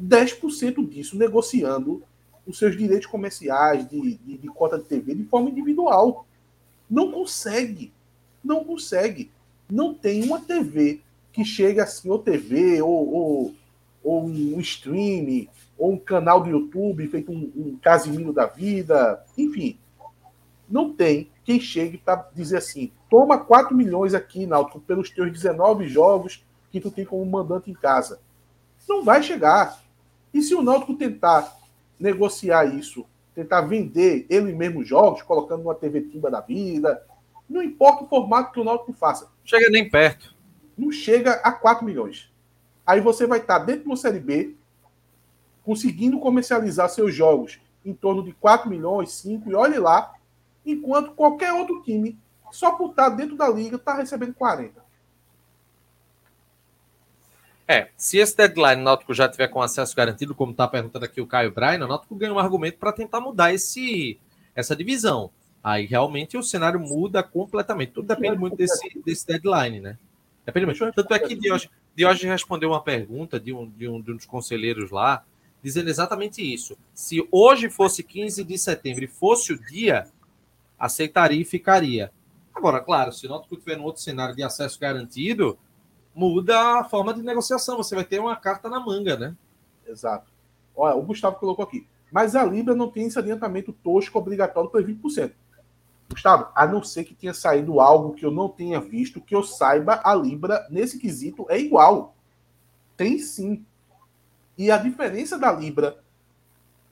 10% 0.00 0.88
disso 0.88 1.18
negociando 1.18 2.02
os 2.46 2.58
seus 2.58 2.76
direitos 2.76 3.06
comerciais 3.06 3.88
de, 3.88 4.14
de, 4.18 4.38
de, 4.38 4.48
cota 4.48 4.78
de 4.78 4.84
TV 4.84 5.14
de 5.14 5.24
forma 5.24 5.50
individual. 5.50 6.26
Não 6.88 7.10
consegue. 7.10 7.92
Não 8.44 8.64
consegue. 8.64 9.30
Não 9.68 9.92
tem 9.92 10.22
uma 10.22 10.40
TV 10.40 11.00
que 11.32 11.44
chegue 11.44 11.80
assim, 11.80 12.08
ou 12.08 12.18
TV, 12.20 12.80
ou, 12.80 13.12
ou, 13.12 13.54
ou 14.06 14.24
um 14.24 14.60
stream, 14.60 15.48
ou 15.76 15.94
um 15.94 15.98
canal 15.98 16.40
do 16.40 16.48
YouTube 16.48 17.08
feito 17.08 17.32
um, 17.32 17.52
um 17.56 17.78
Casimiro 17.82 18.32
da 18.32 18.46
vida, 18.46 19.20
enfim. 19.36 19.76
Não 20.68 20.92
tem 20.92 21.28
quem 21.44 21.58
chegue 21.58 21.98
para 21.98 22.28
dizer 22.32 22.58
assim: 22.58 22.92
toma 23.10 23.36
4 23.36 23.74
milhões 23.74 24.14
aqui, 24.14 24.46
Náutico, 24.46 24.78
pelos 24.78 25.10
teus 25.10 25.32
19 25.32 25.88
jogos 25.88 26.44
que 26.70 26.80
tu 26.80 26.88
tem 26.88 27.04
como 27.04 27.26
mandante 27.26 27.68
em 27.68 27.74
casa. 27.74 28.20
Não 28.88 29.02
vai 29.02 29.24
chegar. 29.24 29.82
E 30.32 30.40
se 30.40 30.54
o 30.54 30.62
Náutico 30.62 30.94
tentar 30.94 31.56
negociar 31.98 32.64
isso, 32.64 33.04
tentar 33.34 33.62
vender 33.62 34.24
ele 34.30 34.52
mesmo 34.52 34.84
jogos, 34.84 35.22
colocando 35.22 35.64
numa 35.64 35.74
TV 35.74 36.02
Timba 36.02 36.30
da 36.30 36.40
vida, 36.40 37.04
não 37.50 37.60
importa 37.60 38.04
o 38.04 38.08
formato 38.08 38.52
que 38.52 38.60
o 38.60 38.64
Náutico 38.64 38.92
faça. 38.92 39.28
Chega 39.44 39.68
nem 39.68 39.88
perto. 39.88 40.32
Não 40.78 40.92
chega 40.92 41.32
a 41.42 41.50
4 41.50 41.84
milhões. 41.84 42.30
Aí 42.86 43.00
você 43.00 43.26
vai 43.26 43.40
estar 43.40 43.58
dentro 43.58 43.82
de 43.82 43.88
uma 43.88 43.96
Série 43.96 44.20
B, 44.20 44.54
conseguindo 45.64 46.20
comercializar 46.20 46.88
seus 46.88 47.12
jogos 47.14 47.58
em 47.84 47.92
torno 47.92 48.22
de 48.22 48.32
4 48.32 48.70
milhões, 48.70 49.10
5, 49.12 49.50
e 49.50 49.54
olhe 49.54 49.78
lá, 49.78 50.14
enquanto 50.64 51.12
qualquer 51.12 51.52
outro 51.52 51.82
time, 51.82 52.18
só 52.52 52.72
por 52.72 52.90
estar 52.90 53.10
dentro 53.10 53.36
da 53.36 53.48
liga, 53.48 53.76
está 53.76 53.94
recebendo 53.94 54.34
40. 54.34 54.86
É, 57.68 57.88
se 57.96 58.18
esse 58.18 58.36
deadline 58.36 58.80
o 58.80 58.84
Náutico 58.84 59.12
já 59.12 59.28
tiver 59.28 59.48
com 59.48 59.60
acesso 59.60 59.94
garantido, 59.96 60.34
como 60.34 60.52
está 60.52 60.68
perguntando 60.68 61.04
aqui 61.04 61.20
o 61.20 61.26
Caio 61.26 61.52
Brain, 61.52 61.82
o 61.82 61.88
Náutico 61.88 62.14
ganha 62.14 62.32
um 62.32 62.38
argumento 62.38 62.78
para 62.78 62.92
tentar 62.92 63.20
mudar 63.20 63.52
esse, 63.52 64.20
essa 64.54 64.76
divisão. 64.76 65.30
Aí 65.62 65.84
realmente 65.84 66.36
o 66.36 66.44
cenário 66.44 66.78
muda 66.78 67.24
completamente. 67.24 67.90
Tudo 67.90 68.06
depende 68.06 68.38
muito 68.38 68.56
desse, 68.56 69.02
desse 69.04 69.26
deadline, 69.26 69.80
né? 69.80 69.98
Depende 70.44 70.66
muito. 70.66 70.92
Tanto 70.92 71.12
é 71.12 71.18
que 71.18 71.34
Diógenes, 71.34 71.74
respondeu 72.04 72.70
uma 72.70 72.82
pergunta 72.82 73.40
de 73.40 73.52
um, 73.52 73.68
de, 73.68 73.88
um, 73.88 74.00
de 74.00 74.12
um 74.12 74.16
dos 74.16 74.26
conselheiros 74.26 74.90
lá, 74.90 75.24
dizendo 75.62 75.88
exatamente 75.88 76.42
isso. 76.42 76.76
Se 76.92 77.26
hoje 77.30 77.70
fosse 77.70 78.02
15 78.02 78.44
de 78.44 78.58
setembro 78.58 79.04
e 79.04 79.08
fosse 79.08 79.52
o 79.52 79.58
dia, 79.58 80.06
aceitaria 80.78 81.40
e 81.40 81.44
ficaria. 81.44 82.12
Agora, 82.54 82.80
claro, 82.80 83.12
se 83.12 83.26
o 83.26 83.28
Náutico 83.28 83.56
tiver 83.56 83.78
um 83.78 83.84
outro 83.84 84.02
cenário 84.02 84.34
de 84.34 84.42
acesso 84.42 84.78
garantido, 84.78 85.58
muda 86.14 86.80
a 86.80 86.84
forma 86.84 87.12
de 87.12 87.22
negociação. 87.22 87.76
Você 87.76 87.94
vai 87.94 88.04
ter 88.04 88.18
uma 88.18 88.36
carta 88.36 88.68
na 88.68 88.80
manga, 88.80 89.16
né? 89.16 89.36
Exato. 89.86 90.32
Olha, 90.74 90.96
o 90.96 91.02
Gustavo 91.02 91.36
colocou 91.36 91.64
aqui. 91.64 91.86
Mas 92.10 92.34
a 92.34 92.44
Libra 92.44 92.74
não 92.74 92.90
tem 92.90 93.06
esse 93.06 93.18
adiantamento 93.18 93.72
tosco 93.72 94.18
obrigatório 94.18 94.70
para 94.70 94.82
20%. 94.82 95.32
Gustavo, 96.08 96.48
a 96.54 96.66
não 96.66 96.82
ser 96.82 97.04
que 97.04 97.14
tenha 97.14 97.34
saído 97.34 97.80
algo 97.80 98.14
que 98.14 98.24
eu 98.24 98.30
não 98.30 98.48
tenha 98.48 98.80
visto, 98.80 99.20
que 99.20 99.34
eu 99.34 99.42
saiba, 99.42 100.00
a 100.04 100.14
Libra, 100.14 100.66
nesse 100.70 100.98
quesito, 100.98 101.46
é 101.48 101.58
igual. 101.58 102.14
Tem 102.96 103.18
sim. 103.18 103.64
E 104.56 104.70
a 104.70 104.78
diferença 104.78 105.38
da 105.38 105.52
Libra 105.52 106.02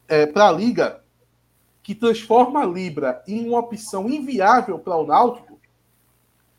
é, 0.09 0.27
para 0.27 0.49
a 0.49 0.53
Liga, 0.53 1.03
que 1.83 1.95
transforma 1.95 2.63
a 2.63 2.67
Libra 2.67 3.23
em 3.27 3.49
uma 3.49 3.61
opção 3.61 4.09
inviável 4.09 4.79
para 4.79 4.97
o 4.97 5.07
Náutico, 5.07 5.59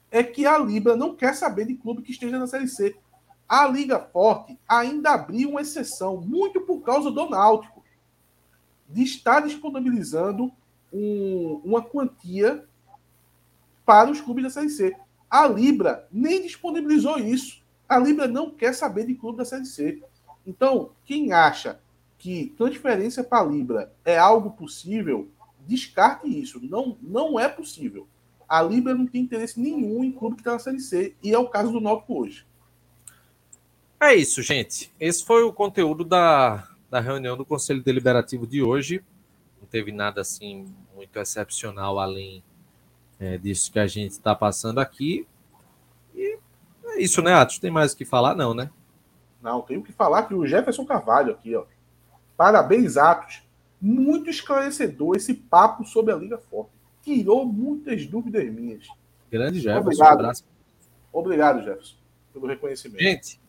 é 0.10 0.24
que 0.24 0.46
a 0.46 0.58
Libra 0.58 0.96
não 0.96 1.16
quer 1.16 1.36
saber 1.36 1.66
de 1.66 1.76
clube 1.76 2.02
que 2.02 2.12
esteja 2.12 2.40
na 2.40 2.48
Série 2.48 2.68
C. 2.68 2.96
A 3.48 3.68
Liga 3.68 4.00
Forte 4.00 4.58
ainda 4.68 5.12
abriu 5.12 5.50
uma 5.50 5.62
exceção, 5.62 6.18
muito 6.18 6.62
por 6.62 6.82
causa 6.82 7.12
do 7.12 7.30
Náutico, 7.30 7.84
de 8.88 9.04
estar 9.04 9.42
disponibilizando 9.42 10.52
um, 10.96 11.62
uma 11.66 11.82
quantia 11.82 12.64
para 13.86 14.10
os 14.10 14.22
clubes 14.22 14.46
da 14.46 14.50
Série 14.50 14.70
C. 14.70 14.96
A 15.30 15.46
Libra 15.46 16.08
nem 16.10 16.42
disponibilizou 16.42 17.18
isso. 17.18 17.62
A 17.88 18.00
Libra 18.00 18.28
não 18.28 18.50
quer 18.50 18.74
saber 18.74 19.06
de 19.06 19.14
clube 19.14 19.38
da 19.38 19.46
Série 19.46 19.66
C. 19.66 20.02
Então, 20.48 20.92
quem 21.06 21.34
acha 21.34 21.80
que 22.18 22.54
transferência 22.58 23.24
para 23.24 23.44
a 23.44 23.46
Libra 23.46 23.94
é 24.06 24.18
algo 24.18 24.52
possível, 24.52 25.28
descarte 25.68 26.28
isso. 26.28 26.60
Não, 26.64 26.98
não 27.02 27.38
é 27.38 27.50
possível. 27.50 28.08
A 28.48 28.62
Libra 28.62 28.96
não 28.96 29.06
tem 29.06 29.22
interesse 29.22 29.60
nenhum 29.60 30.04
em 30.04 30.12
clube 30.12 30.36
que 30.36 30.42
está 30.42 30.54
na 30.54 30.60
Série 30.60 30.80
C. 30.80 31.14
E 31.22 31.34
é 31.34 31.38
o 31.38 31.50
caso 31.50 31.74
do 31.74 31.82
Náutico 31.82 32.22
hoje. 32.22 32.46
É 34.00 34.16
isso, 34.16 34.42
gente. 34.42 34.92
Esse 35.00 35.26
foi 35.26 35.44
o 35.44 35.52
conteúdo 35.52 36.06
da, 36.06 36.70
da 36.90 37.00
reunião 37.02 37.36
do 37.36 37.46
Conselho 37.46 37.84
Deliberativo 37.84 38.48
de 38.48 38.62
hoje. 38.62 39.04
Não 39.60 39.68
teve 39.68 39.92
nada 39.92 40.22
assim 40.22 40.74
muito 40.96 41.20
excepcional 41.20 42.00
além 42.00 42.44
é, 43.20 43.38
disso 43.38 43.72
que 43.72 43.80
a 43.80 43.88
gente 43.88 44.12
está 44.12 44.34
passando 44.34 44.80
aqui. 44.80 45.28
E 46.16 46.40
é 46.86 47.02
isso, 47.02 47.22
né, 47.22 47.34
Atos? 47.34 47.60
Tem 47.60 47.70
mais 47.70 47.94
o 47.94 47.98
que 47.98 48.06
falar, 48.06 48.36
não, 48.36 48.54
né? 48.54 48.70
Não, 49.42 49.62
tenho 49.62 49.84
que 49.84 49.92
falar 49.92 50.24
que 50.24 50.34
o 50.34 50.46
Jefferson 50.48 50.86
Carvalho 50.86 51.34
aqui, 51.34 51.56
ó. 51.56 51.66
Parabéns, 52.38 52.98
Atos. 52.98 53.44
Muito 53.80 54.30
esclarecedor 54.30 55.16
esse 55.16 55.34
papo 55.34 55.86
sobre 55.86 56.14
a 56.14 56.16
Liga 56.16 56.38
Forte. 56.38 56.72
Tirou 57.04 57.46
muitas 57.46 58.08
dúvidas 58.08 58.44
minhas. 58.52 58.88
Grande 59.30 59.60
Jefferson. 59.60 59.82
Obrigado. 59.82 60.26
Um 60.26 61.20
Obrigado, 61.20 61.64
Jefferson, 61.64 61.96
pelo 62.34 62.48
reconhecimento. 62.48 63.04
Gente, 63.04 63.40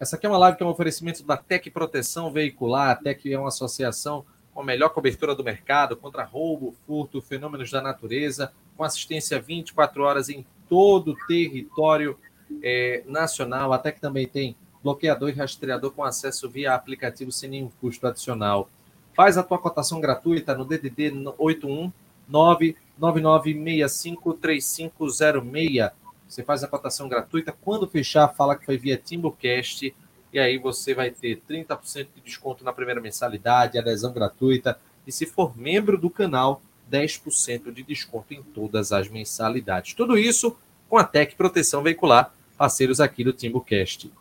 essa 0.00 0.16
aqui 0.16 0.26
é 0.26 0.28
uma 0.28 0.38
live 0.38 0.56
que 0.56 0.62
é 0.62 0.66
um 0.66 0.70
oferecimento 0.70 1.22
da 1.24 1.36
Tec 1.36 1.70
Proteção 1.70 2.32
Veicular. 2.32 2.90
A 2.90 2.96
Tec 2.96 3.26
é 3.26 3.38
uma 3.38 3.48
associação 3.48 4.24
com 4.54 4.60
a 4.60 4.64
melhor 4.64 4.90
cobertura 4.90 5.34
do 5.34 5.42
mercado 5.42 5.96
contra 5.96 6.24
roubo, 6.24 6.74
furto, 6.86 7.20
fenômenos 7.20 7.70
da 7.70 7.80
natureza, 7.80 8.52
com 8.76 8.84
assistência 8.84 9.40
24 9.40 10.02
horas 10.02 10.28
em 10.28 10.44
todo 10.68 11.12
o 11.12 11.26
território 11.26 12.18
é, 12.62 13.02
nacional. 13.06 13.72
A 13.72 13.78
Tec 13.78 14.00
também 14.00 14.26
tem 14.26 14.54
bloqueador 14.82 15.30
e 15.30 15.32
rastreador 15.32 15.92
com 15.92 16.04
acesso 16.04 16.50
via 16.50 16.74
aplicativo 16.74 17.32
sem 17.32 17.48
nenhum 17.48 17.70
custo 17.80 18.06
adicional. 18.06 18.68
Faz 19.14 19.38
a 19.38 19.42
tua 19.42 19.58
cotação 19.58 20.00
gratuita 20.00 20.54
no 20.54 20.64
DDD 20.64 21.12
81 21.38 21.92
99965 22.28 24.34
3506 24.34 25.92
você 26.32 26.42
faz 26.42 26.64
a 26.64 26.68
cotação 26.68 27.08
gratuita. 27.08 27.54
Quando 27.60 27.86
fechar, 27.86 28.26
fala 28.28 28.56
que 28.56 28.64
foi 28.64 28.78
via 28.78 28.96
Timbucast. 28.96 29.94
E 30.32 30.38
aí 30.38 30.58
você 30.58 30.94
vai 30.94 31.10
ter 31.10 31.42
30% 31.48 32.08
de 32.14 32.20
desconto 32.22 32.64
na 32.64 32.72
primeira 32.72 33.00
mensalidade, 33.00 33.78
adesão 33.78 34.12
gratuita. 34.12 34.78
E 35.06 35.12
se 35.12 35.26
for 35.26 35.56
membro 35.56 35.98
do 35.98 36.08
canal, 36.08 36.62
10% 36.90 37.72
de 37.72 37.82
desconto 37.82 38.32
em 38.32 38.42
todas 38.42 38.92
as 38.92 39.08
mensalidades. 39.08 39.94
Tudo 39.94 40.16
isso 40.16 40.56
com 40.88 40.96
a 40.96 41.04
Tec 41.04 41.34
Proteção 41.36 41.82
Veicular, 41.82 42.32
parceiros 42.56 43.00
aqui 43.00 43.24
do 43.24 43.32
Timbucast. 43.32 44.12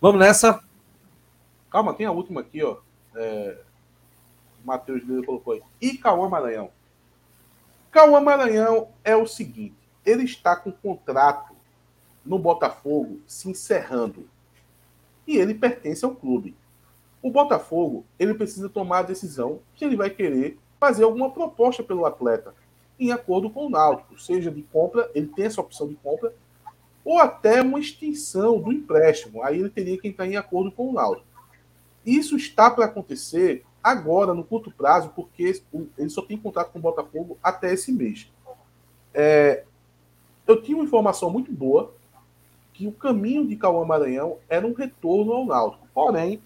Vamos 0.00 0.20
nessa? 0.20 0.62
Calma, 1.70 1.94
tem 1.94 2.06
a 2.06 2.12
última 2.12 2.40
aqui, 2.40 2.62
ó. 2.62 2.76
É... 3.14 3.58
Matheus 4.64 5.02
Lira 5.02 5.24
colocou 5.24 5.54
aí. 5.54 5.62
E 5.80 5.98
Cauã 5.98 6.28
Maranhão? 6.28 6.70
Cauã 7.90 8.20
Maranhão 8.20 8.88
é 9.02 9.14
o 9.16 9.26
seguinte 9.26 9.84
ele 10.04 10.24
está 10.24 10.54
com 10.54 10.70
contrato 10.70 11.54
no 12.24 12.38
Botafogo 12.38 13.20
se 13.26 13.48
encerrando. 13.48 14.28
E 15.26 15.36
ele 15.36 15.54
pertence 15.54 16.04
ao 16.04 16.14
clube. 16.14 16.54
O 17.22 17.30
Botafogo, 17.30 18.04
ele 18.18 18.34
precisa 18.34 18.68
tomar 18.68 18.98
a 18.98 19.02
decisão 19.02 19.60
se 19.76 19.84
ele 19.84 19.96
vai 19.96 20.10
querer 20.10 20.58
fazer 20.78 21.04
alguma 21.04 21.30
proposta 21.30 21.82
pelo 21.82 22.04
atleta, 22.04 22.54
em 23.00 23.10
acordo 23.10 23.48
com 23.48 23.66
o 23.66 23.70
Náutico, 23.70 24.20
seja 24.20 24.50
de 24.50 24.62
compra, 24.62 25.10
ele 25.14 25.26
tem 25.28 25.46
essa 25.46 25.60
opção 25.60 25.88
de 25.88 25.94
compra, 25.94 26.34
ou 27.04 27.18
até 27.18 27.62
uma 27.62 27.80
extensão 27.80 28.60
do 28.60 28.72
empréstimo. 28.72 29.42
Aí 29.42 29.58
ele 29.58 29.70
teria 29.70 29.98
que 29.98 30.08
entrar 30.08 30.26
em 30.26 30.36
acordo 30.36 30.70
com 30.70 30.90
o 30.90 30.92
Náutico. 30.92 31.26
Isso 32.04 32.36
está 32.36 32.70
para 32.70 32.84
acontecer 32.84 33.64
agora, 33.82 34.34
no 34.34 34.44
curto 34.44 34.70
prazo, 34.70 35.10
porque 35.14 35.60
ele 35.98 36.10
só 36.10 36.22
tem 36.22 36.38
contrato 36.38 36.72
com 36.72 36.78
o 36.78 36.82
Botafogo 36.82 37.38
até 37.42 37.72
esse 37.72 37.92
mês. 37.92 38.30
É, 39.12 39.64
eu 40.46 40.60
tinha 40.62 40.76
uma 40.76 40.84
informação 40.84 41.30
muito 41.30 41.50
boa 41.52 41.94
que 42.74 42.88
o 42.88 42.92
caminho 42.92 43.46
de 43.46 43.56
Cauã 43.56 43.86
Maranhão 43.86 44.36
era 44.48 44.66
um 44.66 44.74
retorno 44.74 45.32
ao 45.32 45.46
Náutico. 45.46 45.86
Porém, 45.94 46.42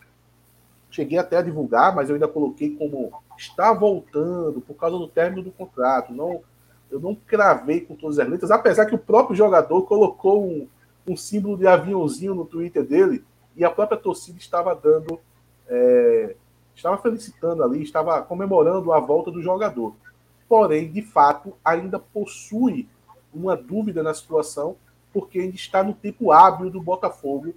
cheguei 0.91 1.19
até 1.19 1.39
a 1.39 1.43
divulgar, 1.43 1.95
mas 1.95 2.09
eu 2.09 2.15
ainda 2.15 2.29
coloquei 2.29 2.77
como 2.77 3.11
está 3.37 3.73
voltando 3.73 4.61
por 4.61 4.75
causa 4.75 4.99
do 4.99 5.09
término 5.09 5.43
do 5.43 5.51
contrato. 5.51 6.13
Não, 6.13 6.43
eu 6.91 7.01
não 7.01 7.15
cravei 7.15 7.81
com 7.81 7.97
todas 7.97 8.19
as 8.19 8.29
letras, 8.29 8.51
apesar 8.51 8.85
que 8.85 8.95
o 8.95 8.99
próprio 8.99 9.35
jogador 9.35 9.83
colocou 9.83 10.47
um, 10.47 10.69
um 11.07 11.17
símbolo 11.17 11.57
de 11.57 11.67
aviãozinho 11.67 12.35
no 12.35 12.45
Twitter 12.45 12.85
dele 12.85 13.25
e 13.57 13.65
a 13.65 13.71
própria 13.71 13.99
torcida 13.99 14.39
estava 14.39 14.75
dando, 14.75 15.19
é, 15.67 16.37
estava 16.75 16.99
felicitando 16.99 17.65
ali, 17.65 17.83
estava 17.83 18.21
comemorando 18.23 18.93
a 18.93 19.01
volta 19.01 19.31
do 19.31 19.43
jogador. 19.43 19.95
Porém, 20.47 20.91
de 20.93 21.03
fato, 21.03 21.55
ainda 21.65 21.99
possui 21.99 22.87
uma 23.33 23.57
dúvida 23.57 24.03
na 24.03 24.13
situação, 24.13 24.77
porque 25.13 25.41
ainda 25.41 25.57
está 25.57 25.83
no 25.83 25.95
tempo 25.95 26.33
hábil 26.33 26.71
do 26.71 26.81
Botafogo 26.81 27.55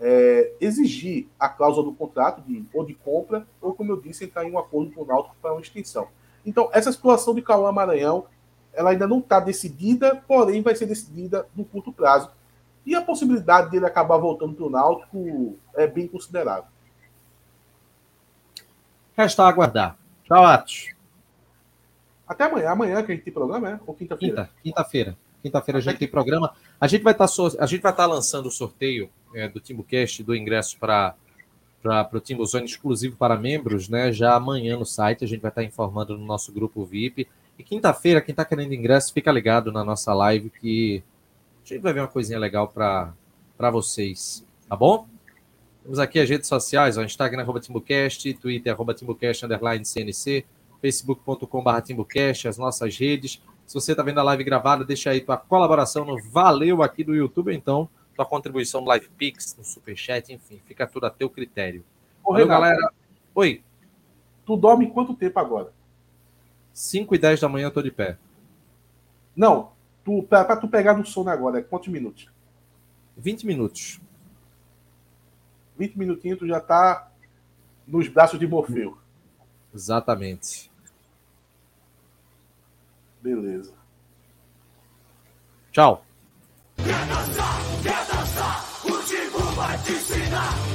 é, 0.00 0.52
exigir 0.60 1.28
a 1.38 1.48
cláusula 1.48 1.86
do 1.86 1.94
contrato, 1.94 2.42
de, 2.42 2.64
ou 2.74 2.84
de 2.84 2.92
compra, 2.92 3.46
ou, 3.60 3.72
como 3.72 3.92
eu 3.92 4.00
disse, 4.00 4.24
entrar 4.24 4.44
em 4.44 4.50
um 4.50 4.58
acordo 4.58 4.90
com 4.92 5.02
o 5.02 5.06
Náutico 5.06 5.36
para 5.40 5.52
uma 5.52 5.60
extensão. 5.60 6.08
Então, 6.44 6.68
essa 6.72 6.90
situação 6.90 7.34
de 7.34 7.40
Cauã 7.40 7.70
Maranhão, 7.70 8.26
ela 8.72 8.90
ainda 8.90 9.06
não 9.06 9.20
está 9.20 9.38
decidida, 9.38 10.16
porém 10.26 10.60
vai 10.60 10.74
ser 10.74 10.86
decidida 10.86 11.46
no 11.54 11.64
curto 11.64 11.92
prazo. 11.92 12.30
E 12.84 12.96
a 12.96 13.02
possibilidade 13.02 13.70
dele 13.70 13.86
acabar 13.86 14.16
voltando 14.16 14.54
para 14.54 14.66
o 14.66 14.70
Náutico 14.70 15.56
é 15.74 15.86
bem 15.86 16.08
considerável. 16.08 16.64
Resta 19.16 19.44
aguardar. 19.44 19.96
Tchau, 20.24 20.44
Atos. 20.44 20.88
Até 22.26 22.44
amanhã. 22.44 22.70
Amanhã 22.70 23.02
que 23.04 23.12
a 23.12 23.14
gente 23.14 23.24
tem 23.24 23.32
programa, 23.32 23.70
é? 23.70 23.80
Ou 23.86 23.94
quinta-feira? 23.94 24.46
Quinta, 24.46 24.50
quinta-feira. 24.62 25.16
Quinta-feira 25.42 25.78
a 25.78 25.82
gente 25.82 25.98
tem 25.98 26.08
programa. 26.08 26.54
A 26.80 26.86
gente 26.86 27.02
vai 27.02 27.12
estar 27.12 27.26
tá, 27.26 27.32
a 27.58 27.66
gente 27.66 27.80
vai 27.80 27.92
estar 27.92 28.04
tá 28.04 28.06
lançando 28.06 28.46
o 28.46 28.50
sorteio 28.50 29.10
é, 29.34 29.48
do 29.48 29.60
TimbuCast 29.60 30.22
do 30.22 30.34
ingresso 30.34 30.78
para 30.78 31.14
para 31.82 32.16
o 32.16 32.20
Timbu 32.20 32.46
Zone 32.46 32.64
exclusivo 32.64 33.16
para 33.16 33.36
membros, 33.36 33.88
né? 33.88 34.12
Já 34.12 34.36
amanhã 34.36 34.76
no 34.76 34.86
site 34.86 35.24
a 35.24 35.26
gente 35.26 35.40
vai 35.40 35.50
estar 35.50 35.62
tá 35.62 35.66
informando 35.66 36.16
no 36.16 36.24
nosso 36.24 36.52
grupo 36.52 36.84
VIP. 36.84 37.26
E 37.58 37.64
quinta-feira, 37.64 38.20
quem 38.20 38.32
está 38.32 38.44
querendo 38.44 38.72
ingresso, 38.72 39.12
fica 39.12 39.32
ligado 39.32 39.72
na 39.72 39.84
nossa 39.84 40.14
live 40.14 40.48
que 40.48 41.02
a 41.64 41.68
gente 41.68 41.80
vai 41.80 41.92
ver 41.92 42.00
uma 42.00 42.08
coisinha 42.08 42.38
legal 42.38 42.68
para 42.68 43.12
vocês, 43.70 44.44
tá 44.68 44.76
bom? 44.76 45.06
Temos 45.82 45.98
aqui 45.98 46.20
as 46.20 46.28
redes 46.28 46.48
sociais, 46.48 46.96
ó, 46.96 47.02
Instagram, 47.02 47.42
arroba 47.42 47.58
TimbuCast, 47.58 48.34
Twitter, 48.34 48.72
arroba 48.72 48.94
TimbuCast, 48.94 49.44
underline 49.44 49.84
CNC, 49.84 50.44
facebook.com.br 50.80 51.80
Timbucast, 51.82 52.48
as 52.48 52.56
nossas 52.56 52.96
redes. 52.96 53.40
Se 53.66 53.74
você 53.74 53.92
está 53.92 54.02
vendo 54.02 54.20
a 54.20 54.22
live 54.22 54.44
gravada, 54.44 54.84
deixa 54.84 55.10
aí 55.10 55.20
tua 55.20 55.36
colaboração 55.36 56.04
no 56.04 56.20
Valeu 56.30 56.82
aqui 56.82 57.02
do 57.02 57.14
YouTube, 57.14 57.54
então, 57.54 57.88
tua 58.14 58.26
contribuição 58.26 58.80
no 58.80 58.88
Live 58.88 59.08
Pix, 59.16 59.56
no 59.56 59.64
Superchat, 59.64 60.32
enfim, 60.32 60.60
fica 60.66 60.86
tudo 60.86 61.06
a 61.06 61.10
teu 61.10 61.30
critério. 61.30 61.84
Ô, 62.22 62.32
Valeu, 62.32 62.46
Renato, 62.46 62.62
galera. 62.62 62.92
Oi. 63.34 63.62
Tu 64.44 64.56
dorme 64.56 64.90
quanto 64.90 65.14
tempo 65.14 65.38
agora? 65.38 65.72
5 66.72 67.14
e 67.14 67.18
10 67.18 67.40
da 67.40 67.48
manhã 67.48 67.66
eu 67.66 67.70
tô 67.70 67.82
de 67.82 67.90
pé. 67.90 68.18
Não, 69.34 69.72
tu, 70.04 70.22
pra, 70.22 70.44
pra 70.44 70.56
tu 70.56 70.68
pegar 70.68 70.96
no 70.96 71.06
sono 71.06 71.30
agora, 71.30 71.58
é 71.58 71.62
quantos 71.62 71.88
minutos? 71.88 72.28
20 73.16 73.46
minutos. 73.46 74.00
20 75.78 75.98
minutinhos 75.98 76.38
tu 76.38 76.46
já 76.46 76.60
tá 76.60 77.10
nos 77.86 78.08
braços 78.08 78.38
de 78.38 78.46
Morfeu. 78.46 78.98
Exatamente. 79.74 80.71
Beleza. 83.22 83.72
Tchau. 85.70 86.04
Quer 86.76 87.06
dançar, 87.06 87.58
quer 87.82 88.06
dançar, 88.06 88.64
o 88.84 89.02
tipo 89.04 89.38
vai 89.54 89.78
te 89.78 89.92
ensinar. 89.92 90.71